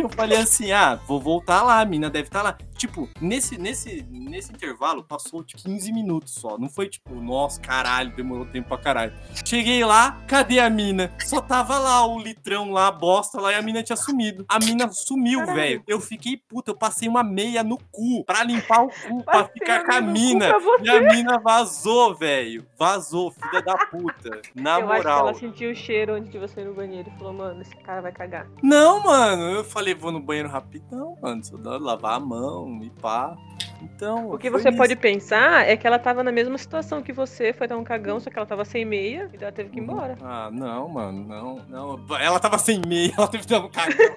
Eu 0.02 0.08
falei 0.10 0.36
assim, 0.38 0.70
ah, 0.70 0.96
vou 1.06 1.20
voltar 1.20 1.62
lá, 1.62 1.80
a 1.80 1.84
mina 1.84 2.10
deve 2.10 2.28
estar 2.28 2.42
lá. 2.42 2.56
Tipo, 2.76 3.08
nesse, 3.20 3.58
nesse, 3.58 4.06
nesse 4.08 4.52
intervalo, 4.52 5.02
passou 5.02 5.42
tipo 5.42 5.62
15 5.62 5.92
minutos 5.92 6.34
só. 6.34 6.56
Não 6.58 6.68
foi 6.68 6.88
tipo, 6.88 7.14
nossa, 7.14 7.60
caralho, 7.60 8.14
demorou 8.14 8.44
tempo 8.46 8.68
pra 8.68 8.78
caralho. 8.78 9.12
Cheguei 9.44 9.84
lá, 9.84 10.20
cadê 10.28 10.60
a 10.60 10.70
mina? 10.70 11.12
Só 11.24 11.40
tava 11.40 11.78
lá 11.78 12.06
o 12.06 12.20
litrão 12.20 12.70
lá, 12.70 12.86
a 12.88 12.92
bosta 12.92 13.40
lá, 13.40 13.52
e 13.52 13.56
a 13.56 13.62
mina 13.62 13.82
tinha 13.82 13.96
sumido. 13.96 14.44
A 14.48 14.58
mina 14.60 14.88
sumiu, 14.92 15.44
velho. 15.46 15.82
Eu 15.88 16.00
fiquei 16.00 16.36
puta, 16.36 16.70
eu 16.70 16.76
passei 16.76 17.08
uma 17.08 17.24
meia 17.24 17.64
no 17.64 17.78
cu 17.90 18.17
pra 18.24 18.44
limpar 18.44 18.84
o 18.84 18.88
cu, 18.88 19.22
pra 19.24 19.44
ficar 19.44 19.84
com 19.84 19.92
a 19.92 20.00
mina. 20.00 20.46
E 20.82 20.90
a 20.90 21.00
mina 21.00 21.38
vazou, 21.38 22.14
velho. 22.14 22.66
Vazou, 22.78 23.30
filha 23.30 23.62
da 23.62 23.76
puta. 23.86 24.40
Na 24.54 24.80
eu 24.80 24.86
moral. 24.86 25.28
ela 25.28 25.34
sentiu 25.34 25.70
o 25.70 25.74
cheiro 25.74 26.14
antes 26.14 26.30
de 26.30 26.38
você 26.38 26.60
ir 26.60 26.64
no 26.64 26.74
banheiro 26.74 27.10
e 27.14 27.18
falou, 27.18 27.32
mano, 27.32 27.62
esse 27.62 27.76
cara 27.76 28.00
vai 28.00 28.12
cagar. 28.12 28.46
Não, 28.62 29.02
mano. 29.02 29.42
Eu 29.50 29.64
falei, 29.64 29.94
vou 29.94 30.12
no 30.12 30.20
banheiro 30.20 30.48
rapidão, 30.48 31.16
mano. 31.20 31.44
Só 31.44 31.56
dá 31.56 31.76
lavar 31.78 32.14
a 32.14 32.20
mão 32.20 32.80
e 32.82 32.90
pá. 32.90 33.36
Então. 33.82 34.30
O 34.30 34.38
que 34.38 34.50
você 34.50 34.68
isso. 34.68 34.78
pode 34.78 34.96
pensar 34.96 35.68
é 35.68 35.76
que 35.76 35.86
ela 35.86 35.98
tava 35.98 36.22
na 36.22 36.32
mesma 36.32 36.58
situação 36.58 37.02
que 37.02 37.12
você, 37.12 37.52
foi 37.52 37.66
dar 37.66 37.76
um 37.76 37.84
cagão, 37.84 38.18
só 38.18 38.30
que 38.30 38.36
ela 38.38 38.46
tava 38.46 38.64
sem 38.64 38.84
meia 38.84 39.30
e 39.32 39.42
ela 39.42 39.52
teve 39.52 39.70
que 39.70 39.78
ir 39.78 39.82
embora. 39.82 40.16
Ah, 40.20 40.50
não, 40.52 40.88
mano, 40.88 41.24
não, 41.26 41.56
não. 41.68 42.16
Ela 42.18 42.40
tava 42.40 42.58
sem 42.58 42.80
meia, 42.86 43.12
ela 43.16 43.28
teve 43.28 43.44
que 43.44 43.50
dar 43.50 43.60
um 43.60 43.68
cagão. 43.68 44.14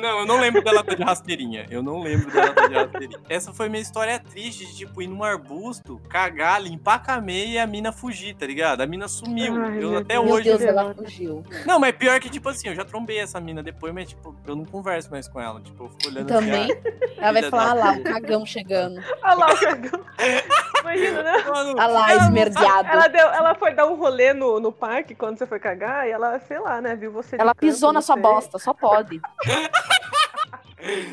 não, 0.00 0.20
eu 0.20 0.26
não 0.26 0.40
lembro 0.40 0.62
dela 0.62 0.82
tá 0.82 0.94
de 0.94 1.02
rasteirinha. 1.02 1.66
Eu 1.70 1.82
não 1.82 2.02
lembro 2.02 2.30
dela 2.30 2.52
tá 2.52 2.66
de 2.66 2.74
rasteirinha. 2.74 3.20
Essa 3.36 3.52
foi 3.52 3.68
minha 3.68 3.82
história 3.82 4.18
triste 4.18 4.64
de, 4.64 4.74
tipo, 4.74 5.02
ir 5.02 5.08
num 5.08 5.22
arbusto, 5.22 6.00
cagar, 6.08 6.62
limpar 6.62 7.02
a 7.06 7.20
meia 7.20 7.46
e 7.46 7.58
a 7.58 7.66
mina 7.66 7.92
fugir, 7.92 8.34
tá 8.34 8.46
ligado? 8.46 8.80
A 8.80 8.86
mina 8.86 9.06
sumiu. 9.08 9.54
Ai, 9.54 9.76
eu 9.76 9.90
meu 9.90 9.98
até 9.98 10.14
Deus. 10.14 10.24
Meu 10.24 10.34
hoje. 10.34 10.44
Deus, 10.44 10.62
ela 10.62 10.94
fugiu. 10.94 11.44
Não, 11.66 11.78
mas 11.78 11.94
pior 11.94 12.18
que, 12.18 12.30
tipo 12.30 12.48
assim, 12.48 12.68
eu 12.68 12.74
já 12.74 12.82
trombei 12.82 13.18
essa 13.18 13.38
mina 13.38 13.62
depois, 13.62 13.92
mas, 13.92 14.08
tipo, 14.08 14.34
eu 14.46 14.56
não 14.56 14.64
converso 14.64 15.10
mais 15.10 15.28
com 15.28 15.38
ela. 15.38 15.60
Tipo, 15.60 15.84
eu 15.84 15.90
fico 15.90 16.08
olhando 16.08 16.28
Também. 16.28 16.62
assim. 16.62 16.72
Ela 17.18 17.32
vai 17.32 17.42
falar, 17.50 17.70
ah 17.70 17.74
lá, 17.74 17.92
o 17.92 18.02
cagão 18.02 18.46
chegando. 18.46 19.02
Olha 19.22 19.34
lá 19.34 19.52
o 19.52 19.60
cagão. 19.60 20.00
Imagina, 20.80 21.22
né? 21.22 21.32
ah, 21.46 21.82
Ah 21.82 21.86
lá, 21.86 22.14
esmerdeado. 22.16 22.88
Ela, 22.88 23.08
deu, 23.08 23.26
ela 23.28 23.54
foi 23.54 23.74
dar 23.74 23.86
um 23.86 23.96
rolê 23.96 24.32
no, 24.32 24.58
no 24.58 24.72
parque 24.72 25.14
quando 25.14 25.36
você 25.36 25.46
foi 25.46 25.58
cagar 25.58 26.08
e 26.08 26.10
ela, 26.10 26.38
sei 26.40 26.58
lá, 26.58 26.80
né, 26.80 26.96
viu 26.96 27.12
você 27.12 27.36
Ela 27.38 27.54
pisou 27.54 27.92
na 27.92 28.00
sua 28.00 28.16
bosta, 28.16 28.58
só 28.58 28.72
pode. 28.72 29.20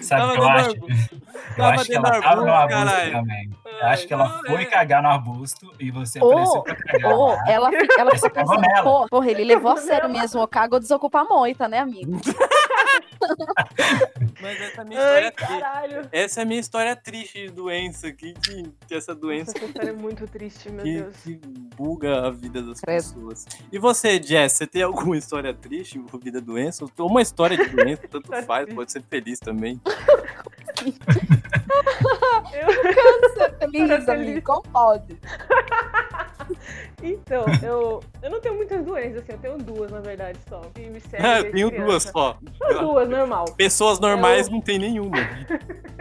Sabe 0.01 0.23
o 0.23 0.31
que 0.31 0.37
eu 0.39 0.49
acho? 0.49 0.69
arbusto. 0.71 1.23
Eu 1.53 1.57
Tava 1.57 1.75
acho 1.75 1.85
que 1.85 1.95
ela 1.95 2.21
tava 2.21 2.35
no 2.45 2.51
arbusto, 2.51 2.73
arbusto 2.73 2.85
caralho. 2.85 3.11
também. 3.11 3.49
Eu 3.65 3.87
acho 3.87 4.07
que 4.07 4.13
ela 4.13 4.27
não, 4.27 4.39
foi 4.45 4.61
é. 4.63 4.65
cagar 4.65 5.03
no 5.03 5.09
arbusto 5.09 5.71
e 5.79 5.91
você 5.91 6.19
Ô, 6.19 6.31
apareceu 6.31 6.63
pra 6.63 6.75
cagar. 6.75 7.11
Pô, 7.11 7.31
ela, 7.47 7.69
ela 7.99 8.11
Essa 8.11 8.29
ficou 8.29 8.59
nela. 8.59 8.83
pô, 8.83 9.07
porra, 9.07 9.29
ele 9.29 9.43
levou 9.43 9.71
a 9.73 9.77
sério 9.77 10.09
mesmo, 10.09 10.41
o 10.41 10.47
cago 10.47 10.79
desocupa 10.79 11.19
a 11.19 11.25
moita, 11.25 11.67
né, 11.67 11.77
amigo? 11.79 12.19
Mas 14.43 14.61
essa 14.61 14.77
é 14.77 14.81
a 14.81 14.85
minha 14.85 14.99
história 14.99 15.25
Ai, 15.25 15.31
triste. 15.31 15.47
caralho. 15.61 16.09
Essa 16.11 16.39
é 16.39 16.43
a 16.43 16.45
minha 16.45 16.59
história 16.59 16.95
triste 16.95 17.41
de 17.47 17.49
doença 17.49 18.07
aqui, 18.07 18.33
que, 18.33 18.63
que 18.87 18.93
essa 18.93 19.15
doença 19.15 19.53
Essa 19.55 19.65
história 19.65 19.89
é 19.89 19.93
muito 19.93 20.27
triste, 20.27 20.69
meu 20.69 20.83
que, 20.83 20.93
Deus. 21.01 21.15
que 21.23 21.35
buga 21.75 22.27
a 22.27 22.29
vida 22.29 22.61
das 22.61 22.81
Credo. 22.81 22.97
pessoas. 22.97 23.45
E 23.71 23.79
você, 23.79 24.21
Jess, 24.21 24.53
você 24.53 24.67
tem 24.67 24.83
alguma 24.83 25.17
história 25.17 25.53
triste 25.53 25.97
envolvida 25.97 26.41
doença? 26.41 26.85
Ou 26.97 27.07
uma 27.09 27.21
história 27.21 27.57
de 27.57 27.69
doença, 27.69 28.01
tanto 28.09 28.25
História 28.25 28.43
faz, 28.45 28.63
triste. 28.65 28.75
pode 28.75 28.91
ser 28.91 29.03
feliz 29.09 29.39
também. 29.39 29.79
Você 32.43 33.43
é 33.43 33.49
feliz, 33.57 33.87
Feliz. 33.89 34.09
amigo, 34.09 34.41
como 34.43 34.61
pode? 34.63 35.17
Então, 37.01 37.43
eu, 37.61 38.01
eu 38.21 38.29
não 38.29 38.39
tenho 38.39 38.55
muitas 38.55 38.83
doenças, 38.85 39.17
assim, 39.23 39.31
eu 39.33 39.37
tenho 39.37 39.57
duas, 39.57 39.91
na 39.91 39.99
verdade, 39.99 40.39
só. 40.47 40.61
Que 40.73 40.81
me 40.89 40.99
eu 41.13 41.21
desde 41.21 41.51
tenho 41.51 41.69
criança. 41.69 41.85
duas 41.85 42.03
só. 42.03 42.37
Só 42.57 42.81
duas, 42.81 43.09
normal. 43.09 43.45
Pessoas 43.57 43.99
normais 43.99 44.32
não 44.49 44.61
tem 44.61 44.79
nenhuma. 44.79 45.17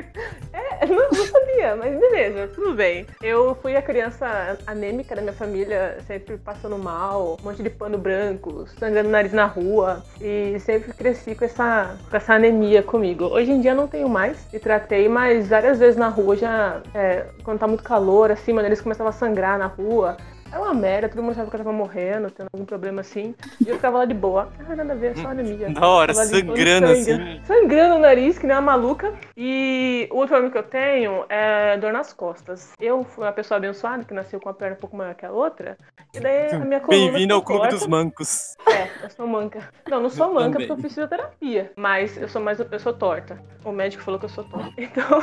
É, 0.83 0.87
não, 0.87 1.09
não 1.11 1.27
sabia, 1.27 1.77
mas 1.77 1.99
beleza, 1.99 2.49
tudo 2.55 2.75
bem. 2.75 3.07
Eu 3.23 3.55
fui 3.55 3.77
a 3.77 3.83
criança 3.83 4.59
anêmica 4.67 5.15
da 5.15 5.23
minha 5.23 5.33
família, 5.33 5.99
sempre 6.07 6.37
passando 6.37 6.77
mal, 6.77 7.39
um 7.41 7.45
monte 7.45 7.63
de 7.63 7.71
pano 7.71 7.97
branco, 7.97 8.67
sangrando 8.79 9.09
o 9.09 9.13
nariz 9.13 9.33
na 9.33 9.47
rua. 9.47 10.05
E 10.21 10.59
sempre 10.59 10.93
cresci 10.93 11.37
com 11.37 11.45
essa, 11.45 11.97
com 12.11 12.17
essa 12.17 12.35
anemia 12.35 12.83
comigo. 12.83 13.27
Hoje 13.27 13.53
em 13.53 13.61
dia 13.61 13.75
não 13.75 13.87
tenho 13.87 14.09
mais, 14.09 14.37
me 14.53 14.59
tratei, 14.59 15.09
mas 15.09 15.49
várias 15.49 15.79
vezes 15.79 15.97
na 15.97 16.09
rua 16.09 16.37
já, 16.37 16.83
é, 16.95 17.27
quando 17.45 17.61
tá 17.61 17.69
muito 17.69 17.85
calor, 17.85 18.33
assim, 18.33 18.53
mano, 18.53 18.67
eles 18.67 18.81
começavam 18.81 19.11
a 19.11 19.13
sangrar 19.13 19.59
na 19.59 19.67
rua. 19.67 20.17
Era 20.53 20.61
uma 20.61 20.75
merda, 20.75 21.09
todo 21.09 21.23
mundo 21.23 21.33
achava 21.33 21.49
que 21.49 21.57
eu 21.57 21.59
tava 21.61 21.73
morrendo, 21.73 22.31
tendo 22.31 22.49
algum 22.53 22.67
problema 22.67 23.01
assim. 23.01 23.35
E 23.65 23.71
eu 23.71 23.77
ficava 23.77 23.97
lá 23.97 24.05
de 24.05 24.13
boa. 24.13 24.53
Ah, 24.69 24.77
nada 24.77 24.93
a 24.93 24.97
ver, 24.97 25.17
só 25.17 25.29
anemia. 25.29 25.71
Da 25.71 25.89
hora, 25.89 26.13
sangrando 26.13 26.89
assim. 26.89 27.41
Sangrando 27.47 27.95
o 27.95 27.99
nariz, 27.99 28.39
que 28.39 28.47
nem 28.47 28.55
uma 28.55 28.61
maluca. 28.61 29.15
E 29.35 30.07
o 30.11 30.17
outro 30.17 30.29
problema 30.29 30.53
que 30.53 30.59
eu 30.59 30.63
tenho 30.63 31.25
é 31.31 31.79
dor 31.79 31.91
nas 31.91 32.13
costas. 32.13 32.73
Eu 32.79 33.03
fui 33.03 33.25
uma 33.25 33.33
pessoa 33.33 33.57
abençoada, 33.57 34.05
que 34.05 34.13
nasceu 34.13 34.39
com 34.39 34.51
a 34.51 34.53
perna 34.55 34.77
um 34.77 34.81
pouco 34.81 34.95
maior 34.95 35.15
que 35.15 35.25
a 35.25 35.33
outra. 35.33 35.79
E 36.13 36.21
daí 36.21 36.51
a 36.51 36.59
minha 36.59 36.81
coluna 36.81 37.05
Bem-vindo 37.05 37.33
ao 37.33 37.41
Clube 37.41 37.61
torta. 37.61 37.75
dos 37.77 37.87
Mancos. 37.87 38.55
É, 38.69 39.05
eu 39.05 39.11
sou 39.11 39.27
manca. 39.27 39.71
Não, 39.89 40.03
não 40.03 40.11
sou 40.11 40.27
Eu 40.27 40.35
manca 40.35 40.53
também. 40.53 40.69
porque 40.69 40.73
eu 40.73 40.83
fiz 40.83 40.93
fisioterapia. 40.93 41.73
Mas 41.75 42.21
eu 42.21 42.29
sou 42.29 42.43
mais 42.43 42.61
eu 42.61 42.79
sou 42.79 42.93
torta. 42.93 43.39
O 43.65 43.73
médico 43.73 44.03
falou 44.03 44.21
que 44.21 44.27
eu 44.27 44.31
sou 44.31 44.45
torta. 44.45 44.71
Então, 44.77 45.23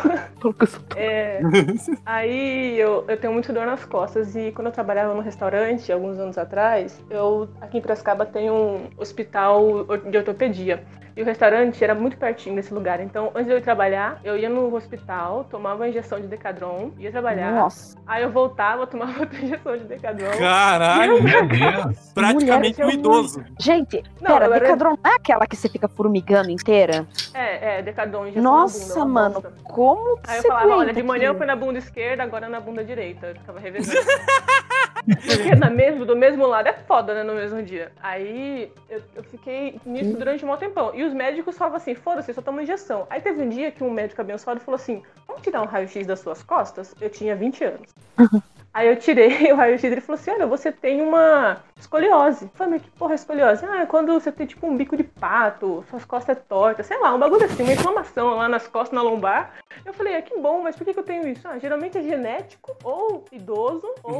é, 0.96 1.42
aí 2.06 2.80
eu, 2.80 3.06
eu 3.08 3.18
tenho 3.18 3.34
muito 3.34 3.54
dor 3.54 3.68
nas 3.68 3.86
costas. 3.86 4.36
E 4.36 4.52
quando 4.52 4.68
eu 4.68 4.74
trabalhava 4.74 5.19
num 5.20 5.24
restaurante 5.26 5.92
alguns 5.92 6.18
anos 6.18 6.38
atrás. 6.38 7.00
Eu 7.10 7.50
aqui 7.62 7.78
em 7.78 7.82
Piracicaba 7.82 8.26
tem 8.26 8.50
um 8.50 8.88
hospital 8.98 9.86
de 10.10 10.18
ortopedia. 10.18 10.82
E 11.18 11.22
o 11.22 11.26
restaurante 11.26 11.84
era 11.84 11.94
muito 11.94 12.16
pertinho 12.16 12.56
desse 12.56 12.74
lugar. 12.74 13.02
Então, 13.02 13.30
antes 13.36 13.48
de 13.48 13.52
eu 13.52 13.58
ir 13.58 13.62
trabalhar, 13.62 14.22
eu 14.24 14.38
ia 14.38 14.48
no 14.48 14.74
hospital, 14.74 15.44
tomava 15.50 15.76
uma 15.82 15.90
injeção 15.90 16.18
de 16.22 16.28
Decadron, 16.28 16.92
ia 16.98 17.12
trabalhar. 17.12 17.52
Nossa. 17.52 17.98
Aí 18.08 18.24
eu 18.24 18.32
voltava, 18.32 18.88
tomava 18.88 19.20
outra 19.20 19.38
injeção 19.38 19.76
de 19.78 19.84
Decadron. 19.84 20.30
Caralho, 20.38 21.22
Meu 21.22 21.46
Deus. 21.46 22.12
praticamente 22.14 22.82
um 22.82 22.90
idoso. 22.90 23.44
Gente, 23.60 24.02
Não, 24.22 24.32
pera, 24.32 24.46
era- 24.46 24.60
Decadron 24.60 24.96
não 25.04 25.12
é 25.12 25.16
aquela 25.16 25.46
que 25.46 25.58
você 25.58 25.68
fica 25.68 25.90
formigando 25.90 26.52
inteira? 26.52 27.06
É, 27.34 27.80
é, 27.80 27.82
Decadron, 27.82 28.28
injeção 28.28 28.44
Nossa, 28.44 28.94
bunda. 29.00 29.06
mano, 29.06 29.44
como 29.64 30.16
que 30.22 30.30
Aí 30.32 30.38
eu 30.38 30.44
falava, 30.44 30.68
olha, 30.78 30.94
de 30.94 31.04
manhã 31.04 31.26
eu 31.30 31.36
fui 31.36 31.46
na 31.46 31.56
bunda 31.56 31.80
esquerda, 31.80 32.24
agora 32.24 32.48
na 32.48 32.62
bunda 32.62 32.82
direita. 32.82 33.28
Eu 33.28 33.36
ficava 33.36 33.60
revezando. 33.60 34.00
Porque 35.06 35.56
na 35.56 35.70
mesmo, 35.70 36.06
do 36.06 36.16
mesmo 36.16 36.46
lado 36.46 36.68
é 36.68 36.74
foda, 36.74 37.14
né, 37.14 37.24
no 37.24 37.34
mesmo 37.34 37.62
dia. 37.64 37.92
Aí 38.02 38.72
eu, 38.90 39.02
eu 39.16 39.24
fiquei 39.24 39.80
nisso 39.86 40.18
durante 40.18 40.46
um 40.46 40.58
tempão. 40.58 40.92
E 40.94 41.04
os 41.04 41.14
médicos 41.14 41.58
falavam 41.58 41.78
assim, 41.78 41.96
foda-se, 41.96 42.34
só 42.34 42.42
toma 42.42 42.64
injeção. 42.64 43.08
Aí 43.10 43.22
teve 43.22 43.42
um 43.42 43.50
dia 43.50 43.72
que 43.72 43.84
um 43.84 43.92
médico 43.92 44.22
abençoado 44.22 44.60
falou 44.60 44.76
assim, 44.76 45.04
vamos 45.28 45.42
tirar 45.42 45.62
um 45.62 45.66
raio-x 45.66 46.06
das 46.06 46.20
suas 46.20 46.44
costas? 46.44 46.94
Eu 47.00 47.10
tinha 47.10 47.36
20 47.36 47.64
anos. 47.64 47.96
Aí 48.74 48.88
eu 48.88 48.96
tirei 48.96 49.30
o 49.52 49.56
raio-x 49.56 49.84
e 49.84 49.88
ele 49.88 50.02
falou 50.02 50.20
assim: 50.20 50.32
Olha, 50.32 50.48
você 50.48 50.72
tem 50.72 51.02
uma 51.02 51.58
escoliose. 51.80 52.46
Eu 52.46 52.52
falei, 52.54 52.74
mas 52.74 52.82
que 52.84 52.89
porra 52.92 53.13
é 53.13 53.15
escoliose? 53.15 53.65
Ah, 53.65 53.82
é 53.82 53.86
quando 53.86 54.13
você 54.13 54.32
tem 54.32 54.46
tipo 54.46 54.68
um 54.68 54.76
bico 54.78 54.96
de 54.98 55.04
pato, 55.04 55.84
suas 55.89 56.06
costas 56.06 56.38
é 56.38 56.39
tortas, 56.39 56.86
sei 56.86 56.98
lá, 57.00 57.13
um 57.13 57.20
bagulho 57.20 57.46
assim, 57.46 57.63
uma 57.63 57.74
inflamação 57.74 58.36
lá 58.36 58.48
nas 58.50 58.68
costas, 58.68 58.94
na 58.96 59.02
lombar. 59.02 59.52
Eu 59.86 59.94
falei, 59.94 60.13
é 60.13 60.22
que 60.22 60.38
bom, 60.39 60.62
mas 60.62 60.76
por 60.76 60.84
que, 60.86 60.94
que 60.94 61.00
eu 61.00 61.04
tenho 61.04 61.28
isso? 61.28 61.48
Ah, 61.48 61.58
geralmente 61.58 61.98
é 61.98 62.02
genético, 62.02 62.76
ou 62.84 63.26
idoso, 63.32 63.88
ou 64.04 64.20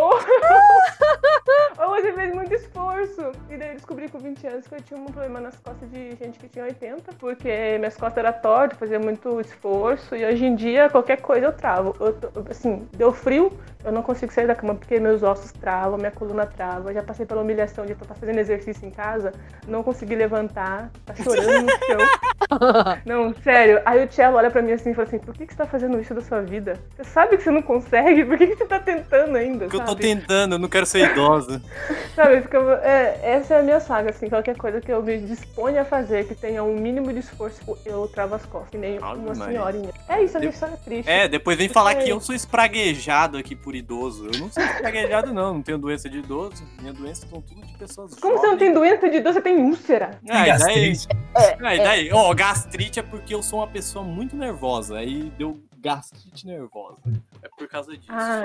ou... 0.00 0.10
ou 1.78 1.88
você 1.96 2.12
fez 2.12 2.34
muito 2.34 2.54
esforço. 2.54 3.32
E 3.50 3.56
daí 3.56 3.68
eu 3.70 3.74
descobri 3.74 4.08
com 4.08 4.18
20 4.18 4.46
anos 4.46 4.66
que 4.66 4.74
eu 4.74 4.80
tinha 4.82 5.00
um 5.00 5.06
problema 5.06 5.40
nas 5.40 5.56
costas 5.58 5.90
de 5.90 6.14
gente 6.16 6.38
que 6.38 6.48
tinha 6.48 6.64
80, 6.64 7.12
porque 7.18 7.76
minhas 7.78 7.96
costas 7.96 8.24
eram 8.24 8.38
tortas, 8.40 8.78
fazia 8.78 8.98
muito 8.98 9.40
esforço, 9.40 10.14
e 10.14 10.24
hoje 10.24 10.44
em 10.46 10.54
dia 10.54 10.88
qualquer 10.90 11.20
coisa 11.20 11.46
eu 11.46 11.52
travo. 11.52 11.94
Eu 12.00 12.12
tô- 12.14 12.30
assim, 12.50 12.88
deu 12.92 13.12
frio, 13.12 13.50
eu 13.84 13.92
não 13.92 14.02
consigo 14.02 14.32
sair 14.36 14.46
da 14.46 14.54
cama 14.54 14.74
porque 14.74 15.00
meus 15.00 15.22
ossos 15.22 15.50
travam, 15.50 15.96
minha 15.96 16.10
coluna 16.10 16.46
trava. 16.46 16.92
Já 16.92 17.02
passei 17.02 17.24
pela 17.24 17.40
humilhação 17.40 17.86
de 17.86 17.92
estar 17.92 18.14
fazendo 18.14 18.38
exercício 18.38 18.86
em 18.86 18.90
casa, 18.90 19.32
não 19.66 19.82
consegui 19.82 20.14
levantar, 20.14 20.90
tá 21.04 21.14
chorando 21.14 21.62
no 21.62 21.70
chão. 21.70 22.35
Não, 23.04 23.34
sério. 23.42 23.80
Aí 23.84 24.04
o 24.04 24.12
Cello 24.12 24.36
olha 24.36 24.50
pra 24.50 24.62
mim 24.62 24.72
assim 24.72 24.90
e 24.90 24.94
fala 24.94 25.06
assim: 25.06 25.18
por 25.18 25.34
que, 25.34 25.46
que 25.46 25.52
você 25.52 25.58
tá 25.58 25.66
fazendo 25.66 26.00
isso 26.00 26.14
da 26.14 26.20
sua 26.20 26.40
vida? 26.42 26.78
Você 26.96 27.04
sabe 27.04 27.36
que 27.36 27.42
você 27.42 27.50
não 27.50 27.62
consegue, 27.62 28.24
por 28.24 28.38
que, 28.38 28.46
que 28.46 28.56
você 28.56 28.66
tá 28.66 28.78
tentando 28.78 29.36
ainda? 29.36 29.64
Porque 29.64 29.76
eu 29.76 29.80
tô 29.80 29.92
sabe? 29.92 30.02
tentando, 30.02 30.54
eu 30.54 30.58
não 30.58 30.68
quero 30.68 30.86
ser 30.86 31.10
idosa. 31.10 31.62
Sabe, 32.14 32.40
fica, 32.40 32.58
é, 32.82 33.20
essa 33.22 33.54
é 33.54 33.60
a 33.60 33.62
minha 33.62 33.78
saga, 33.78 34.08
assim, 34.08 34.28
qualquer 34.30 34.56
coisa 34.56 34.80
que 34.80 34.90
eu 34.90 35.02
me 35.02 35.18
disponha 35.18 35.82
a 35.82 35.84
fazer, 35.84 36.26
que 36.26 36.34
tenha 36.34 36.64
um 36.64 36.74
mínimo 36.74 37.12
de 37.12 37.18
esforço, 37.18 37.60
eu 37.84 38.08
travo 38.08 38.34
as 38.34 38.46
costas, 38.46 38.70
que 38.70 38.78
nem 38.78 38.96
Ave 38.96 39.20
uma 39.20 39.34
Maria. 39.34 39.44
senhorinha. 39.44 39.90
É 40.08 40.22
isso, 40.22 40.36
a 40.36 40.40
minha 40.40 40.50
história 40.50 40.74
é 40.74 40.76
triste. 40.78 41.10
É, 41.10 41.28
depois 41.28 41.58
vem 41.58 41.68
falar 41.68 41.94
que 41.96 42.08
eu 42.08 42.18
sou 42.20 42.34
espraguejado 42.34 43.36
aqui 43.36 43.54
por 43.54 43.74
idoso. 43.74 44.30
Eu 44.32 44.40
não 44.40 44.50
sou 44.50 44.62
espraguejado, 44.62 45.34
não. 45.34 45.54
Não 45.54 45.62
tenho 45.62 45.78
doença 45.78 46.08
de 46.08 46.18
idoso. 46.18 46.64
Minha 46.80 46.92
doença 46.92 47.26
são 47.26 47.42
tudo 47.42 47.66
de 47.66 47.76
pessoas 47.76 48.14
Como 48.14 48.38
você 48.38 48.46
não 48.46 48.56
tem 48.56 48.72
doença 48.72 49.10
de 49.10 49.16
idoso, 49.18 49.34
você 49.34 49.42
tem 49.42 49.58
úlcera? 49.58 50.18
Ah, 50.28 50.48
e 50.48 50.58
daí, 50.58 50.92
ah, 51.34 51.74
e 51.74 51.78
daí, 51.78 52.10
ó, 52.12 52.34
gastrite 52.36 53.00
é 53.00 53.02
porque 53.02 53.34
eu 53.34 53.42
sou 53.42 53.60
uma 53.60 53.66
pessoa 53.66 54.04
muito 54.04 54.36
nervosa. 54.36 54.98
Aí 54.98 55.32
deu 55.38 55.58
gastrite 55.86 56.46
nervosa. 56.46 56.98
É 57.42 57.48
por 57.56 57.68
causa 57.68 57.92
disso. 57.96 58.10
Ah, 58.10 58.42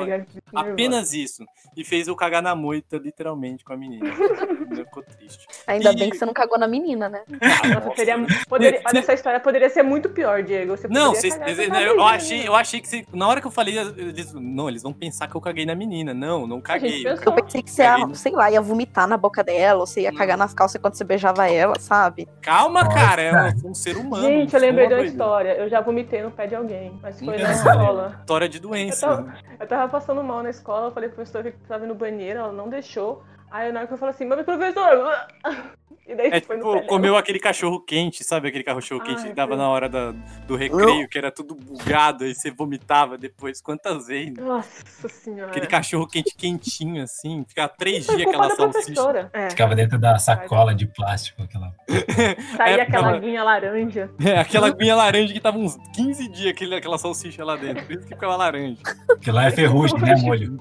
Apenas 0.56 1.14
isso. 1.14 1.44
E 1.76 1.84
fez 1.84 2.08
eu 2.08 2.16
cagar 2.16 2.42
na 2.42 2.54
moita, 2.56 2.98
literalmente, 2.98 3.64
com 3.66 3.74
a 3.74 3.78
menina. 3.78 4.06
Ficou 4.76 5.04
triste. 5.04 5.48
Ainda 5.68 5.92
E- 5.92 5.96
bem 5.96 6.10
que 6.10 6.18
você 6.18 6.26
não 6.26 6.34
cagou 6.34 6.58
na 6.60 6.68
menina, 6.68 7.10
né? 7.10 7.24
Ah, 7.42 7.68
Nossa, 7.68 7.96
seria, 7.96 8.16
poderia, 8.48 8.82
olha, 8.86 9.00
essa 9.00 9.14
história 9.14 9.40
poderia 9.40 9.70
ser 9.70 9.84
muito 9.84 10.10
pior, 10.10 10.42
Diego. 10.44 10.76
Você 10.78 10.88
Não, 10.88 11.12
a 11.12 11.16
eu, 11.52 11.56
menina. 11.58 12.04
achei, 12.06 12.48
eu 12.48 12.56
achei 12.56 12.80
que 12.82 12.88
você, 12.88 13.06
na 13.14 13.28
hora 13.28 13.42
que 13.42 13.48
eu 13.48 13.52
falei, 13.52 13.78
eles, 13.78 14.34
não, 14.34 14.70
eles 14.70 14.82
vão 14.84 14.94
pensar 14.94 15.28
que 15.28 15.36
eu 15.36 15.42
caguei 15.42 15.66
na 15.66 15.76
menina. 15.76 16.14
Não, 16.14 16.46
não 16.48 16.62
caguei. 16.62 17.04
pensou. 17.04 17.34
Eu 17.36 17.44
pensei 17.44 17.62
que 17.62 17.70
você 17.72 17.84
ia, 17.84 17.98
Caguei. 17.98 18.16
sei 18.16 18.32
lá, 18.32 18.52
ia 18.52 18.62
vomitar 18.62 19.08
na 19.08 19.18
boca 19.18 19.44
dela, 19.44 19.80
ou 19.82 19.88
você 19.88 20.02
ia 20.02 20.12
Não. 20.12 20.18
cagar 20.18 20.38
nas 20.38 20.54
calças 20.54 20.80
quando 20.82 20.96
você 20.96 21.04
beijava 21.04 21.50
ela, 21.50 21.78
sabe? 21.80 22.28
Calma, 22.42 22.84
Nossa. 22.84 22.96
cara, 22.98 23.50
eu 23.54 23.60
sou 23.60 23.70
um 23.72 23.76
ser 23.76 23.98
humano. 23.98 24.24
Gente, 24.24 24.54
eu 24.54 24.60
lembrei 24.62 24.88
de 24.88 24.94
uma 24.94 25.00
doida. 25.00 25.12
história. 25.12 25.50
Eu 25.58 25.70
já 25.70 25.82
vomitei 25.82 26.22
no 26.24 26.32
pé 26.32 26.48
de 26.48 26.56
alguém, 26.56 26.98
mas 27.02 27.20
foi 27.20 27.31
na 27.40 27.52
Então, 27.52 27.72
escola. 27.72 28.16
História 28.20 28.50
de 28.50 28.58
Eu 28.58 28.62
doença. 28.62 29.08
tava, 29.08 29.34
eu 29.60 29.68
tava 29.68 29.90
passando 29.92 30.24
mal 30.24 30.42
na 30.44 30.50
escola, 30.50 30.88
eu 30.88 30.92
falei 30.92 31.10
pro 31.10 31.18
professor 31.18 31.44
que 31.44 31.50
ir 31.50 31.88
no 31.88 31.96
banheiro, 31.96 32.40
ela 32.40 32.52
não 32.52 32.70
deixou. 32.70 33.24
Aí 33.52 33.72
na 33.72 33.80
hora 33.82 33.88
que 33.88 33.94
eu 33.94 33.98
falei 33.98 34.16
assim, 34.16 34.26
mas 34.26 34.44
professor! 34.44 35.14
E 36.08 36.16
daí 36.16 36.30
É 36.34 36.42
foi 36.42 36.58
no 36.58 36.74
tipo, 36.74 36.88
comeu 36.88 37.16
aquele 37.16 37.40
cachorro 37.40 37.80
quente, 37.80 38.22
sabe 38.24 38.48
aquele 38.50 38.64
cachorro 38.64 39.02
quente 39.02 39.22
Ai, 39.22 39.28
que 39.30 39.34
dava 39.36 39.56
na 39.56 39.70
hora 39.70 39.88
da- 39.88 40.12
do 40.48 40.56
recreio, 40.58 41.08
que 41.08 41.18
era 41.18 41.32
tudo 41.32 41.54
bugado, 41.56 42.24
aí 42.26 42.34
você 42.34 42.50
vomitava 42.52 43.18
depois. 43.20 43.62
Quantas 43.62 44.08
vezes? 44.08 44.34
Nossa 44.34 45.08
senhora. 45.08 45.52
Aquele 45.52 45.68
cachorro 45.68 46.08
quente 46.08 46.36
quentinho, 46.36 47.04
assim, 47.04 47.46
ficava 47.48 47.70
três 47.70 48.06
dias 48.08 48.28
aquela 48.28 48.50
salsicha. 48.50 49.30
É, 49.32 49.52
Ficava 49.52 49.76
dentro 49.76 49.98
da 50.00 50.18
sacola 50.18 50.74
de 50.74 50.88
plástico, 50.88 51.44
aquela. 51.44 51.72
saía 52.58 52.78
É, 52.78 52.82
aquela 52.82 53.12
aguinha 53.12 53.44
laranja. 53.44 54.10
É, 54.26 54.40
aquela 54.40 54.68
aguinha 54.68 54.96
laranja 54.96 55.32
que 55.32 55.40
tava 55.40 55.60
uns 55.60 55.78
15 55.96 56.28
dias, 56.30 56.50
aquele, 56.52 56.76
aquela 56.76 56.98
salsicha 56.98 57.46
lá 57.46 57.56
dentro. 57.56 57.86
Por 57.86 57.94
isso 57.94 58.04
que 58.08 58.14
ficava 58.16 58.36
laranja. 58.36 58.82
Que 59.22 59.32
lá 59.32 59.46
é 59.46 59.52
ferrugem, 59.52 60.00
né, 60.02 60.16
molho? 60.16 60.60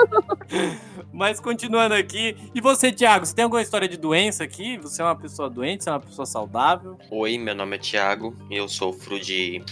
Mas 1.12 1.40
continuando 1.40 1.94
aqui. 1.94 2.36
E 2.54 2.60
você, 2.60 2.92
Thiago, 2.92 3.26
você 3.26 3.34
tem 3.34 3.44
alguma 3.44 3.62
história 3.62 3.88
de 3.88 3.96
doença 3.96 4.44
aqui? 4.44 4.78
Você 4.78 5.02
é 5.02 5.04
uma 5.04 5.16
pessoa 5.16 5.48
doente? 5.48 5.84
Você 5.84 5.90
é 5.90 5.92
uma 5.92 6.00
pessoa 6.00 6.26
saudável? 6.26 6.98
Oi, 7.10 7.38
meu 7.38 7.54
nome 7.54 7.76
é 7.76 7.78
Thiago 7.78 8.36
e 8.50 8.56
eu 8.56 8.68
sofro 8.68 9.18
de. 9.20 9.62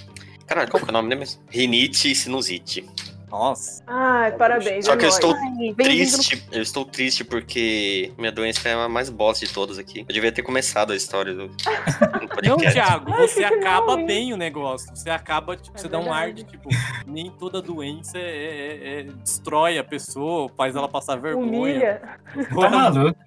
Caralho, 0.47 0.71
qual 0.71 0.83
que 0.83 0.89
é 0.89 0.91
o 0.91 0.93
nome 0.93 1.15
mesmo? 1.15 1.41
Rinite 1.49 2.11
e 2.11 2.15
sinusite. 2.15 2.85
Nossa. 3.31 3.83
Ai, 3.87 4.33
parabéns. 4.33 4.85
Só 4.85 4.95
é 4.95 4.97
que 4.97 5.05
eu 5.05 5.09
estou 5.09 5.35
Ai, 5.35 5.75
triste. 5.75 6.45
Eu 6.51 6.63
estou 6.63 6.85
triste 6.85 7.23
porque 7.25 8.13
minha 8.19 8.33
doença 8.33 8.69
é 8.69 8.75
a 8.75 8.89
mais 8.89 9.09
bosta 9.09 9.47
de 9.47 9.53
todas 9.53 9.79
aqui. 9.79 10.01
Eu 10.01 10.13
devia 10.15 10.33
ter 10.33 10.43
começado 10.43 10.93
a 10.93 10.97
história 10.97 11.33
do, 11.33 11.49
do 11.49 11.55
Não. 12.45 12.57
Thiago, 12.57 13.13
Ai, 13.13 13.29
você 13.29 13.45
acaba 13.45 13.97
não, 13.97 14.07
bem 14.07 14.33
o 14.33 14.37
negócio. 14.37 14.89
Você 14.95 15.11
acaba, 15.11 15.57
tipo, 15.57 15.77
É 15.77 15.81
você 15.81 15.89
dá 15.89 15.99
um 16.01 16.13
ar 16.13 16.33
de, 16.33 16.43
verdade. 16.43 16.51
tipo, 16.59 16.69
nem 17.07 17.31
toda 17.31 17.63
doença 17.63 18.19
é, 18.19 18.21
é- 18.21 19.01
é- 19.01 19.03
destrói 19.23 19.79
a 19.79 19.85
pessoa, 19.85 20.51
faz 20.57 20.75
ela 20.75 20.89
passar 20.89 21.17
vergonha. 21.17 21.47
Humilha. 21.47 22.03
Tá 22.61 22.69
maluco? 22.71 23.19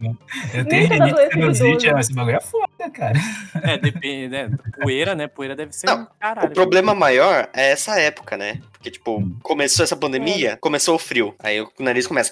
Eu 0.54 0.66
tenho 0.66 0.90
toda 0.90 1.06
rinite 1.06 1.14
doença 1.16 1.28
de 1.28 1.34
sinusite, 1.58 1.88
esse 2.00 2.14
bagulho 2.14 2.36
é 2.38 2.42
foda, 2.42 2.68
cara. 2.90 3.20
É, 3.62 3.78
depende, 3.78 4.30
né? 4.30 4.50
Poeira, 4.82 5.16
né? 5.16 5.28
Poeira 5.28 5.56
deve 5.56 5.74
ser 5.74 5.88
Não, 5.88 6.02
um 6.02 6.08
caralho. 6.20 6.50
O 6.50 6.54
problema 6.54 6.94
maior 6.94 7.50
é 7.54 7.72
essa 7.72 8.00
época, 8.00 8.38
né? 8.38 8.60
Porque, 8.72 8.92
tipo, 8.92 9.24
começou 9.42 9.84
essa 9.84 9.96
pandemia, 9.96 10.58
começou 10.60 10.96
o 10.96 11.00
frio. 11.00 11.36
Aí 11.40 11.62
o 11.62 11.72
nariz 11.80 12.08
começa. 12.08 12.32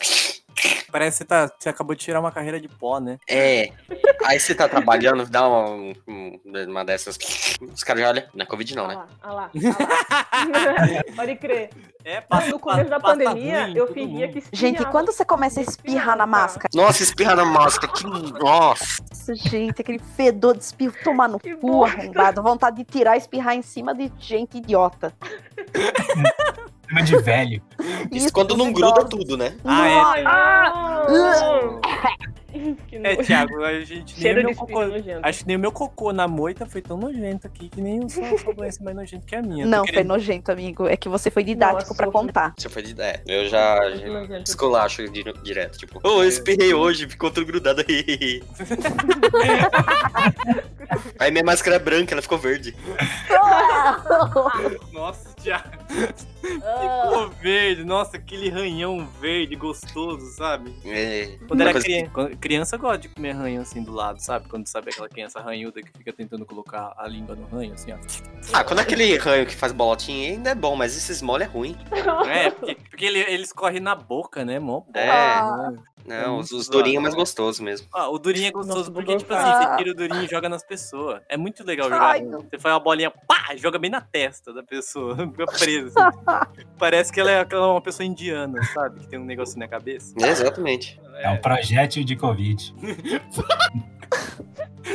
Parece 0.91 1.17
que 1.17 1.17
você, 1.19 1.25
tá, 1.25 1.51
você 1.57 1.69
acabou 1.69 1.95
de 1.95 2.01
tirar 2.01 2.19
uma 2.19 2.31
carreira 2.31 2.59
de 2.59 2.67
pó, 2.67 2.99
né? 2.99 3.17
É. 3.27 3.71
Aí 4.25 4.39
você 4.39 4.53
tá 4.53 4.67
trabalhando, 4.67 5.25
dá 5.25 5.47
uma, 5.47 5.69
um- 5.69 6.39
uma 6.67 6.83
dessas. 6.85 7.17
Os 7.61 7.83
caras 7.83 8.01
já 8.01 8.09
olham. 8.09 8.23
Não 8.33 8.43
é 8.43 8.45
Covid, 8.45 8.75
não, 8.75 8.87
né? 8.87 9.01
olha 9.23 9.33
lá, 9.33 9.49
olha 9.53 9.69
lá. 9.69 11.03
Pode 11.15 11.35
crer. 11.37 11.69
É, 12.03 12.19
passa, 12.19 12.49
No 12.49 12.59
começo 12.59 12.89
da 12.89 12.99
passa 12.99 13.15
pandemia, 13.23 13.63
ruim 13.65 13.77
eu 13.77 13.93
fingia 13.93 14.27
que 14.27 14.39
espirrava. 14.39 14.57
Gente, 14.77 14.85
quando 14.91 15.11
você 15.13 15.23
começa 15.23 15.59
a 15.59 15.63
espirrar 15.63 16.17
na 16.17 16.25
máscara? 16.25 16.67
Nossa, 16.73 17.03
espirra 17.03 17.35
na 17.35 17.45
máscara. 17.45 17.93
Que. 17.93 18.03
Nossa. 18.05 19.01
Nossa, 19.11 19.35
gente, 19.35 19.81
aquele 19.81 19.99
fedor 19.99 20.57
de 20.57 20.63
espirro 20.63 20.95
tomar 21.03 21.27
no 21.29 21.39
Que 21.39 21.55
cu 21.55 21.85
arrombado. 21.85 22.41
Vontade 22.41 22.77
de 22.77 22.83
tirar 22.83 23.15
e 23.15 23.19
espirrar 23.19 23.55
em 23.55 23.61
cima 23.61 23.93
de 23.93 24.11
gente 24.19 24.57
idiota. 24.57 25.13
Tema 26.91 27.03
de 27.03 27.17
velho. 27.21 27.61
Isso, 28.11 28.31
quando 28.33 28.51
os 28.51 28.57
não 28.57 28.73
gruda 28.73 29.05
tudo, 29.05 29.37
né? 29.37 29.53
Ah, 29.63 29.87
é. 30.17 30.23
Ah! 30.25 31.05
É. 32.91 33.15
Thiago, 33.15 33.63
a 33.63 33.79
gente 33.79 34.21
nem 34.21 34.33
o 34.33 34.43
meu 34.47 34.55
cocô. 34.55 34.85
nojento. 34.85 35.19
Acho 35.23 35.39
que 35.39 35.47
nem 35.47 35.55
o 35.55 35.59
meu 35.59 35.71
cocô 35.71 36.11
na 36.11 36.27
moita 36.27 36.65
foi 36.65 36.81
tão 36.81 36.97
nojento 36.97 37.47
aqui 37.47 37.69
que 37.69 37.79
nem 37.79 38.03
o 38.03 38.09
sua, 38.09 38.25
sua 38.37 38.53
doença 38.53 38.83
mais 38.83 38.93
nojento 38.93 39.25
que 39.25 39.33
a 39.37 39.41
minha. 39.41 39.65
Não, 39.65 39.79
Tô 39.79 39.85
foi 39.85 39.93
querendo- 39.93 40.07
nojento, 40.09 40.51
amigo. 40.51 40.85
É 40.85 40.97
que 40.97 41.07
você 41.07 41.31
foi 41.31 41.45
didático 41.45 41.79
Nossa, 41.79 41.95
pra 41.95 42.11
contar. 42.11 42.53
Você 42.57 42.67
foi 42.67 42.81
de. 42.83 43.01
É, 43.01 43.21
eu 43.25 43.47
já. 43.47 43.79
Nojento. 44.05 44.43
Esculacho 44.49 45.07
di- 45.09 45.23
direto, 45.43 45.77
tipo. 45.77 46.01
Ô, 46.03 46.21
eu 46.23 46.27
espirrei 46.27 46.73
hoje, 46.73 47.07
ficou 47.07 47.31
tudo 47.31 47.45
grudado 47.45 47.85
aí. 47.87 48.43
Aí 51.19 51.31
minha 51.31 51.43
máscara 51.43 51.77
é 51.77 51.79
branca, 51.79 52.13
ela 52.13 52.21
ficou 52.21 52.37
verde. 52.37 52.75
Nossa, 54.91 55.29
Thiago. 55.41 55.69
Ah, 56.63 57.03
Ficou 57.09 57.29
verde. 57.41 57.83
Nossa, 57.83 58.17
aquele 58.17 58.49
ranhão 58.49 59.07
verde 59.19 59.55
gostoso, 59.55 60.25
sabe? 60.35 60.75
É, 60.85 61.37
Quando 61.47 61.61
era 61.61 61.73
criança, 61.73 62.11
quando- 62.13 62.37
criança 62.37 62.77
gosta 62.77 62.97
de 62.99 63.09
comer 63.09 63.31
ranho 63.33 63.61
assim 63.61 63.83
do 63.83 63.91
lado, 63.91 64.19
sabe? 64.19 64.47
Quando 64.47 64.67
sabe 64.67 64.89
aquela 64.91 65.07
criança 65.09 65.39
ranhuda 65.39 65.81
que 65.81 65.91
fica 65.97 66.11
tentando 66.13 66.45
colocar 66.45 66.93
a 66.97 67.07
língua 67.07 67.35
no 67.35 67.45
ranho, 67.47 67.73
assim, 67.73 67.91
ó. 67.91 67.97
Ah, 68.53 68.63
quando 68.63 68.79
aquele 68.79 69.17
ranho 69.17 69.45
que 69.45 69.55
faz 69.55 69.71
bolotinha 69.71 70.31
ainda 70.31 70.49
é 70.51 70.55
bom, 70.55 70.75
mas 70.75 70.95
esses 70.97 71.21
mole 71.21 71.43
é 71.43 71.47
ruim. 71.47 71.77
É, 72.27 72.49
porque, 72.51 72.75
porque 72.75 73.05
ele- 73.05 73.19
eles 73.19 73.51
correm 73.53 73.79
na 73.79 73.95
boca, 73.95 74.43
né, 74.45 74.59
mó? 74.59 74.83
É. 74.93 75.09
Ah. 75.09 75.71
Não, 76.03 76.39
os, 76.39 76.49
muito 76.49 76.61
os 76.61 76.67
durinhos 76.67 76.97
é 76.97 77.01
mais 77.01 77.13
gostoso 77.13 77.61
mesmo. 77.63 77.87
Ah, 77.93 78.09
o 78.09 78.17
durinho 78.17 78.47
é 78.47 78.51
gostoso 78.51 78.79
Nossa, 78.79 78.91
porque, 78.91 79.15
tipo 79.17 79.31
assim, 79.35 79.51
você 79.69 79.77
tira 79.77 79.91
o 79.91 79.93
durinho 79.93 80.23
e 80.23 80.27
joga 80.27 80.49
nas 80.49 80.63
pessoas. 80.65 81.21
É 81.29 81.37
muito 81.37 81.63
legal 81.63 81.89
jogar. 81.89 82.01
Ai. 82.13 82.25
Você 82.25 82.57
faz 82.57 82.73
uma 82.73 82.79
bolinha, 82.79 83.11
pá, 83.11 83.55
joga 83.55 83.77
bem 83.77 83.91
na 83.91 84.01
testa 84.01 84.51
da 84.51 84.63
pessoa. 84.63 85.15
Fica 85.29 85.45
presa. 85.45 86.07
assim. 86.07 86.19
Parece 86.77 87.11
que 87.11 87.19
ela 87.19 87.31
é 87.31 87.39
aquela- 87.39 87.71
uma 87.71 87.81
pessoa 87.81 88.05
indiana, 88.05 88.61
sabe? 88.73 88.99
Que 89.01 89.07
tem 89.07 89.19
um 89.19 89.25
negocinho 89.25 89.59
na 89.59 89.67
cabeça. 89.67 90.13
É, 90.21 90.29
exatamente. 90.29 90.99
É 91.21 91.29
um 91.29 91.37
projétil 91.37 92.03
de 92.03 92.15
Covid. 92.15 92.73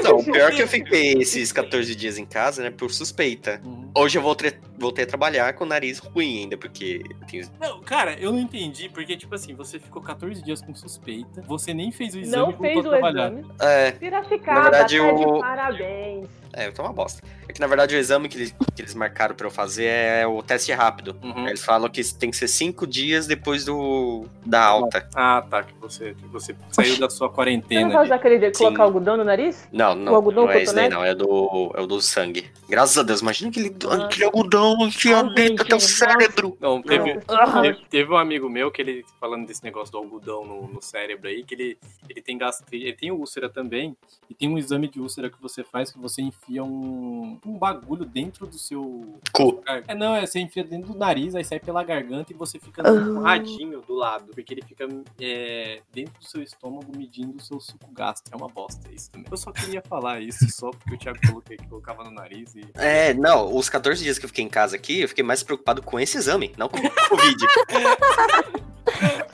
Não, 0.03 0.18
o 0.18 0.24
pior 0.24 0.53
é 0.53 0.55
que 0.55 0.61
eu 0.62 0.68
fiquei 0.68 1.14
esses 1.14 1.53
14 1.53 1.95
dias 1.95 2.18
em 2.18 2.27
casa, 2.27 2.62
né, 2.62 2.70
por 2.70 2.91
suspeita. 2.93 3.61
Uhum. 3.64 3.91
Hoje 3.95 4.18
eu 4.18 4.22
voltei, 4.22 4.53
voltei 4.77 5.05
a 5.05 5.07
trabalhar 5.07 5.53
com 5.55 5.64
o 5.64 5.66
nariz 5.66 5.99
ruim 5.99 6.41
ainda, 6.43 6.57
porque 6.59 7.03
eu 7.09 7.27
tenho... 7.27 7.49
Não, 7.59 7.81
cara, 7.81 8.14
eu 8.18 8.31
não 8.31 8.39
entendi, 8.39 8.89
porque, 8.89 9.16
tipo 9.16 9.35
assim, 9.35 9.55
você 9.55 9.79
ficou 9.79 10.03
14 10.03 10.43
dias 10.43 10.61
com 10.61 10.74
suspeita, 10.74 11.41
você 11.47 11.72
nem 11.72 11.91
fez 11.93 12.14
o 12.14 12.18
exame 12.20 12.53
Não 12.53 12.59
fez 12.59 12.85
o 12.85 12.89
trabalhar. 12.91 13.33
exame. 13.33 13.47
É, 13.61 13.93
Piracicaba, 13.93 14.55
Na 14.61 14.70
verdade, 14.70 14.99
tá 14.99 15.05
o- 15.05 15.41
parabéns. 15.41 16.29
é, 16.53 16.66
eu 16.66 16.72
tô 16.72 16.83
uma 16.83 16.93
bosta. 16.93 17.22
É 17.49 17.53
que 17.53 17.61
na 17.61 17.66
verdade 17.68 17.95
o 17.95 17.99
exame 17.99 18.29
que 18.29 18.37
eles, 18.37 18.55
que 18.74 18.83
eles 18.83 18.93
marcaram 18.95 19.35
pra 19.37 19.47
eu 19.47 19.51
fazer 19.53 19.87
é 19.87 20.27
o 20.27 20.43
teste 20.43 20.72
rápido. 20.72 21.16
Uhum. 21.22 21.47
Eles 21.49 21.64
falam 21.64 21.89
que 21.89 22.03
tem 22.14 22.29
que 22.31 22.37
ser 22.37 22.49
cinco 22.49 22.87
dias 22.89 23.27
depois 23.29 23.64
do 23.64 24.27
da 24.45 24.64
alta. 24.64 25.09
Ah, 25.14 25.43
tá, 25.49 25.62
que 25.62 25.72
você, 25.81 26.16
que 26.17 26.27
você 26.29 26.55
saiu 26.71 26.99
da 26.99 27.09
sua 27.09 27.27
Você 27.27 27.31
não 27.31 27.35
quarentena. 27.35 27.89
vai 27.89 27.97
ali. 27.97 28.05
usar 28.07 28.14
aquele 28.17 28.39
de 28.39 28.55
Sim. 28.57 28.64
colocar 28.64 28.83
algodão 28.85 29.17
no 29.17 29.25
nariz? 29.25 29.69
Não, 29.73 29.93
O 29.93 29.95
não, 29.95 30.14
algodão 30.14 30.45
não 30.47 30.53
é 30.53 30.62
esse 30.62 30.75
daí 30.75 30.89
não, 30.89 31.05
é 31.05 31.14
do, 31.14 31.73
é 31.75 31.81
o 31.81 31.87
do 31.87 32.01
sangue. 32.01 32.51
Graças 32.69 32.99
a 32.99 33.03
Deus, 33.03 33.21
imagina 33.21 33.51
aquele, 33.51 33.75
Ah. 33.89 34.05
aquele 34.07 34.25
algodão 34.25 34.77
enfiado 34.87 35.33
dentro 35.35 35.64
até 35.64 35.75
o 35.77 35.79
gente, 35.79 35.91
cérebro. 35.93 36.57
Não, 36.61 36.83
teve, 36.83 37.21
teve, 37.62 37.85
teve 37.89 38.12
um 38.12 38.17
amigo 38.17 38.49
meu 38.49 38.71
que 38.71 38.83
ele, 38.83 39.05
falando 39.21 39.47
desse 39.47 39.62
negócio 39.64 39.93
do 39.93 39.99
algodão 39.99 40.45
no, 40.45 40.67
no 40.69 40.83
cérebro 40.83 41.29
aí, 41.29 41.45
que 41.45 41.55
ele, 41.55 41.79
ele 42.09 42.21
tem 42.23 42.37
gastrite, 42.37 42.85
ele 42.87 42.97
tem 42.97 43.11
úlcera 43.12 43.49
também, 43.49 43.97
e 44.29 44.35
tem 44.35 44.49
um 44.49 44.59
exame 44.59 44.89
de 44.89 45.01
úlcera 45.01 45.31
que 45.31 45.41
você 45.41 45.62
faz 45.62 45.91
que 45.93 45.99
você 45.99 46.21
enfia 46.23 46.64
um, 46.64 47.39
um 47.47 47.59
bagulho 47.59 48.05
dentro 48.05 48.47
do 48.47 48.59
seu. 48.59 49.19
Cu. 49.33 49.62
É, 49.87 49.95
não, 49.95 50.14
é 50.14 50.27
você 50.27 50.41
enfia 50.41 50.64
dentro 50.64 50.93
do 50.93 50.99
nariz, 50.99 51.35
aí 51.35 51.45
sai 51.45 51.61
pela 51.61 51.83
garganta 51.85 52.33
e 52.33 52.37
você 52.37 52.59
fica 52.59 52.83
num 52.83 53.21
Ah. 53.25 53.31
radinho 53.31 53.81
do 53.87 53.95
lado, 53.95 54.27
porque 54.35 54.53
ele 54.55 54.62
fica 54.62 54.87
é, 55.21 55.81
dentro 55.93 56.05
do 56.09 56.24
seu 56.24 56.42
estômago 56.42 56.92
medindo 56.96 57.36
o 57.36 57.42
seu 57.42 57.61
suco 57.61 57.90
gástrico. 57.92 58.36
É 58.36 58.36
uma 58.36 58.48
bosta 58.48 58.88
isso 58.92 59.11
também. 59.11 59.26
Eu 59.30 59.36
só 59.36 59.52
queria 59.52 59.82
falar 59.82 60.20
isso, 60.20 60.48
só 60.50 60.70
porque 60.70 60.94
o 60.94 60.98
Thiago 60.98 61.18
falou 61.26 61.42
que 61.42 61.57
colocava 61.68 62.04
no 62.04 62.11
nariz 62.11 62.54
e. 62.54 62.62
É, 62.74 63.14
não, 63.14 63.54
os 63.54 63.68
14 63.68 64.02
dias 64.02 64.18
que 64.18 64.24
eu 64.24 64.28
fiquei 64.28 64.44
em 64.44 64.48
casa 64.48 64.76
aqui, 64.76 65.00
eu 65.00 65.09
fiquei 65.09 65.24
mais 65.24 65.42
preocupado 65.42 65.82
com 65.82 65.98
esse 65.98 66.16
exame, 66.16 66.52
não 66.57 66.68
com 66.68 66.78
o 66.78 67.09
Covid. 67.09 67.36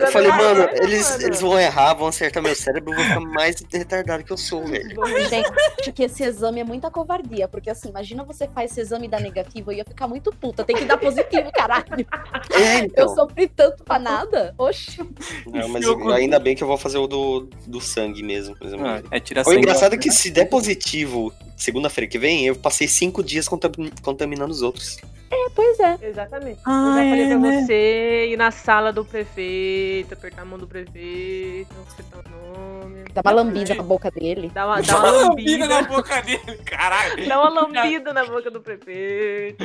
Eu 0.00 0.06
falei, 0.12 0.28
mano, 0.30 0.68
eles, 0.82 1.20
eles 1.20 1.40
vão 1.40 1.58
errar, 1.58 1.94
vão 1.94 2.08
acertar 2.08 2.42
meu 2.42 2.54
cérebro, 2.54 2.92
eu 2.92 2.96
vou 2.96 3.04
ficar 3.04 3.20
mais 3.20 3.56
retardado 3.72 4.24
que 4.24 4.32
eu 4.32 4.36
sou, 4.36 4.64
velho. 4.64 4.94
Gente, 5.28 5.50
acho 5.80 5.92
que 5.92 6.02
esse 6.04 6.22
exame 6.24 6.60
é 6.60 6.64
muita 6.64 6.90
covardia, 6.90 7.46
porque 7.48 7.70
assim, 7.70 7.88
imagina 7.90 8.24
você 8.24 8.48
faz 8.48 8.70
esse 8.72 8.80
exame 8.80 9.06
e 9.06 9.10
dá 9.10 9.20
negativo, 9.20 9.70
eu 9.72 9.78
ia 9.78 9.84
ficar 9.84 10.08
muito 10.08 10.30
puta, 10.32 10.64
tem 10.64 10.76
que 10.76 10.84
dar 10.84 10.96
positivo, 10.98 11.50
caralho. 11.52 11.84
É, 12.52 12.80
Eu 12.80 12.84
então. 12.84 13.14
sofri 13.14 13.48
tanto 13.48 13.82
pra 13.84 13.98
nada. 13.98 14.54
Oxi. 14.58 14.98
Não, 15.46 15.68
mas 15.68 15.84
Eu- 15.84 16.10
ainda 16.12 16.38
bem 16.38 16.54
que 16.54 16.62
eu 16.62 16.68
vou 16.68 16.76
fazer 16.78 16.98
o 16.98 17.06
do, 17.06 17.48
do 17.66 17.80
sangue 17.80 18.22
mesmo. 18.22 18.56
por 18.56 18.66
exemplo. 18.66 18.86
Ah, 18.86 19.02
é 19.10 19.20
tirar 19.20 19.42
O 19.42 19.44
sangue. 19.44 19.58
engraçado 19.58 19.94
é 19.94 19.98
que 19.98 20.10
se 20.10 20.30
der 20.30 20.46
positivo 20.46 21.32
segunda-feira 21.56 22.08
que 22.10 22.18
vem, 22.18 22.46
eu 22.46 22.56
passei 22.56 22.86
cinco 22.88 23.22
dias 23.22 23.48
contam- 23.48 23.70
contaminando 24.02 24.50
os 24.52 24.62
outros. 24.62 24.98
É, 25.34 25.50
pois 25.54 25.80
é. 25.80 25.98
Exatamente. 26.02 26.60
Ah, 26.64 26.70
eu 26.70 27.04
já 27.04 27.10
falei 27.10 27.22
é, 27.24 27.28
pra 27.28 27.38
né? 27.38 27.62
você 27.66 28.26
ir 28.32 28.36
na 28.36 28.50
sala 28.50 28.92
do 28.92 29.04
prefeito, 29.04 30.14
apertar 30.14 30.42
a 30.42 30.44
mão 30.44 30.58
do 30.58 30.66
prefeito, 30.66 31.74
apertar 31.92 32.18
o 32.18 32.30
nome. 32.30 33.04
Dá 33.12 33.20
uma 33.24 33.32
lambida 33.32 33.74
na 33.74 33.82
boca 33.82 34.10
dele. 34.10 34.50
Dá 34.52 34.66
uma, 34.66 34.82
dá 34.82 34.98
uma 34.98 35.10
Lambida 35.10 35.66
na 35.68 35.82
boca 35.82 36.20
dele, 36.22 36.58
caralho. 36.64 37.28
Dá 37.28 37.40
uma 37.40 37.48
lambida 37.62 38.12
na 38.12 38.24
boca 38.24 38.50
do 38.50 38.60
prefeito. 38.60 39.64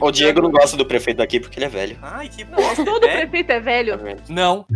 O 0.00 0.10
Diego 0.10 0.40
não 0.40 0.50
gosta 0.50 0.76
do 0.76 0.84
prefeito 0.86 1.18
daqui 1.18 1.40
porque 1.40 1.58
ele 1.58 1.66
é 1.66 1.68
velho. 1.68 1.98
Ai, 2.02 2.28
que 2.28 2.44
Não, 2.44 2.56
bosta. 2.56 2.84
todo 2.84 3.04
é? 3.06 3.18
prefeito 3.26 3.50
é 3.50 3.54
Tá 3.54 3.60
velho. 3.60 3.98
Não. 4.28 4.66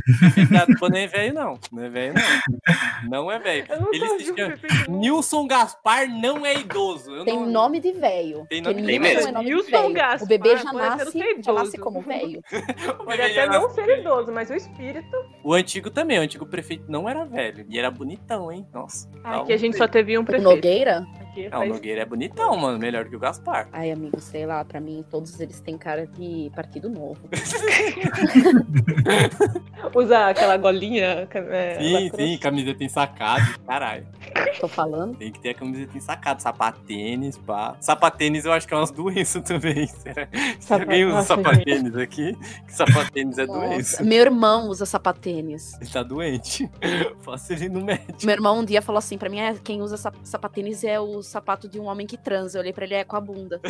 Não 0.81 0.97
é 0.97 1.07
velho, 1.07 1.35
não. 1.35 1.59
Não 1.73 1.83
é 1.85 1.89
velho, 1.89 2.15
não. 2.15 3.11
Não 3.11 3.33
é 3.33 3.39
velho. 3.39 3.67
Eu 3.69 3.81
não 3.81 3.93
Ele 3.93 4.09
se 4.09 4.19
de 4.19 4.25
chama- 4.25 4.57
prefeito. 4.57 4.91
Nilson 4.91 5.47
Gaspar 5.47 6.09
não 6.09 6.45
é 6.47 6.55
idoso. 6.55 7.11
Eu 7.15 7.25
Tem 7.25 7.35
não... 7.35 7.47
nome 7.47 7.81
de 7.81 7.93
velho. 7.93 8.47
Tem 8.49 8.61
nome- 8.61 8.99
mesmo. 8.99 9.29
é 9.29 9.33
de 9.33 9.45
Nilson 9.45 9.71
velho. 9.71 9.93
O 10.23 10.27
bebê 10.27 10.57
já 10.57 10.63
até 10.63 10.73
não 10.73 10.79
nasce, 10.79 11.43
já 11.43 11.53
nasce 11.53 11.79
como 11.79 12.01
velho. 12.01 12.43
O 13.01 13.05
Pode 13.05 13.19
já 13.19 13.27
até 13.27 13.47
não 13.47 13.69
ser 13.71 13.87
velho. 13.87 14.01
idoso, 14.01 14.33
mas 14.33 14.51
o 14.51 14.55
espírito. 14.55 15.17
O 15.43 15.55
antigo 15.55 15.91
também. 15.91 16.19
O 16.19 16.23
antigo 16.23 16.47
prefeito 16.47 16.85
não 16.91 17.09
era 17.09 17.25
velho. 17.25 17.65
E 17.69 17.79
era 17.79 17.91
bonitão, 17.91 18.51
hein? 18.53 18.67
Nossa. 18.73 19.09
Um 19.25 19.53
a 19.53 19.57
gente 19.57 19.77
só 19.77 19.89
teve 19.89 20.17
um 20.19 20.23
O 20.23 20.25
prefeito. 20.25 20.49
Nogueira? 20.49 21.07
Aqui 21.21 21.49
Não, 21.49 21.63
o 21.63 21.67
Nogueira 21.67 22.03
é 22.03 22.05
bonitão, 22.05 22.57
mano. 22.57 22.79
Melhor 22.79 23.07
que 23.09 23.17
o 23.17 23.19
Gaspar. 23.19 23.69
Ai, 23.73 23.91
amigo, 23.91 24.21
sei 24.21 24.45
lá, 24.47 24.65
pra 24.65 24.81
mim 24.81 25.05
todos 25.11 25.39
eles 25.41 25.61
têm 25.61 25.77
cara 25.79 26.07
de 26.07 26.51
partido 26.55 26.89
novo. 26.91 27.29
Usa 29.95 30.29
aquela 30.29 30.57
golinha. 30.57 31.29
é, 31.33 31.79
Sim, 31.81 32.11
sim. 32.15 32.39
Camiseta 32.39 32.85
ensacada. 32.85 33.43
Caralho. 33.67 34.07
Tô 34.61 34.69
falando. 34.69 35.17
Tem 35.17 35.31
que 35.33 35.41
ter 35.41 35.51
a 35.51 35.55
camiseta 35.55 35.97
ensacada. 35.97 36.41
Sapatênis, 36.41 37.37
pá. 37.39 37.77
Sapatênis 37.81 38.45
eu 38.45 38.53
acho 38.53 38.67
que 38.67 38.75
é 38.75 38.77
umas 38.77 38.91
doenças 38.91 39.43
também. 39.47 39.87
Será? 39.87 40.29
Se 40.59 40.67
Sapa- 40.67 40.83
alguém 40.83 41.05
usa 41.05 41.15
Nossa, 41.17 41.27
sapatênis 41.37 41.97
aqui, 41.97 42.37
que 42.67 42.73
sapatênis 42.75 43.39
é 43.39 43.47
Nossa, 43.47 43.61
doença. 43.61 44.03
Meu 44.05 44.19
irmão 44.21 44.69
usa 44.69 44.85
sapatênis. 44.87 45.75
Ele 45.81 45.91
tá 45.91 46.03
doente. 46.03 46.69
Faça 47.23 47.53
ele 47.53 47.69
no 47.69 47.81
médico. 47.85 48.25
Meu 48.25 48.35
irmão 48.35 48.59
um 48.61 48.65
dia 48.65 48.83
falou 48.83 48.99
assim 48.99 49.17
pra 49.19 49.29
mim: 49.29 49.39
é, 49.41 49.55
quem 49.63 49.81
usa 49.83 49.97
sap- 49.97 50.17
sapatênis 50.25 50.83
é 50.85 50.99
o 50.99 51.23
sapato 51.23 51.69
de 51.69 51.79
um 51.79 51.85
homem 51.85 52.07
que 52.07 52.17
transa. 52.17 52.59
Eu 52.59 52.63
olhei 52.63 52.73
pra 52.73 52.85
ele, 52.85 52.95
é 52.95 53.05
com 53.05 53.17
a 53.17 53.21
bunda. 53.21 53.61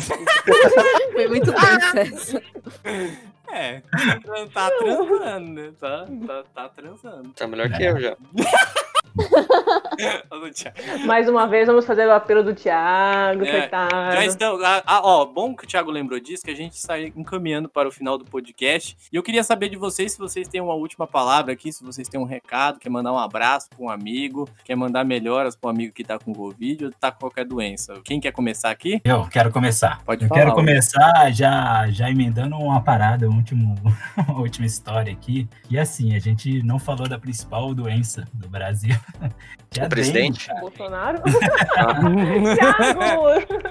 Foi 1.13 1.27
muito 1.27 1.51
tenso 1.53 1.97
essa. 1.97 2.41
É, 3.51 3.81
tá 4.53 4.69
transando, 4.77 5.53
né? 5.53 5.71
Tá, 5.79 6.05
tá, 6.27 6.43
tá 6.53 6.69
transando. 6.69 7.29
Tá 7.29 7.47
melhor 7.47 7.69
que 7.71 7.83
eu 7.83 7.99
já. 7.99 8.15
Mais 11.05 11.27
uma 11.29 11.45
vez, 11.47 11.67
vamos 11.67 11.85
fazer 11.85 12.07
o 12.07 12.11
apelo 12.11 12.43
do 12.43 12.53
Thiago, 12.53 13.43
É, 13.43 13.51
coitado. 13.51 14.13
Já 14.13 14.25
estão. 14.25 14.59
Ah, 14.63 15.01
ó, 15.03 15.25
bom 15.25 15.55
que 15.55 15.63
o 15.65 15.67
Thiago 15.67 15.91
lembrou 15.91 16.19
disso, 16.19 16.43
que 16.43 16.51
a 16.51 16.55
gente 16.55 16.73
está 16.73 16.99
encaminhando 16.99 17.67
para 17.69 17.87
o 17.87 17.91
final 17.91 18.17
do 18.17 18.25
podcast. 18.25 18.97
E 19.11 19.15
eu 19.15 19.23
queria 19.23 19.43
saber 19.43 19.69
de 19.69 19.77
vocês 19.77 20.13
se 20.13 20.17
vocês 20.19 20.47
têm 20.47 20.61
uma 20.61 20.73
última 20.73 21.05
palavra 21.07 21.53
aqui, 21.53 21.71
se 21.71 21.83
vocês 21.83 22.07
têm 22.07 22.19
um 22.19 22.25
recado, 22.25 22.79
quer 22.79 22.89
mandar 22.89 23.11
um 23.13 23.17
abraço 23.17 23.69
para 23.69 23.83
um 23.83 23.89
amigo, 23.89 24.47
quer 24.63 24.75
mandar 24.75 25.03
melhoras 25.03 25.55
para 25.55 25.67
um 25.67 25.71
amigo 25.71 25.93
que 25.93 26.03
tá 26.03 26.17
com 26.17 26.33
Covid 26.33 26.85
ou 26.85 26.91
tá 26.91 27.11
com 27.11 27.19
qualquer 27.19 27.45
doença. 27.45 27.99
Quem 28.03 28.19
quer 28.19 28.31
começar 28.31 28.69
aqui? 28.69 29.01
Eu 29.03 29.27
quero 29.27 29.51
começar. 29.51 30.01
Pode 30.05 30.23
Eu 30.23 30.29
falar. 30.29 30.41
quero 30.41 30.53
começar 30.53 31.31
já, 31.31 31.89
já 31.89 32.09
emendando 32.09 32.55
uma 32.57 32.81
parada, 32.81 33.29
um 33.29 33.35
último, 33.35 33.75
uma 34.27 34.39
última 34.39 34.65
história 34.65 35.11
aqui. 35.11 35.47
E 35.69 35.77
assim, 35.77 36.15
a 36.15 36.19
gente 36.19 36.63
não 36.63 36.79
falou 36.79 37.07
da 37.07 37.17
principal 37.17 37.73
doença 37.73 38.25
do 38.33 38.47
Brasil. 38.47 38.95
é 39.77 39.81
a 39.81 39.85
O 39.85 39.89
presidente? 39.89 40.47
Bolsonaro? 40.59 41.21
Thiago! 42.55 43.69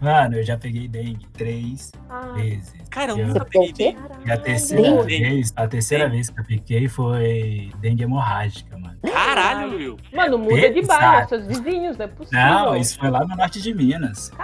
Mano, 0.00 0.36
eu 0.36 0.44
já 0.44 0.56
peguei 0.56 0.86
dengue 0.88 1.26
três 1.32 1.92
Ah, 2.08 2.32
vezes. 2.34 2.72
Cara, 2.90 3.12
eu 3.12 3.26
nunca 3.28 3.44
peguei 3.44 3.70
o 3.70 3.74
quê? 3.74 3.92
dengue. 3.96 4.28
E 4.28 4.32
a 4.32 4.36
terceira 4.38 4.82
Dengue? 5.04 5.18
vez, 5.18 5.52
a 5.56 5.66
terceira 5.66 6.04
Dengue. 6.04 6.16
vez 6.16 6.30
que 6.30 6.40
eu 6.40 6.44
piquei 6.44 6.88
foi 6.88 7.70
dengue 7.80 8.02
hemorrágica, 8.04 8.76
mano. 8.78 8.96
Caralho, 9.12 9.76
Will. 9.76 9.96
Mano, 10.12 10.38
muda 10.38 10.70
de 10.70 10.82
bairro, 10.82 11.22
é 11.22 11.26
seus 11.26 11.46
vizinhos, 11.46 11.96
não 11.96 12.04
é 12.04 12.08
possível. 12.08 12.40
Não, 12.40 12.76
isso 12.76 12.98
foi 12.98 13.10
lá 13.10 13.20
no 13.24 13.34
norte 13.36 13.60
de 13.60 13.74
Minas. 13.74 14.30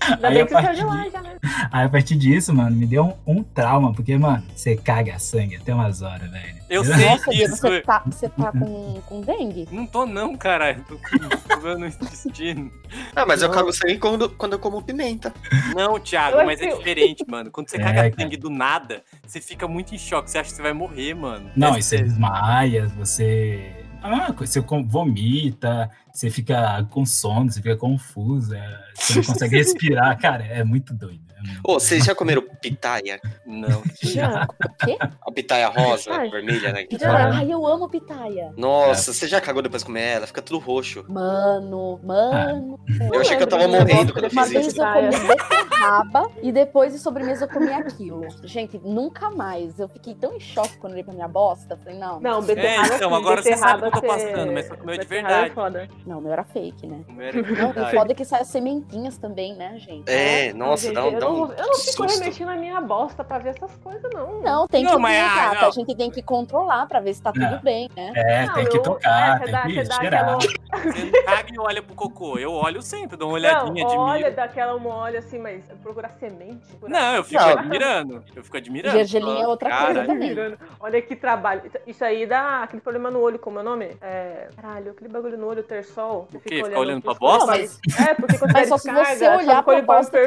Ainda 0.00 0.28
aí 0.28 0.34
bem 0.34 0.46
que 0.46 0.52
você 0.52 0.62
saiu 0.62 0.62
partir 0.62 0.76
de 0.76 0.84
lá 0.84 1.08
já, 1.10 1.22
né? 1.22 1.36
Aí 1.70 1.84
a 1.84 1.88
partir 1.88 2.16
disso, 2.16 2.54
mano, 2.54 2.74
me 2.76 2.86
deu 2.86 3.16
um, 3.26 3.38
um 3.38 3.42
trauma, 3.42 3.92
porque, 3.92 4.16
mano, 4.16 4.42
você 4.54 4.76
caga 4.76 5.18
sangue 5.18 5.56
até 5.56 5.74
umas 5.74 6.02
horas, 6.02 6.30
velho. 6.30 6.60
Eu 6.68 6.84
sei 6.84 7.04
Nossa, 7.04 7.30
disso. 7.30 7.56
você 7.56 7.80
tá, 7.80 8.02
você 8.06 8.28
tá 8.28 8.52
com, 8.52 9.00
com 9.06 9.20
dengue? 9.22 9.68
Não 9.72 9.86
tô 9.86 10.06
não, 10.06 10.36
caralho. 10.36 10.84
Tô 10.84 10.96
com 10.96 11.78
no 11.78 11.86
intestino. 11.86 12.70
Ah, 13.14 13.26
mas 13.26 13.42
eu 13.42 13.50
cago 13.50 13.72
sangue 13.72 13.98
quando, 13.98 14.30
quando 14.30 14.52
eu 14.52 14.58
como 14.58 14.80
pimenta. 14.82 15.32
Não, 15.74 15.98
Thiago, 15.98 16.38
Eu 16.38 16.46
mas 16.46 16.60
é 16.60 16.68
diferente, 16.76 17.24
mano. 17.28 17.50
Quando 17.50 17.68
você 17.68 17.76
É, 17.76 17.80
caga 17.80 18.02
cara. 18.10 18.14
sangue 18.18 18.36
do 18.36 18.48
nada, 18.50 19.02
você 19.26 19.40
fica 19.40 19.66
muito 19.66 19.94
em 19.94 19.98
choque. 19.98 20.30
Você 20.30 20.38
acha 20.38 20.50
que 20.50 20.56
você 20.56 20.62
vai 20.62 20.72
morrer, 20.72 21.14
mano. 21.14 21.50
Não, 21.56 21.74
É 21.74 21.80
e 21.80 21.82
você 21.82 22.02
desmaia, 22.02 22.86
você. 22.96 23.84
a 24.00 24.08
mesma 24.08 24.32
coisa. 24.32 24.52
Você 24.52 24.60
vomita, 24.86 25.90
você 26.12 26.30
fica 26.30 26.84
com 26.90 27.04
sono, 27.04 27.50
você 27.50 27.60
fica 27.60 27.76
confusa, 27.76 28.60
você 28.94 29.16
não 29.16 29.24
consegue 29.24 29.56
respirar. 29.58 30.16
Cara, 30.18 30.44
é 30.44 30.62
muito 30.62 30.94
doido. 30.94 31.29
É 31.44 31.60
Ô, 31.70 31.74
vocês 31.74 32.04
já 32.04 32.14
comeram 32.14 32.42
pitaia? 32.60 33.20
Não. 33.46 33.82
Já. 34.02 34.46
O 34.64 34.84
quê? 34.86 34.96
A 35.26 35.32
pitaia 35.32 35.68
rosa, 35.68 36.12
Ai. 36.12 36.28
vermelha, 36.30 36.72
né? 36.72 36.86
Já. 36.98 37.30
Ai, 37.30 37.52
eu 37.52 37.66
amo 37.66 37.88
pitaia. 37.88 38.52
Nossa, 38.56 39.12
você 39.12 39.26
já 39.28 39.40
cagou 39.40 39.62
depois 39.62 39.82
de 39.82 39.86
comer 39.86 40.02
ela? 40.16 40.26
Fica 40.26 40.42
tudo 40.42 40.58
roxo. 40.58 41.04
Mano, 41.08 42.00
mano. 42.02 42.78
Eu 43.12 43.20
achei 43.20 43.36
que 43.36 43.42
eu 43.42 43.46
tava 43.46 43.66
morrendo 43.68 44.12
quando 44.12 44.24
eu 44.26 44.30
Uma 44.30 44.42
fiz 44.44 44.52
vez 44.52 44.66
isso. 44.68 44.82
eu 44.82 44.86
comi 44.92 45.10
beterraba 45.28 46.30
e 46.42 46.52
depois 46.52 46.92
de 46.92 46.98
sobremesa 46.98 47.44
eu 47.44 47.48
comi 47.48 47.72
aquilo. 47.72 48.26
Gente, 48.44 48.78
nunca 48.84 49.30
mais. 49.30 49.78
Eu 49.78 49.88
fiquei 49.88 50.14
tão 50.14 50.34
em 50.34 50.40
choque 50.40 50.76
quando 50.78 50.92
olhei 50.92 51.04
pra 51.04 51.14
minha 51.14 51.28
bosta. 51.28 51.76
Falei, 51.76 51.98
não, 51.98 52.20
Não, 52.20 52.42
beterraba. 52.42 52.92
É, 52.92 52.96
então, 52.96 53.08
sim, 53.10 53.16
agora 53.16 53.42
você 53.42 53.56
sabe 53.56 53.86
o 53.86 53.90
que 53.90 53.96
eu 53.98 54.00
tô 54.02 54.06
passando, 54.06 54.52
mas 54.52 54.66
só 54.66 54.76
comeu 54.76 54.98
de 54.98 55.06
verdade. 55.06 55.46
É 55.48 55.50
foda. 55.50 55.88
não, 56.06 56.18
o 56.18 56.22
meu 56.22 56.32
era 56.32 56.44
fake, 56.44 56.86
né? 56.86 57.00
Não 57.08 57.20
era 57.22 57.36
Não, 57.42 57.42
o 57.42 57.54
verdade. 57.72 57.96
foda 57.96 58.12
é 58.12 58.14
que 58.14 58.24
sai 58.24 58.40
as 58.42 58.48
sementinhas 58.48 59.16
também, 59.18 59.54
né, 59.56 59.78
gente? 59.78 60.10
É, 60.10 60.52
nossa, 60.52 60.84
Gente, 60.86 60.94
dá 60.94 61.06
um, 61.06 61.18
dá 61.18 61.29
não, 61.32 61.52
eu 61.52 61.66
não 61.66 61.74
fico 61.74 62.02
susto. 62.08 62.18
remexendo 62.20 62.48
na 62.50 62.56
minha 62.56 62.80
bosta 62.80 63.22
pra 63.24 63.38
ver 63.38 63.50
essas 63.50 63.74
coisas, 63.76 64.10
não. 64.12 64.40
Não, 64.42 64.66
tem 64.66 64.84
Não, 64.84 64.92
que 64.96 64.98
mas, 65.02 65.14
ver, 65.14 65.20
ah, 65.40 65.54
não. 65.60 65.68
A 65.68 65.70
gente 65.70 65.94
tem 65.96 66.10
que 66.10 66.22
controlar 66.22 66.86
pra 66.86 67.00
ver 67.00 67.14
se 67.14 67.22
tá 67.22 67.32
tudo 67.32 67.44
Não. 67.50 67.58
bem, 67.60 67.88
né? 67.96 68.12
É, 68.16 68.46
Não, 68.46 68.54
tem 68.54 68.66
que 68.68 68.76
eu- 68.78 68.82
tocar, 68.82 69.36
é, 69.36 69.38
você 69.38 69.44
tem 69.44 69.52
dá- 69.52 69.62
que 69.62 69.84
cheirar. 69.94 70.38
caga 71.24 71.48
e 71.52 71.58
olha 71.58 71.82
pro 71.82 71.94
cocô. 71.94 72.38
Eu 72.38 72.52
olho 72.52 72.80
sempre, 72.82 73.16
dou 73.16 73.28
uma 73.28 73.34
olhadinha 73.34 73.84
não, 73.84 73.90
de 73.90 73.96
olha 73.96 74.14
mira. 74.18 74.30
daquela 74.30 74.74
uma 74.74 74.90
olha 74.94 75.18
assim, 75.18 75.38
mas 75.38 75.62
procurar 75.82 76.10
semente. 76.18 76.66
procurar- 76.78 77.00
Não, 77.00 77.14
eu 77.16 77.24
fico 77.24 77.40
Não. 77.42 77.48
admirando. 77.50 78.24
Eu 78.34 78.44
fico 78.44 78.56
admirando. 78.56 78.96
Gergelim 78.96 79.40
é 79.42 79.46
outra 79.48 79.68
coisa 79.70 79.86
Caralho. 79.86 80.06
também. 80.06 80.28
Mirando. 80.30 80.58
Olha 80.80 81.02
que 81.02 81.16
trabalho. 81.16 81.62
Isso- 81.86 82.04
aí 82.04 82.26
dá 82.26 82.62
aquele 82.62 82.80
problema 82.82 83.10
no 83.10 83.20
olho, 83.20 83.38
como 83.38 83.58
é 83.58 83.62
o 83.62 83.64
nome? 83.64 83.96
É. 84.00 84.48
Caralho, 84.56 84.92
aquele 84.92 85.08
bagulho 85.10 85.36
no 85.38 85.46
olho, 85.46 85.62
ter 85.62 85.84
sol. 85.84 86.28
O 86.32 86.40
quê? 86.40 86.62
Ficar 86.64 86.78
olhando 86.78 87.02
pra 87.02 87.12
os 87.12 87.18
bosta? 87.18 87.54
É, 87.56 88.14
porque 88.14 88.38
quando 88.38 88.52
Mas 88.52 88.62
você 88.62 88.68
só 88.68 88.78
se 88.78 88.88
descarga, 88.90 89.16
você 89.16 89.28
olhar 89.28 89.62
pra 89.62 89.82
bosta, 89.82 90.18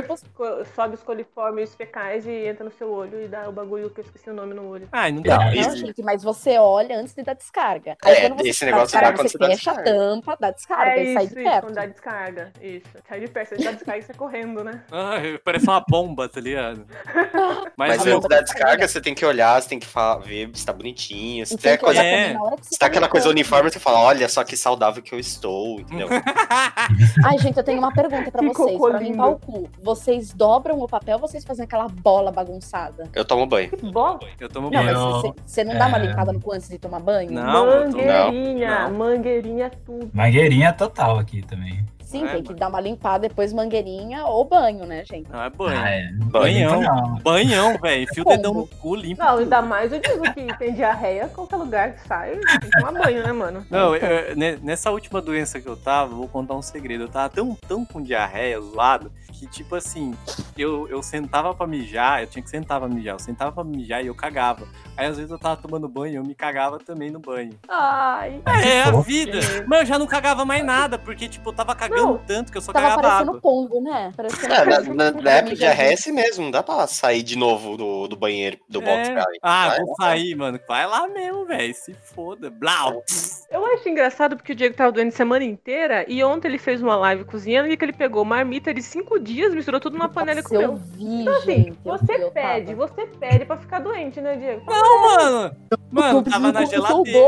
sobe 0.76 0.93
os 0.96 1.04
coliformes 1.04 1.74
fecais 1.76 2.26
e 2.26 2.32
entra 2.48 2.64
no 2.64 2.72
seu 2.72 2.92
olho 2.92 3.22
e 3.22 3.28
dá 3.28 3.48
o 3.50 3.52
bagulho 3.52 3.90
que 3.90 4.00
eu 4.00 4.04
esqueci 4.06 4.30
o 4.30 4.34
nome 4.34 4.54
no 4.54 4.68
olho. 4.70 4.88
Ai, 4.92 5.12
não 5.12 5.18
Não, 5.22 5.24
dá. 5.24 5.46
Não, 5.46 5.54
isso- 5.54 5.78
gente, 5.78 6.02
mas 6.04 6.24
você 6.24 6.58
olha 6.58 6.98
antes 7.00 7.14
de 7.14 7.24
dar 7.24 7.34
descarga. 7.34 7.98
É, 8.04 8.30
quando 8.30 8.46
esse 8.46 8.66
negócio 8.66 9.00
dá 9.00 9.14
quando 9.14 9.28
você 9.30 9.38
dá 9.38 9.48
fecha 9.48 9.72
a 9.72 9.82
tampa, 9.84 10.38
dá 10.40 10.52
descarga 10.52 10.92
é 10.92 11.04
e 11.04 11.14
sai 11.14 11.24
isso, 11.26 11.34
de 11.36 11.42
isso, 11.42 11.50
perto. 11.52 11.64
quando 11.66 11.76
dá 11.76 11.86
descarga. 11.86 12.54
Isso. 12.62 12.86
Sai 13.08 13.20
de 13.20 13.28
perto, 13.28 13.50
você 13.50 13.64
dá 13.64 13.72
descarga 13.72 14.00
e 14.00 14.04
sai 14.04 14.16
correndo, 14.16 14.64
né? 14.64 14.84
Ai, 14.92 15.38
parece 15.44 15.66
uma 15.68 15.84
bomba, 15.88 16.28
tá 16.30 16.40
ligado? 16.40 16.86
Mas 17.78 18.06
a 18.06 18.10
antes 18.12 18.28
da 18.30 18.42
descarga, 18.42 18.88
você 18.88 19.02
tem 19.02 19.14
que 19.16 19.26
olhar, 19.26 19.62
você 19.62 19.70
tem 19.70 19.80
que 19.80 19.88
fa- 19.88 20.18
ver 20.18 20.50
se 20.54 20.66
tá 20.66 20.74
bonitinho. 20.74 21.46
Se 21.46 21.58
tem 21.58 21.78
coisa, 21.78 22.02
É. 22.04 22.36
se 22.62 22.78
tá 22.78 22.86
aquela 22.88 23.08
coisa 23.10 23.30
uniforme, 23.30 23.70
você 23.72 23.80
fala, 23.80 24.00
olha 24.00 24.28
só 24.30 24.44
que 24.44 24.56
saudável 24.56 25.02
que 25.02 25.14
eu 25.14 25.20
estou, 25.20 25.80
entendeu? 25.80 26.08
Ai, 27.26 27.38
gente, 27.40 27.58
eu 27.58 27.64
tenho 27.64 27.80
uma 27.80 27.92
pergunta 27.94 28.32
pra 28.32 28.42
vocês. 28.42 28.80
Pra 28.80 29.00
limpar 29.00 29.28
o 29.30 29.40
cu, 29.40 29.70
vocês 29.82 30.34
dobram 30.34 30.80
o 30.86 30.88
papel 30.90 31.16
ou 31.16 31.22
vocês 31.28 31.44
fazem 31.44 31.64
aquela 31.66 31.88
bola 31.88 32.32
bagunçada? 32.32 33.10
Eu 33.14 33.26
tomo 33.26 33.46
banho. 33.46 33.70
Que 33.70 33.92
bola. 33.92 34.20
Eu 34.40 34.50
tomo 34.50 34.70
Não, 34.70 34.84
banho. 34.84 34.86
mas 34.98 35.24
Eu- 35.26 35.36
você, 35.46 35.64
não 35.64 35.78
dá 35.78 35.88
uma 35.88 35.98
é. 35.98 36.06
limpada 36.08 36.32
no 36.34 36.40
cu 36.42 36.54
antes 36.54 36.70
de 36.70 36.78
tomar 36.78 37.00
banho? 37.00 37.32
Não, 37.32 37.44
tô- 37.66 37.80
mangueirinha, 37.92 38.90
não. 38.90 38.98
mangueirinha 38.98 39.72
tudo. 39.86 40.10
Mangueirinha 40.14 40.74
total 40.74 41.18
aqui 41.20 41.42
também. 41.42 41.86
Sim, 42.20 42.26
É, 42.26 42.34
tem 42.34 42.44
que 42.44 42.54
dar 42.54 42.68
uma 42.70 42.80
limpada, 42.80 43.28
depois 43.28 43.52
mangueirinha 43.54 44.26
ou 44.26 44.46
banho, 44.46 44.86
né, 44.86 45.04
gente? 45.06 45.30
Não, 45.32 45.42
é 45.44 45.50
banho. 45.50 45.80
Ah, 45.80 45.90
é. 45.90 46.10
Banhão. 46.14 46.80
Limpo 46.82 46.94
não. 46.94 47.16
Banhão, 47.20 47.78
velho. 47.80 48.04
Enfia 48.10 48.24
o 48.24 48.26
dedão 48.26 48.54
no 48.54 48.68
cu, 48.68 48.96
limpa. 48.96 49.24
Não, 49.26 49.38
ainda 49.40 49.62
mais 49.62 49.92
eu 49.92 50.00
digo 50.00 50.22
que 50.34 50.58
tem 50.58 50.74
diarreia, 50.74 51.28
qualquer 51.28 51.56
lugar 51.58 51.94
que 51.94 52.08
sai, 52.08 52.32
tem 52.38 52.60
que 52.60 52.70
tomar 52.70 52.92
banho, 52.94 53.24
né, 53.24 53.32
mano? 53.32 53.66
Não, 53.70 53.96
eu- 53.96 54.36
ne- 54.36 54.58
nessa 54.58 54.92
última 54.92 55.22
doença 55.22 55.60
que 55.60 55.68
eu 55.68 55.76
tava, 55.76 56.14
vou 56.14 56.28
contar 56.28 56.54
um 56.56 56.62
segredo. 56.62 57.04
Eu 57.06 57.10
tava 57.10 57.30
tão, 57.30 57.58
tão 57.68 57.84
com 57.86 58.02
diarreia 58.02 58.60
zoado 58.62 59.12
que, 59.32 59.48
tipo 59.48 59.76
assim, 59.76 60.14
eu, 60.58 60.88
eu 60.90 61.02
sentava 61.02 61.54
pra 61.54 61.66
mijar, 61.66 62.22
eu 62.22 62.28
tinha 62.28 62.44
que 62.44 62.50
sentar 62.50 62.80
pra 62.80 62.88
mijar. 62.88 63.16
Eu 63.16 63.20
sentava 63.20 63.52
pra 63.52 63.64
mijar 63.64 64.04
e 64.04 64.08
eu 64.08 64.16
cagava. 64.16 64.68
Aí 64.96 65.08
às 65.08 65.16
vezes 65.18 65.32
eu 65.32 65.40
tava 65.40 65.58
tomando 65.58 65.88
banho 65.90 66.14
e 66.14 66.16
eu 66.18 66.24
me 66.24 66.36
cagava 66.36 66.78
também 66.78 67.10
no 67.10 67.20
banho. 67.20 67.52
Ai, 67.68 68.42
É 68.46 68.84
que 68.84 68.90
a 68.90 68.92
vida. 69.02 69.40
Mas 69.68 69.80
eu 69.82 69.86
já 69.88 69.98
não 70.00 70.06
cagava 70.06 70.46
mais 70.46 70.64
nada, 70.64 70.98
porque, 71.00 71.28
tipo, 71.28 71.50
eu 71.50 71.54
tava 71.54 71.74
cagando 71.74 72.03
Não, 72.06 72.18
tanto 72.20 72.52
que 72.52 72.58
eu 72.58 72.62
só 72.62 72.72
tava 72.72 72.86
cagava 72.88 73.02
parecendo 73.02 73.30
água. 73.32 73.42
pombo, 73.42 73.82
né? 73.82 74.12
Parecendo 74.16 74.54
É, 74.54 74.66
na, 74.66 74.78
pombo. 74.78 74.94
na, 74.94 75.12
na 75.12 75.12
época 75.12 75.22
de 75.22 75.30
Amiga, 75.32 75.56
diarreia 75.56 75.92
é 75.92 75.94
assim 75.94 76.12
mesmo, 76.12 76.44
não 76.44 76.52
dá 76.52 76.62
pra 76.64 76.86
sair 76.88 77.24
de 77.24 77.38
novo 77.38 77.78
do, 77.78 78.08
do 78.08 78.16
banheiro, 78.16 78.58
do 78.70 78.82
box, 78.82 79.10
É. 79.10 79.14
cara. 79.14 79.32
Ah, 79.42 79.68
Vai 79.70 79.80
vou 79.82 79.96
sair, 79.96 80.36
mano. 80.36 80.60
Vai 80.68 80.86
lá 80.88 81.08
mesmo, 81.08 81.46
velho. 81.46 81.74
Se 81.74 81.94
foda. 81.94 82.50
Blau. 82.50 83.04
Eu 83.50 83.66
acho 83.74 83.88
engraçado 83.90 84.36
porque 84.36 84.52
o 84.54 84.56
Diego 84.56 84.76
tava 84.76 84.92
doente 84.92 85.16
semana 85.16 85.44
inteira 85.44 86.06
e 86.08 86.24
ontem 86.24 86.48
ele 86.48 86.58
fez 86.58 86.82
uma 86.82 86.96
live 86.96 87.24
cozinhando 87.26 87.70
e 87.72 87.78
que 87.78 87.86
ele 87.86 87.94
pegou 87.94 88.24
marmita 88.26 88.74
de 88.74 88.82
cinco 88.82 89.20
dias, 89.20 89.54
misturou 89.54 89.80
tudo 89.80 89.94
numa 89.98 90.10
panela 90.10 90.40
e 90.40 90.44
comeu. 90.44 90.76
vi, 90.76 91.22
Então, 91.22 91.34
assim, 91.36 91.46
gente. 91.46 91.78
você 91.84 92.14
eu 92.24 92.32
pede, 92.32 92.74
tava. 92.76 92.88
você 92.88 93.06
pede 93.06 93.46
pra 93.46 93.58
ficar 93.58 93.80
doente, 93.80 94.20
né, 94.22 94.36
Diego? 94.36 94.64
Não, 94.66 95.02
mano. 95.18 95.56
Mano, 95.92 96.24
tava 96.24 96.52
na 96.52 96.66
geladeira. 96.66 97.20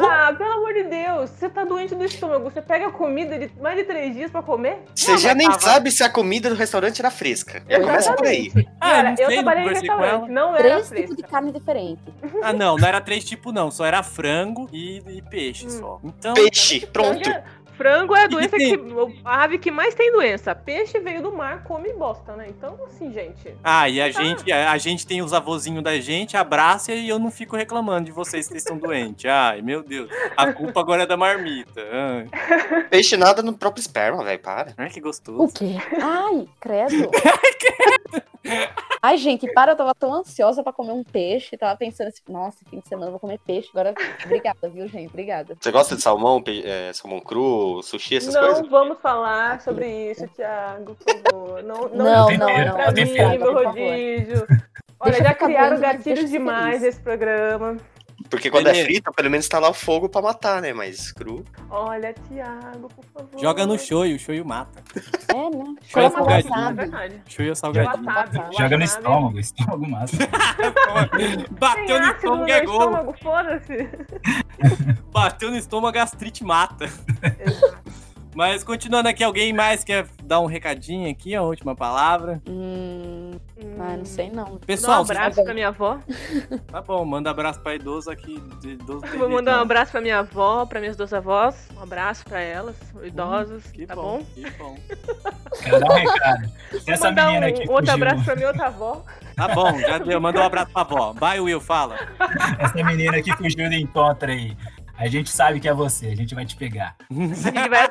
Ah, 0.00 0.32
pelo 0.36 0.52
amor 0.52 0.72
de 0.74 0.84
Deus, 0.84 1.30
você 1.30 1.48
tá 1.48 1.64
doente 1.64 1.94
do 1.94 2.04
estômago, 2.04 2.50
você 2.50 2.62
pega 2.62 2.90
comida 2.90 3.38
de 3.38 3.50
mais 3.60 3.76
de 3.76 3.84
três 3.84 3.97
dias 4.14 4.30
pra 4.30 4.42
comer? 4.42 4.78
Você 4.94 5.12
Não, 5.12 5.18
já 5.18 5.34
nem 5.34 5.46
tava- 5.48 5.60
sabe 5.60 5.90
se 5.90 6.02
a 6.02 6.10
comida 6.10 6.48
do 6.48 6.54
restaurante 6.54 7.00
era 7.00 7.10
fresca. 7.10 7.62
Já 7.68 7.80
começa 7.80 8.12
por 8.14 8.26
aí. 8.26 8.50
Ah, 8.80 8.88
Cara, 8.90 9.10
não 9.12 9.16
eu 9.24 9.28
trabalhei 9.32 9.64
em 9.64 9.68
restaurante, 9.68 10.30
não 10.30 10.54
era 10.56 10.62
Três 10.62 10.88
tipos 10.88 11.00
de 11.00 11.06
fresca. 11.16 11.28
carne 11.28 11.52
diferente. 11.52 12.02
Ah, 12.42 12.52
não, 12.52 12.76
não 12.76 12.86
era 12.88 13.00
três 13.00 13.24
tipos, 13.24 13.52
não. 13.52 13.70
Só 13.70 13.84
era 13.84 14.02
frango 14.02 14.68
e, 14.72 15.02
e 15.08 15.22
peixe 15.22 15.66
Hum. 15.66 15.70
só. 15.70 16.00
Então. 16.04 16.34
Peixe, 16.34 16.86
pronto. 16.86 17.22
Frango 17.24 17.28
é- 17.38 17.44
Frango 17.78 18.14
é 18.14 18.24
a 18.24 18.26
doença 18.26 18.56
tem- 18.56 18.76
que. 18.76 19.20
A 19.24 19.42
ave 19.44 19.56
que 19.58 19.70
mais 19.70 19.94
tem 19.94 20.12
doença. 20.12 20.54
Peixe 20.54 20.98
veio 20.98 21.22
do 21.22 21.32
mar, 21.32 21.62
come 21.64 21.92
bosta, 21.94 22.34
né? 22.34 22.46
Então, 22.48 22.76
assim, 22.86 23.12
gente. 23.12 23.54
Ah, 23.64 23.88
e 23.88 24.00
a 24.00 24.10
gente, 24.10 24.50
a, 24.52 24.72
a 24.72 24.76
gente 24.78 25.06
tem 25.06 25.22
os 25.22 25.32
avôzinhos 25.32 25.82
da 25.82 25.98
gente, 26.00 26.36
abraça 26.36 26.92
e 26.92 27.08
eu 27.08 27.18
não 27.18 27.30
fico 27.30 27.56
reclamando 27.56 28.06
de 28.06 28.12
vocês 28.12 28.48
que 28.48 28.56
estão 28.56 28.76
doentes. 28.76 29.24
Ai, 29.30 29.62
meu 29.62 29.82
Deus. 29.82 30.10
A 30.36 30.52
culpa 30.52 30.80
agora 30.80 31.04
é 31.04 31.06
da 31.06 31.16
marmita. 31.16 31.80
Ai, 31.90 32.84
Peixe 32.90 33.16
nada 33.16 33.42
no 33.42 33.52
próprio 33.56 33.80
esperma, 33.80 34.22
velho, 34.24 34.38
para. 34.40 34.74
ai, 34.76 34.90
que 34.90 34.98
O 34.98 35.02
gostoso. 35.04 35.54
quê? 35.54 35.76
Ai, 36.02 36.46
credo. 36.60 37.08
Ai, 39.02 39.16
gente, 39.16 39.50
para, 39.52 39.72
eu 39.72 39.76
tava 39.76 39.94
tão 39.94 40.12
ansiosa 40.12 40.62
pra 40.62 40.72
comer 40.72 40.92
um 40.92 41.04
peixe. 41.04 41.56
Tava 41.56 41.76
pensando 41.76 42.08
assim, 42.08 42.22
nossa, 42.28 42.58
fim 42.68 42.80
de 42.80 42.88
semana 42.88 43.06
eu 43.08 43.12
vou 43.12 43.20
comer 43.20 43.38
peixe. 43.46 43.68
Agora, 43.72 43.94
obrigada, 44.24 44.68
viu, 44.68 44.88
gente? 44.88 45.08
Obrigada. 45.08 45.56
Você 45.60 45.70
gosta 45.70 45.94
de 45.94 46.02
salmão, 46.02 46.42
pe- 46.42 46.62
é, 46.66 46.92
salmão 46.92 47.20
cru, 47.20 47.82
sushi, 47.82 48.16
essas 48.16 48.34
não 48.34 48.40
coisas? 48.40 48.68
vamos 48.68 48.98
falar 49.00 49.60
sobre 49.60 50.10
isso, 50.10 50.26
Thiago, 50.28 50.96
por 50.96 51.14
favor. 51.22 51.62
Não, 51.62 51.82
não, 51.82 51.88
Não, 51.90 52.30
não, 52.30 52.38
não, 52.38 52.64
não, 52.66 52.74
pra 52.74 52.92
mim, 52.92 53.04
meu. 53.12 54.46
Olha, 55.00 55.12
Deixa 55.12 55.22
eu 55.22 55.28
já 55.28 55.34
criaram 55.34 55.78
deixa 55.78 55.92
gatilhos 55.92 56.30
demais 56.30 56.82
nesse 56.82 57.00
programa. 57.00 57.76
Porque 58.28 58.50
quando 58.50 58.66
é 58.66 58.72
Beleza. 58.72 58.86
frito, 58.88 59.12
pelo 59.12 59.30
menos 59.30 59.48
tá 59.48 59.58
lá 59.58 59.68
o 59.70 59.74
fogo 59.74 60.08
pra 60.08 60.20
matar, 60.20 60.60
né? 60.60 60.72
Mas 60.72 61.12
cru. 61.12 61.44
Olha, 61.70 62.12
Thiago, 62.12 62.88
por 62.88 63.04
favor. 63.14 63.40
Joga 63.40 63.64
no 63.66 63.78
shoyu, 63.78 64.16
o 64.16 64.18
shoyu 64.18 64.44
mata. 64.44 64.82
É, 65.28 65.50
né? 65.50 65.74
Shoyu 65.86 66.06
é 66.06 66.10
salgadinho. 66.10 66.96
É. 66.96 67.10
Shoyu 67.26 67.52
é 67.52 67.54
salgadinho. 67.54 68.04
Wasabi, 68.04 68.56
Joga 68.58 68.76
no 68.78 68.84
estômago, 68.84 69.38
estômago 69.38 69.88
massa. 69.88 70.16
Tem 70.18 71.46
Bateu 71.58 72.00
no 72.00 72.06
estômago 72.08 72.50
é 72.50 72.64
gol. 72.64 72.74
estômago, 72.80 73.14
foda-se. 73.22 73.88
Bateu 75.12 75.50
no 75.50 75.56
estômago, 75.56 75.94
gastrite 75.94 76.44
mata. 76.44 76.86
Mas 78.38 78.62
continuando 78.62 79.08
aqui, 79.08 79.24
alguém 79.24 79.52
mais 79.52 79.82
quer 79.82 80.06
dar 80.22 80.38
um 80.38 80.46
recadinho 80.46 81.10
aqui, 81.10 81.34
a 81.34 81.42
última 81.42 81.74
palavra? 81.74 82.40
Hum, 82.48 83.32
ah, 83.80 83.96
não 83.96 84.04
sei 84.04 84.30
não. 84.30 84.52
Um 84.52 84.58
Pessoal, 84.58 85.04
vocês- 85.04 85.18
abraço 85.18 85.42
pra 85.42 85.52
minha 85.52 85.66
avó. 85.66 85.98
tá 86.70 86.80
bom, 86.80 87.04
manda 87.04 87.32
abraço 87.32 87.58
pra 87.60 87.74
idoso 87.74 88.08
aqui. 88.08 88.40
De 88.60 88.74
idoso 88.74 89.00
TV, 89.00 89.16
Vou 89.18 89.28
mandar 89.28 89.50
um 89.50 89.54
então. 89.54 89.62
abraço 89.62 89.90
pra 89.90 90.00
minha 90.00 90.20
avó, 90.20 90.64
pra 90.66 90.78
minhas 90.78 90.96
duas 90.96 91.12
avós. 91.12 91.68
Um 91.76 91.82
abraço 91.82 92.24
pra 92.26 92.40
elas, 92.40 92.76
idosas, 93.02 93.64
Que 93.72 93.84
tá 93.84 93.96
bom, 93.96 94.18
bom? 94.18 94.24
que 94.32 94.50
bom. 94.52 94.76
Dar 95.80 95.90
um 95.90 95.94
recado. 95.96 96.48
Vou 96.70 96.80
Essa 96.86 97.08
mandar 97.08 97.26
menina 97.26 97.46
um 97.46 97.48
aqui 97.48 97.60
outro 97.62 97.74
fugiu. 97.74 97.94
abraço 97.94 98.24
pra 98.24 98.36
minha 98.36 98.48
outra 98.48 98.66
avó. 98.66 99.04
Tá 99.34 99.48
bom, 99.52 99.80
já 99.80 99.98
deu. 99.98 100.20
Manda 100.22 100.38
um 100.40 100.44
abraço 100.44 100.70
pra 100.72 100.82
avó. 100.82 101.12
Vai, 101.12 101.40
Will, 101.40 101.60
fala. 101.60 101.96
Essa 102.60 102.84
menina 102.84 103.20
que 103.20 103.32
fugiu 103.36 103.68
do 103.68 103.74
encontro 103.74 104.30
aí. 104.30 104.56
A 105.00 105.06
gente 105.06 105.30
sabe 105.30 105.60
que 105.60 105.68
é 105.68 105.72
você, 105.72 106.06
a 106.06 106.16
gente 106.16 106.34
vai 106.34 106.44
te 106.44 106.56
pegar. 106.56 106.96
A 107.08 107.14
gente 107.14 107.68
vai... 107.68 107.88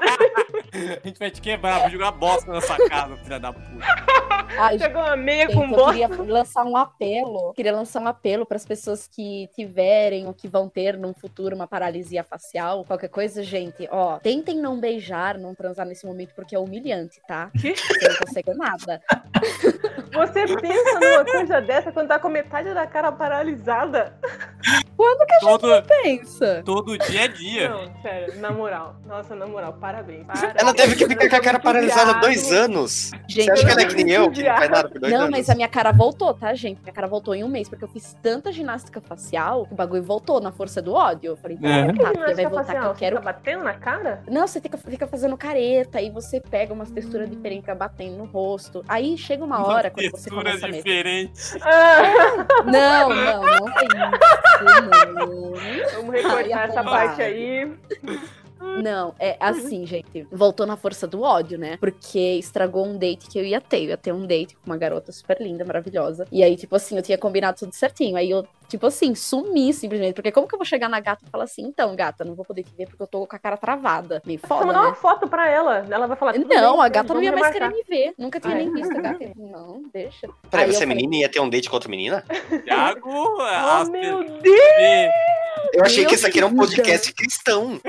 A 1.03 1.07
gente 1.07 1.19
vai 1.19 1.31
te 1.31 1.41
quebrar, 1.41 1.81
vou 1.81 1.89
jogar 1.89 2.11
bosta 2.11 2.51
na 2.51 2.61
sua 2.61 2.77
casa, 2.89 3.15
filha 3.17 3.39
da 3.39 3.53
puta. 3.53 3.85
Ai, 4.57 4.77
Pegou 4.77 5.01
uma 5.01 5.15
meia 5.15 5.45
Gente, 5.47 5.55
com 5.55 5.63
eu 5.63 5.69
bosta. 5.69 5.91
queria 5.91 6.33
lançar 6.33 6.63
um 6.65 6.77
apelo. 6.77 7.53
Queria 7.53 7.71
lançar 7.71 8.01
um 8.01 8.07
apelo 8.07 8.45
para 8.45 8.57
as 8.57 8.65
pessoas 8.65 9.07
que 9.07 9.49
tiverem 9.53 10.25
ou 10.27 10.33
que 10.33 10.47
vão 10.47 10.69
ter 10.69 10.97
num 10.97 11.13
futuro 11.13 11.55
uma 11.55 11.67
paralisia 11.67 12.23
facial, 12.23 12.83
qualquer 12.85 13.09
coisa, 13.09 13.43
gente. 13.43 13.87
Ó, 13.91 14.17
tentem 14.19 14.57
não 14.57 14.79
beijar, 14.79 15.37
não 15.37 15.53
transar 15.53 15.85
nesse 15.85 16.05
momento 16.05 16.33
porque 16.35 16.55
é 16.55 16.59
humilhante, 16.59 17.19
tá? 17.27 17.51
Que? 17.59 17.75
Você 17.75 18.07
não 18.09 18.15
consegue 18.17 18.53
nada. 18.53 19.01
Você 20.13 20.45
pensa 20.61 20.99
numa 20.99 21.25
coisa 21.25 21.61
dessa 21.61 21.91
quando 21.91 22.07
tá 22.07 22.17
com 22.19 22.29
metade 22.29 22.73
da 22.73 22.87
cara 22.87 23.11
paralisada? 23.11 24.17
Quando 24.97 25.25
que 25.25 25.33
a 25.33 25.39
gente 25.39 25.59
Todo, 25.59 25.83
pensa? 25.87 26.61
todo 26.65 26.97
dia 26.97 27.25
é 27.25 27.27
dia. 27.27 27.69
Não, 27.69 28.01
sério, 28.01 28.39
na 28.41 28.51
moral. 28.51 28.95
Nossa, 29.05 29.35
na 29.35 29.45
moral, 29.45 29.73
parabéns. 29.73 30.25
Ela 30.55 30.73
teve 30.73 30.95
que 30.95 31.07
ficar 31.07 31.29
com 31.29 31.35
a 31.35 31.39
cara 31.39 31.59
paralisada 31.59 32.11
viado. 32.11 32.21
dois 32.21 32.51
anos. 32.51 33.11
Gente, 33.27 33.45
Você 33.45 33.51
acha 33.51 33.65
que 33.65 33.71
ela 33.71 33.81
é 33.81 33.85
que 33.85 33.95
nem 34.03 34.09
eu, 34.13 34.31
que 34.31 34.43
não 34.43 34.55
faz 34.55 34.69
nada 34.69 34.89
por 34.89 34.99
dois 34.99 35.13
Não, 35.13 35.19
anos? 35.21 35.31
mas 35.31 35.49
a 35.49 35.55
minha 35.55 35.67
cara 35.67 35.91
voltou, 35.91 36.33
tá, 36.33 36.53
gente? 36.55 36.81
Minha 36.81 36.93
cara 36.93 37.07
voltou 37.07 37.35
em 37.35 37.43
um 37.43 37.47
mês, 37.47 37.69
porque 37.69 37.83
eu 37.83 37.87
fiz 37.87 38.15
tanta 38.21 38.51
ginástica 38.51 38.99
facial, 38.99 39.65
que 39.67 39.73
o 39.73 39.75
bagulho 39.75 40.03
voltou 40.03 40.41
na 40.41 40.51
força 40.51 40.81
do 40.81 40.93
ódio. 40.93 41.29
Eu 41.31 41.37
falei, 41.37 41.57
É. 41.63 41.79
é. 41.81 41.93
Que 41.93 41.99
tá, 41.99 42.11
vai 42.11 42.45
voltar 42.45 42.63
que 42.63 42.71
facial? 42.73 42.83
eu 42.91 42.95
quero. 42.95 43.15
Você 43.17 43.21
tá 43.21 43.31
batendo 43.33 43.63
na 43.63 43.73
cara? 43.73 44.23
Não, 44.29 44.47
você 44.47 44.59
fica, 44.59 44.77
fica 44.77 45.07
fazendo 45.07 45.37
careta, 45.37 45.99
aí 45.99 46.09
você 46.09 46.41
pega 46.41 46.73
umas 46.73 46.89
texturas 46.91 47.29
diferentes, 47.29 47.63
fica 47.65 47.75
batendo 47.75 48.17
no 48.17 48.25
rosto. 48.25 48.83
Aí 48.87 49.17
chega 49.17 49.43
uma 49.43 49.65
hora, 49.65 49.89
quando 49.91 50.05
você 50.05 50.11
Textura 50.29 50.35
começa 50.37 50.65
a 50.65 50.69
mexer. 50.69 50.83
diferente. 50.83 51.41
Ah, 51.61 52.45
Não, 52.65 53.09
não, 53.09 53.43
não 53.43 53.73
tem 53.73 53.87
isso, 53.87 53.97
não. 53.97 54.11
Vamos 55.93 56.13
recortar 56.13 56.59
Ai, 56.59 56.69
essa 56.69 56.83
parte 56.83 57.21
aí. 57.21 57.71
Não, 58.81 59.13
é 59.19 59.37
assim, 59.39 59.85
gente. 59.85 60.27
Voltou 60.31 60.65
na 60.65 60.75
força 60.75 61.07
do 61.07 61.21
ódio, 61.21 61.57
né? 61.57 61.77
Porque 61.77 62.19
estragou 62.19 62.85
um 62.85 62.97
date 62.97 63.27
que 63.27 63.37
eu 63.37 63.43
ia 63.43 63.61
ter. 63.61 63.83
Eu 63.83 63.89
ia 63.89 63.97
ter 63.97 64.11
um 64.11 64.25
date 64.25 64.55
com 64.55 64.65
uma 64.65 64.77
garota 64.77 65.11
super 65.11 65.39
linda, 65.39 65.63
maravilhosa. 65.63 66.25
E 66.31 66.43
aí, 66.43 66.55
tipo 66.55 66.75
assim, 66.75 66.95
eu 66.95 67.03
tinha 67.03 67.17
combinado 67.17 67.57
tudo 67.57 67.73
certinho. 67.73 68.17
Aí 68.17 68.29
eu, 68.29 68.47
tipo 68.67 68.87
assim, 68.87 69.15
sumi 69.15 69.73
simplesmente. 69.73 70.13
Porque 70.15 70.31
como 70.31 70.47
que 70.47 70.53
eu 70.55 70.59
vou 70.59 70.65
chegar 70.65 70.89
na 70.89 70.99
gata 70.99 71.23
e 71.25 71.29
falar 71.29 71.43
assim, 71.45 71.63
então, 71.63 71.95
gata, 71.95 72.23
não 72.25 72.35
vou 72.35 72.45
poder 72.45 72.63
te 72.63 72.73
ver 72.75 72.87
porque 72.87 73.01
eu 73.03 73.07
tô 73.07 73.25
com 73.25 73.35
a 73.35 73.39
cara 73.39 73.57
travada. 73.57 74.21
Meio 74.25 74.39
Você 74.39 74.47
foda, 74.47 74.65
mandou 74.65 74.81
uma 74.83 74.89
né? 74.91 74.95
foto 74.95 75.27
pra 75.27 75.47
ela. 75.49 75.85
Ela 75.89 76.07
vai 76.07 76.17
falar. 76.17 76.33
tudo 76.33 76.47
Não, 76.47 76.77
bem, 76.77 76.85
a 76.85 76.89
gata 76.89 77.13
não 77.13 77.21
ia 77.21 77.35
mais 77.35 77.53
querer 77.53 77.69
me 77.69 77.83
ver. 77.83 78.13
Nunca 78.17 78.39
tinha 78.39 78.55
Ai. 78.55 78.65
nem 78.65 78.73
visto 78.73 78.97
a 78.97 79.01
gata. 79.01 79.17
Não, 79.37 79.83
deixa. 79.93 80.27
Peraí, 80.49 80.65
Aí 80.65 80.73
você 80.73 80.83
é 80.83 80.85
menina 80.85 81.15
e 81.15 81.19
ia 81.21 81.29
ter 81.29 81.39
um 81.39 81.49
date 81.49 81.69
com 81.69 81.75
outra 81.75 81.89
menina? 81.89 82.23
Thiago, 82.65 83.09
Oh, 83.09 83.83
meu 83.89 84.23
Deus! 84.23 85.13
Eu 85.73 85.83
achei 85.83 86.01
Meu 86.01 86.09
que 86.09 86.15
esse 86.15 86.25
aqui 86.25 86.37
era 86.37 86.47
um 86.47 86.53
Deus. 86.53 86.69
podcast 86.69 87.13
cristão. 87.13 87.79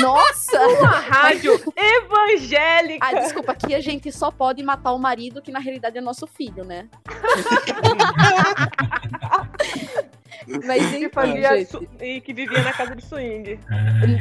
Nossa! 0.00 0.60
Uma 0.60 0.98
rádio 0.98 1.52
evangélica! 1.76 3.04
Ah, 3.06 3.14
desculpa, 3.20 3.52
aqui 3.52 3.74
a 3.74 3.80
gente 3.80 4.12
só 4.12 4.30
pode 4.30 4.62
matar 4.62 4.92
o 4.92 4.98
marido, 4.98 5.42
que 5.42 5.50
na 5.50 5.58
realidade 5.58 5.98
é 5.98 6.00
nosso 6.00 6.26
filho, 6.26 6.64
né? 6.64 6.88
Mas 10.64 10.90
que 10.90 10.96
enfim, 10.96 11.08
fazia 11.12 11.66
e 12.00 12.20
que 12.20 12.32
vivia 12.32 12.62
na 12.62 12.72
casa 12.72 12.94
de 12.94 13.04
swing. 13.04 13.58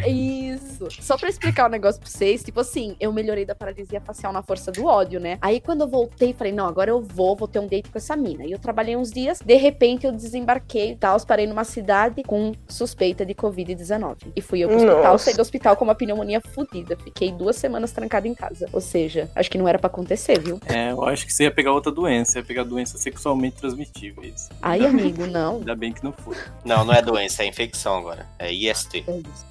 Isso. 0.08 0.88
Só 1.02 1.18
pra 1.18 1.30
explicar 1.30 1.68
o 1.68 1.70
negócio 1.70 2.02
pra 2.02 2.10
vocês, 2.10 2.44
tipo 2.44 2.60
assim, 2.60 2.96
eu 3.00 3.12
melhorei 3.12 3.46
da 3.46 3.56
paralisia 3.56 4.02
facial 4.02 4.32
na 4.34 4.42
força 4.42 4.72
do 4.72 4.86
ódio, 4.86 5.20
né? 5.20 5.38
Aí 5.42 5.60
quando 5.60 5.82
eu 5.82 5.88
voltei, 5.88 6.34
falei, 6.34 6.54
não, 6.54 6.68
agora 6.68 6.92
eu 6.92 7.02
vou, 7.02 7.36
vou 7.36 7.48
ter 7.48 7.60
um 7.60 7.68
date 7.68 7.90
com 7.90 7.98
essa 7.98 8.16
mina. 8.16 8.46
E 8.46 8.52
eu 8.52 8.60
trabalhei 8.60 8.96
uns 8.96 9.12
dias, 9.12 9.40
de 9.40 9.56
repente 9.56 10.06
eu 10.06 10.12
desembarquei 10.12 10.92
e 10.92 10.96
tal, 10.96 11.18
parei 11.26 11.48
numa 11.48 11.64
cidade 11.64 12.24
com 12.24 12.54
suspeita 12.68 13.26
de 13.26 13.34
Covid-19. 13.34 14.18
E 14.36 14.42
fui 14.42 14.60
eu 14.60 14.68
pro 14.68 14.78
hospital, 14.78 15.04
Nossa. 15.04 15.26
saí 15.26 15.34
do 15.34 15.42
hospital 15.42 15.76
com 15.76 15.84
uma 15.86 15.96
pneumonia 15.96 16.40
fodida. 16.40 16.96
Fiquei 17.04 17.32
duas 17.32 17.56
semanas 17.56 17.92
trancada 17.92 18.28
em 18.28 18.34
casa. 18.34 18.68
Ou 18.72 18.82
seja, 18.82 19.30
acho 19.36 19.50
que 19.50 19.58
não 19.58 19.68
era 19.68 19.80
pra 19.80 19.88
acontecer, 19.88 20.40
viu? 20.40 20.60
É, 20.68 20.92
eu 20.92 21.04
acho 21.06 21.26
que 21.26 21.34
você 21.34 21.44
ia 21.44 21.52
pegar 21.52 21.72
outra 21.74 21.92
doença, 21.92 22.40
ia 22.40 22.44
pegar 22.44 22.64
doenças 22.64 23.02
sexualmente 23.02 23.58
transmitíveis. 23.58 24.50
Ai, 24.62 24.86
amigo, 24.86 25.26
não. 25.26 25.58
Ainda 25.58 25.76
bem 25.76 25.92
que 25.92 26.04
não 26.04 26.12
foi. 26.18 26.36
Não, 26.64 26.84
não 26.86 26.94
é 26.94 27.02
doença, 27.02 27.44
é 27.44 27.48
infecção 27.48 27.98
agora. 27.98 28.26
É 28.40 28.52
IST. 28.52 29.04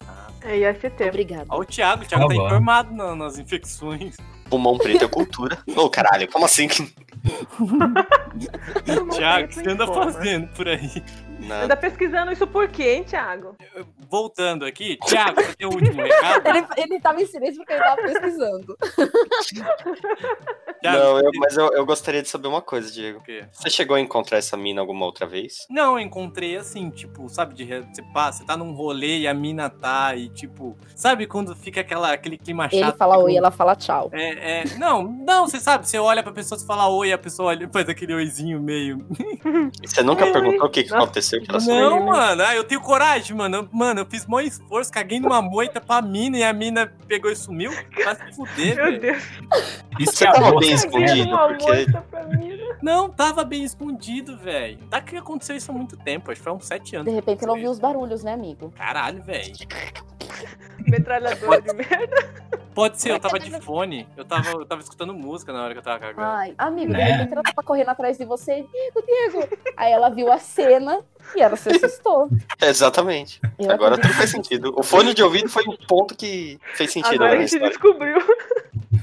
Ah, 0.06 0.28
É 0.42 0.56
IST. 0.70 0.86
Obrigada. 1.08 1.46
Ó, 1.48 1.60
o 1.60 1.64
Thiago, 1.64 2.02
o 2.04 2.06
Thiago 2.06 2.28
Tá 2.28 2.34
tá 2.34 2.42
informado 2.44 2.92
na- 2.94 3.14
nas 3.14 3.38
infecções. 3.38 4.16
Pulmão 4.50 4.76
preto 4.78 5.04
é 5.04 5.08
cultura. 5.08 5.58
Ô, 5.76 5.88
caralho, 5.88 6.30
como 6.30 6.44
assim? 6.44 6.68
Thiago, 9.14 9.44
o 9.46 9.48
que 9.48 9.54
você 9.54 9.70
anda 9.70 9.86
fazendo 9.86 10.48
por 10.48 10.68
aí? 10.68 11.02
Nada. 11.46 11.64
Anda 11.64 11.76
pesquisando 11.76 12.32
isso 12.32 12.46
por 12.46 12.68
quê, 12.68 12.94
hein, 12.94 13.04
Thiago? 13.04 13.56
Voltando 14.10 14.64
aqui, 14.64 14.96
Thiago, 15.06 15.40
você 15.42 15.54
tem 15.54 15.66
o 15.66 15.70
último 15.72 16.02
recado? 16.02 16.46
Ele, 16.54 16.66
ele 16.76 17.00
tava 17.00 17.20
em 17.20 17.26
silêncio 17.26 17.56
porque 17.56 17.72
ele 17.72 17.82
tava 17.82 17.96
pesquisando. 18.02 18.76
Thiago, 19.48 19.94
Não, 20.82 21.18
eu- 21.18 21.30
mas 21.38 21.56
eu, 21.56 21.68
eu 21.72 21.86
gostaria 21.86 22.22
de 22.22 22.28
saber 22.28 22.48
uma 22.48 22.60
coisa, 22.62 22.90
Diego. 22.92 23.18
o 23.18 23.22
quê? 23.22 23.44
Você 23.52 23.70
chegou 23.70 23.96
a 23.96 24.00
encontrar 24.00 24.38
essa 24.38 24.56
mina 24.56 24.80
alguma 24.80 25.06
outra 25.06 25.26
vez? 25.26 25.66
Não, 25.70 25.98
eu 25.98 26.00
encontrei 26.00 26.56
assim, 26.56 26.90
tipo, 26.90 27.28
sabe, 27.28 27.54
de 27.54 27.64
você 27.64 28.02
passa, 28.12 28.38
você 28.38 28.44
tá 28.44 28.56
num 28.56 28.72
rolê 28.72 29.18
e 29.20 29.28
a 29.28 29.34
mina 29.34 29.68
tá 29.70 30.14
e 30.14 30.28
tipo, 30.28 30.76
sabe 30.94 31.26
quando 31.26 31.54
fica 31.56 31.80
aquela, 31.80 32.12
aquele 32.12 32.36
clima 32.38 32.64
chato? 32.64 32.74
Ele 32.74 32.92
fala 32.92 33.14
tipo, 33.14 33.26
oi, 33.26 33.36
ela 33.36 33.50
fala 33.50 33.74
tchau. 33.74 34.10
É, 34.12 34.60
é, 34.60 34.64
não, 34.78 35.02
não, 35.02 35.46
você 35.48 35.58
sabe, 35.58 35.88
você 35.88 35.98
olha 35.98 36.22
pra 36.22 36.32
pessoa, 36.32 36.58
você 36.58 36.66
fala 36.66 36.88
oi, 36.88 37.12
a 37.12 37.18
pessoa 37.18 37.48
olha, 37.48 37.68
faz 37.72 37.88
aquele 37.88 38.14
oizinho 38.14 38.60
meio. 38.60 39.06
E 39.82 39.88
você 39.88 40.02
nunca 40.02 40.30
perguntou 40.32 40.66
o 40.66 40.70
que, 40.70 40.84
que 40.84 40.90
Nossa. 41.40 41.50
aconteceu? 41.50 41.74
Que 41.74 41.80
ela 41.80 41.90
Não. 41.90 42.00
Não, 42.00 42.06
mano, 42.06 42.42
ah, 42.42 42.54
eu 42.56 42.64
tenho 42.64 42.80
coragem, 42.80 43.36
mano. 43.36 43.56
Eu- 43.56 43.68
Mano, 43.72 44.00
eu 44.00 44.06
fiz 44.06 44.26
maior 44.26 44.46
esforço, 44.46 44.92
caguei 44.92 45.18
numa 45.20 45.40
moita 45.42 45.80
pra 45.80 46.00
mina 46.02 46.38
e 46.38 46.42
a 46.44 46.52
mina 46.52 46.92
pegou 47.08 47.30
e 47.30 47.36
sumiu. 47.36 47.70
Vai 48.04 48.14
se 48.14 48.32
fuder, 48.36 48.76
Meu 48.76 48.84
velho. 48.86 49.00
Deus, 49.00 49.22
Isso 49.98 50.12
Você 50.16 50.26
é 50.28 50.32
tava 50.32 50.58
bem 50.58 50.72
escondido, 50.72 51.38
porque. 51.38 51.86
Não, 52.82 53.08
tava 53.08 53.44
bem 53.44 53.64
escondido, 53.64 54.36
velho. 54.38 54.78
Tá 54.90 55.00
que 55.00 55.16
aconteceu 55.16 55.56
isso 55.56 55.70
há 55.70 55.74
muito 55.74 55.96
tempo, 55.96 56.30
acho 56.30 56.40
que 56.40 56.44
foi 56.44 56.52
uns 56.52 56.66
sete 56.66 56.96
anos. 56.96 57.08
De 57.08 57.14
repente 57.14 57.42
ele 57.44 57.50
ouviu 57.50 57.70
os 57.70 57.78
barulhos, 57.78 58.22
né, 58.22 58.32
amigo? 58.34 58.72
Caralho, 58.76 59.22
velho. 59.22 59.52
Metralhadora 60.86 61.60
de 61.62 61.72
merda. 61.74 62.30
Pode 62.74 63.00
ser, 63.00 63.10
eu 63.12 63.20
tava 63.20 63.38
de 63.38 63.50
fone. 63.60 64.08
Eu 64.16 64.24
tava, 64.24 64.50
eu 64.50 64.66
tava 64.66 64.80
escutando 64.80 65.14
música 65.14 65.52
na 65.52 65.62
hora 65.62 65.72
que 65.72 65.78
eu 65.78 65.82
tava 65.82 65.98
cagando. 66.00 66.26
Ai, 66.26 66.54
amigo, 66.58 66.92
de 66.92 66.98
Né? 66.98 67.04
repente 67.04 67.32
ela 67.32 67.42
tava 67.42 67.62
correndo 67.64 67.88
atrás 67.90 68.18
de 68.18 68.24
você. 68.24 68.54
Diego, 68.72 69.02
Diego. 69.06 69.48
Aí 69.76 69.92
ela 69.92 70.08
viu 70.10 70.32
a 70.32 70.38
cena 70.38 71.00
e 71.36 71.40
ela 71.40 71.56
se 71.56 71.68
assustou. 71.70 72.28
Exatamente. 72.60 73.40
Eu 73.58 73.70
Agora 73.70 73.96
tudo 73.96 74.12
faz 74.14 74.30
sentido. 74.30 74.74
O 74.76 74.82
fone 74.82 75.14
de 75.14 75.22
ouvido 75.22 75.48
foi 75.48 75.62
um 75.68 75.76
ponto 75.86 76.16
que 76.16 76.58
fez 76.74 76.92
sentido 76.92 77.14
Agora 77.14 77.32
a 77.34 77.36
gente 77.36 77.46
história. 77.54 77.68
descobriu. 77.68 78.16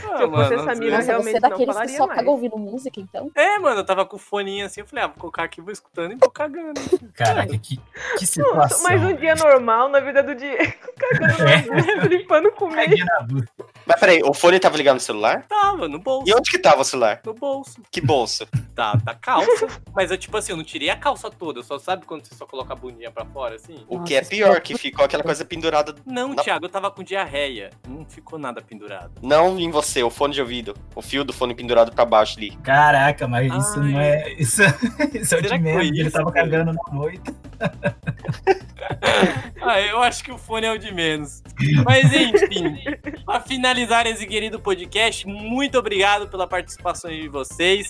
Ah, 0.03 0.17
se 0.17 0.23
eu 0.23 0.31
fosse 0.31 0.53
essa 0.53 0.75
mina, 0.75 0.97
Nossa, 0.97 1.07
realmente 1.07 1.31
você 1.31 1.37
é 1.37 1.39
não 1.41 1.49
daqueles 1.49 1.77
que 1.77 1.87
só 1.97 2.07
mais. 2.07 2.19
caga 2.19 2.29
ouvindo 2.31 2.57
música, 2.57 2.99
então? 2.99 3.31
É, 3.35 3.59
mano, 3.59 3.79
eu 3.81 3.85
tava 3.85 4.05
com 4.05 4.15
o 4.15 4.19
foninho 4.19 4.65
assim, 4.65 4.81
eu 4.81 4.87
falei, 4.87 5.05
ah, 5.05 5.07
vou 5.07 5.17
colocar 5.17 5.43
aqui, 5.43 5.61
vou 5.61 5.71
escutando 5.71 6.11
e 6.13 6.15
vou 6.15 6.29
cagando. 6.29 6.79
Caraca, 7.13 7.57
que, 7.57 7.79
que 8.17 8.25
situação. 8.25 8.83
mais 8.83 9.01
um 9.03 9.13
dia 9.15 9.35
normal 9.35 9.89
na 9.89 9.99
vida 9.99 10.21
do 10.23 10.35
Diego. 10.35 10.73
Cagando 10.97 11.43
É. 11.43 11.61
na 11.61 11.83
bunda, 11.93 12.07
limpando 12.07 12.51
com. 12.51 12.69
Mas 13.85 13.99
peraí, 13.99 14.21
o 14.23 14.33
fone 14.33 14.59
tava 14.59 14.77
ligado 14.77 14.95
no 14.95 14.99
celular? 15.01 15.45
Tava, 15.47 15.87
no 15.87 15.99
bolso. 15.99 16.29
E 16.29 16.33
onde 16.33 16.49
que 16.51 16.59
tava 16.59 16.81
o 16.81 16.85
celular? 16.85 17.21
No 17.25 17.33
bolso. 17.33 17.81
Que 17.91 18.01
bolsa? 18.01 18.47
Tá, 18.73 18.97
tá 19.05 19.13
calça. 19.13 19.67
Mas 19.93 20.11
eu, 20.11 20.17
tipo 20.17 20.35
assim, 20.37 20.53
eu 20.53 20.57
não 20.57 20.63
tirei 20.63 20.89
a 20.89 20.95
calça 20.95 21.29
toda. 21.29 21.59
Eu 21.59 21.63
só 21.63 21.77
sabe 21.77 22.05
quando 22.05 22.25
você 22.25 22.33
só 22.33 22.45
coloca 22.45 22.71
a 22.71 22.75
bundinha 22.75 23.11
pra 23.11 23.25
fora, 23.25 23.55
assim? 23.55 23.85
O 23.87 23.95
Nossa, 23.95 24.07
que 24.07 24.15
é 24.15 24.21
pior, 24.23 24.55
é- 24.55 24.59
que 24.61 24.77
ficou 24.77 25.03
aquela 25.03 25.21
coisa 25.21 25.43
pendurada. 25.43 25.93
Não, 26.05 26.29
Na- 26.29 26.41
Thiago, 26.41 26.65
eu 26.65 26.69
tava 26.69 26.89
com 26.89 27.03
diarreia. 27.03 27.69
Não 27.87 28.05
ficou 28.05 28.39
nada 28.39 28.61
pendurado. 28.61 29.11
Não 29.21 29.59
em 29.59 29.69
você, 29.69 29.80
o 30.03 30.09
fone 30.09 30.34
de 30.34 30.41
ouvido. 30.41 30.75
O 30.95 31.01
fio 31.01 31.23
do 31.23 31.34
fone 31.34 31.53
pendurado 31.53 31.91
pra 31.91 32.05
baixo 32.05 32.38
ali. 32.38 32.51
Caraca, 32.57 33.27
mas 33.27 33.53
isso 33.53 33.79
Ai. 33.79 33.91
não 33.91 33.99
é. 33.99 34.34
Isso, 34.34 34.61
isso 35.13 35.36
é 35.36 35.38
o 35.38 35.41
de 35.41 35.57
menos. 35.59 35.86
Ele 35.88 36.01
isso, 36.01 36.11
tava 36.11 36.32
cara? 36.32 36.45
cagando 36.49 36.73
na 36.73 36.93
moita. 36.93 37.34
Ah, 39.61 39.79
eu 39.79 40.01
acho 40.01 40.23
que 40.23 40.32
o 40.32 40.38
fone 40.38 40.65
é 40.65 40.71
o 40.71 40.77
de 40.77 40.93
menos. 40.93 41.41
Mas 41.86 42.11
enfim, 42.11 42.77
pra 43.23 43.39
finalizar 43.39 44.05
esse 44.07 44.25
querido 44.25 44.59
podcast, 44.59 45.25
muito 45.27 45.77
obrigado 45.77 46.27
pela 46.27 46.47
participação 46.47 47.09
de 47.11 47.27
vocês. 47.29 47.89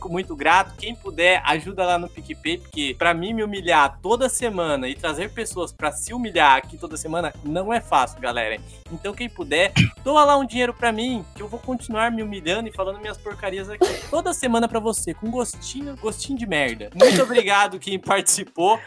Fico 0.00 0.10
muito 0.10 0.34
grato. 0.34 0.74
Quem 0.78 0.94
puder, 0.94 1.42
ajuda 1.44 1.84
lá 1.84 1.98
no 1.98 2.08
PicPay, 2.08 2.56
porque 2.56 2.96
pra 2.98 3.12
mim 3.12 3.34
me 3.34 3.44
humilhar 3.44 3.98
toda 4.00 4.30
semana 4.30 4.88
e 4.88 4.94
trazer 4.94 5.30
pessoas 5.30 5.74
pra 5.74 5.92
se 5.92 6.14
humilhar 6.14 6.56
aqui 6.56 6.78
toda 6.78 6.96
semana 6.96 7.34
não 7.44 7.70
é 7.70 7.82
fácil, 7.82 8.18
galera. 8.18 8.58
Então 8.90 9.12
quem 9.12 9.28
puder, 9.28 9.74
doa 10.02 10.24
lá 10.24 10.38
um 10.38 10.46
dinheiro 10.46 10.72
pra 10.72 10.90
mim, 10.90 11.22
que 11.34 11.42
eu 11.42 11.48
vou 11.48 11.60
continuar 11.60 12.10
me 12.10 12.22
humilhando 12.22 12.66
e 12.66 12.72
falando 12.72 12.98
minhas 12.98 13.18
porcarias 13.18 13.68
aqui 13.68 13.84
toda 14.08 14.32
semana 14.32 14.66
pra 14.66 14.80
você, 14.80 15.12
com 15.12 15.30
gostinho, 15.30 15.94
gostinho 15.98 16.38
de 16.38 16.46
merda. 16.46 16.88
Muito 16.94 17.22
obrigado 17.22 17.78
quem 17.78 17.98
participou. 17.98 18.80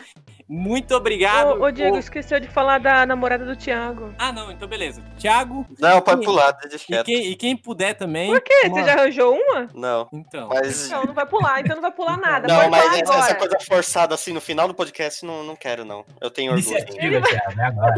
Muito 0.48 0.94
obrigado. 0.96 1.60
Ô, 1.62 1.66
ô, 1.66 1.72
Diego, 1.72 1.96
Ô, 1.96 2.00
esqueceu 2.00 2.40
de 2.40 2.48
falar 2.48 2.80
da 2.80 3.06
namorada 3.06 3.46
do 3.46 3.56
Thiago. 3.56 4.14
Ah, 4.18 4.32
não, 4.32 4.52
então 4.52 4.68
beleza. 4.68 5.02
Thiago, 5.18 5.66
Não, 5.80 6.02
pode 6.02 6.24
pular, 6.26 6.52
deixa 6.54 6.78
e 6.84 6.88
quieto. 6.88 7.06
quem, 7.06 7.28
e 7.28 7.36
quem 7.36 7.56
puder 7.58 7.94
também. 7.96 8.30
Por 8.32 8.42
quê? 8.42 8.62
uma- 8.66 8.76
Você 8.80 8.84
já 8.86 8.94
arranjou 8.94 9.36
uma? 9.36 9.70
Não, 9.74 10.08
Então. 10.14 10.50
mas. 10.50 10.90
Não, 10.90 11.04
não 11.06 11.14
vai 11.14 11.26
pular, 11.26 11.60
então 11.62 11.76
não 11.76 11.82
vai 11.82 11.92
pular 11.92 12.18
nada. 12.18 12.48
Não, 12.48 12.56
Pode 12.58 12.70
mas 12.72 13.00
essa, 13.02 13.14
essa 13.14 13.36
coisa 13.36 13.58
forçada 13.68 14.14
assim 14.16 14.34
no 14.34 14.42
final 14.42 14.68
do 14.68 14.74
podcast, 14.74 15.26
não, 15.26 15.44
não 15.44 15.56
quero, 15.56 15.84
não. 15.86 16.06
Eu 16.22 16.30
tenho 16.30 16.52
orgulho. 16.54 16.70
Iniciativa, 16.78 17.22
Thiago, 17.28 17.60
é 17.62 17.64
agora. 17.66 17.96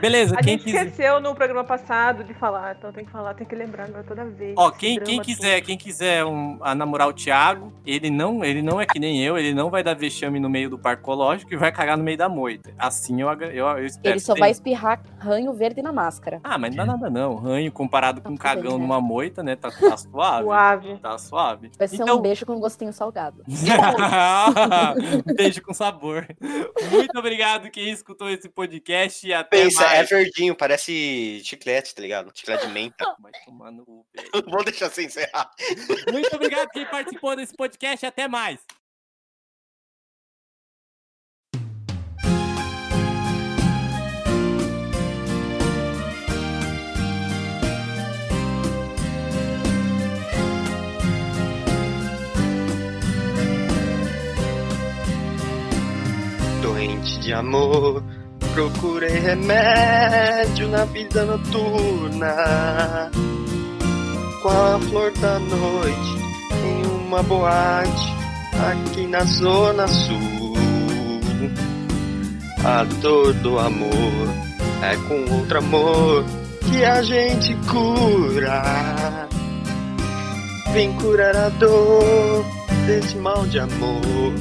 Beleza, 0.00 0.34
A 0.34 0.42
quem 0.42 0.52
gente 0.52 0.64
quiser. 0.64 0.86
esqueceu 0.86 1.20
no 1.20 1.34
programa 1.34 1.64
passado 1.64 2.22
de 2.24 2.32
falar, 2.34 2.76
então 2.78 2.92
tem 2.92 3.04
que 3.04 3.10
falar, 3.10 3.34
tem 3.34 3.46
que 3.46 3.54
lembrar 3.54 3.84
agora 3.84 4.04
toda 4.04 4.24
vez. 4.24 4.54
Ó, 4.56 4.70
quem, 4.70 4.98
quem 5.00 5.20
quiser, 5.20 5.60
quem 5.62 5.76
quiser 5.76 6.24
um, 6.24 6.58
a 6.60 6.74
namorar 6.74 7.08
o 7.08 7.12
Thiago, 7.12 7.72
ele 7.84 8.08
não, 8.10 8.44
ele 8.44 8.62
não 8.62 8.80
é 8.80 8.86
que 8.86 8.98
nem 8.98 9.22
eu, 9.24 9.36
ele 9.36 9.52
não 9.52 9.68
vai 9.70 9.82
dar 9.82 9.94
vexame 9.94 10.38
no 10.38 10.48
meio 10.48 10.70
do 10.70 10.78
parque 10.78 11.02
ecológico 11.02 11.52
e 11.52 11.56
vai 11.56 11.72
cagar 11.72 11.96
no 11.96 12.04
meio 12.04 12.16
da 12.16 12.28
moita. 12.28 12.72
Assim 12.78 13.20
eu, 13.20 13.28
eu, 13.32 13.66
eu 13.66 13.86
espero. 13.86 14.12
Ele 14.14 14.20
só 14.20 14.34
vai 14.34 14.50
espirrar 14.50 15.00
ranho 15.18 15.52
verde 15.52 15.82
na 15.82 15.92
máscara. 15.92 16.40
Ah, 16.44 16.56
mas 16.56 16.74
não 16.74 16.84
dá 16.86 16.92
nada 16.92 17.10
não. 17.10 17.34
Ranho 17.36 17.70
comparado 17.72 18.20
com 18.20 18.30
um 18.30 18.36
tudo 18.36 18.42
bem, 18.42 18.54
cagão 18.54 18.78
né? 18.78 18.82
numa 18.84 19.00
moita, 19.00 19.42
né? 19.42 19.56
Tá, 19.56 19.70
tá 19.70 19.96
suave. 19.96 20.44
Suave. 20.44 20.98
Tá 20.98 21.18
suave. 21.18 21.70
Vai 21.78 21.88
ser 21.88 21.96
Então- 22.02 22.18
um 22.18 22.20
beijo 22.22 22.46
com 22.46 22.58
gostinho 22.60 22.92
salgado. 22.92 23.42
Beijo 25.36 25.62
com 25.62 25.72
sabor. 25.74 26.26
Muito 26.90 27.18
obrigado 27.18 27.70
quem 27.70 27.90
escutou 27.90 28.28
esse 28.30 28.48
podcast 28.48 29.26
e 29.26 29.32
até 29.32 29.62
Pensa, 29.80 29.94
é 29.94 30.02
verdinho, 30.02 30.54
parece 30.54 31.40
chiclete, 31.42 31.94
tá 31.94 32.02
ligado? 32.02 32.30
Chiclete 32.34 32.66
de 32.66 32.72
menta. 32.72 33.04
Vai 33.20 33.32
tomar 33.44 33.70
no 33.70 33.84
cu. 33.84 34.06
Vou 34.46 34.62
deixar 34.62 34.90
sem 34.90 35.06
encerrar. 35.06 35.50
Muito 36.12 36.34
obrigado 36.34 36.68
quem 36.70 36.84
participou 36.86 37.34
desse 37.34 37.54
podcast 37.54 38.04
e 38.04 38.08
até 38.08 38.28
mais. 38.28 38.60
Doente 56.62 57.18
de 57.20 57.32
amor, 57.32 58.04
procurei 58.52 59.18
remédio 59.18 60.68
na 60.68 60.84
vida 60.84 61.24
noturna. 61.24 63.10
Com 64.42 64.48
a 64.48 64.78
flor 64.88 65.12
da 65.20 65.38
noite, 65.38 66.18
em 66.64 66.86
uma 66.86 67.22
boate, 67.22 68.14
aqui 68.70 69.06
na 69.06 69.24
Zona 69.24 69.86
Sul. 69.86 70.54
A 72.64 72.84
dor 73.00 73.32
do 73.34 73.58
amor 73.58 74.28
é 74.82 74.96
com 75.08 75.34
outro 75.34 75.58
amor 75.58 76.24
que 76.68 76.84
a 76.84 77.02
gente 77.02 77.54
cura. 77.70 78.62
Vem 80.72 80.92
curar 80.94 81.34
a 81.36 81.48
dor 81.48 82.44
desse 82.86 83.16
mal 83.16 83.46
de 83.46 83.58
amor 83.58 84.32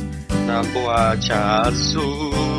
na 0.45 0.61
boate 0.73 1.31
azul. 1.31 2.58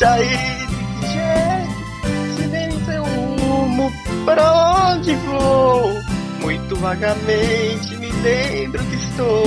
Sair 0.00 0.66
de 0.66 0.76
que 0.76 1.06
jeito, 1.12 2.34
se 2.34 2.46
nem 2.46 2.70
sei 2.86 2.98
o 3.00 3.04
rumo, 3.04 3.92
para 4.24 4.94
onde 4.94 5.14
vou? 5.14 5.92
Muito 6.40 6.74
vagamente 6.76 7.98
me 7.98 8.10
lembro 8.10 8.82
que 8.82 8.94
estou 8.96 9.44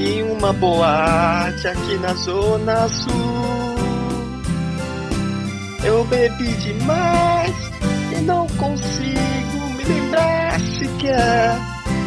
em 0.00 0.22
uma 0.22 0.50
boate 0.54 1.68
aqui 1.68 1.98
na 1.98 2.14
Zona 2.14 2.88
Sul. 2.88 3.76
Eu 5.84 6.04
bebi 6.06 6.54
demais 6.54 7.54
e 8.16 8.20
não 8.22 8.46
consigo 8.46 9.68
me 9.76 9.84
lembrar 9.84 10.58
sequer 10.78 11.58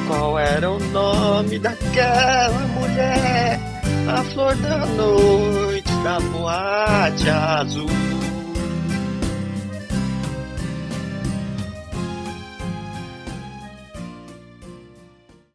qual 0.08 0.40
era 0.40 0.72
o 0.72 0.80
nome 0.86 1.60
daquela 1.60 2.66
mulher, 2.80 3.60
a 4.08 4.24
flor 4.24 4.56
da 4.56 4.88
noite 4.88 5.83
da 6.04 6.20
boate 6.32 7.32
azul. 7.32 8.03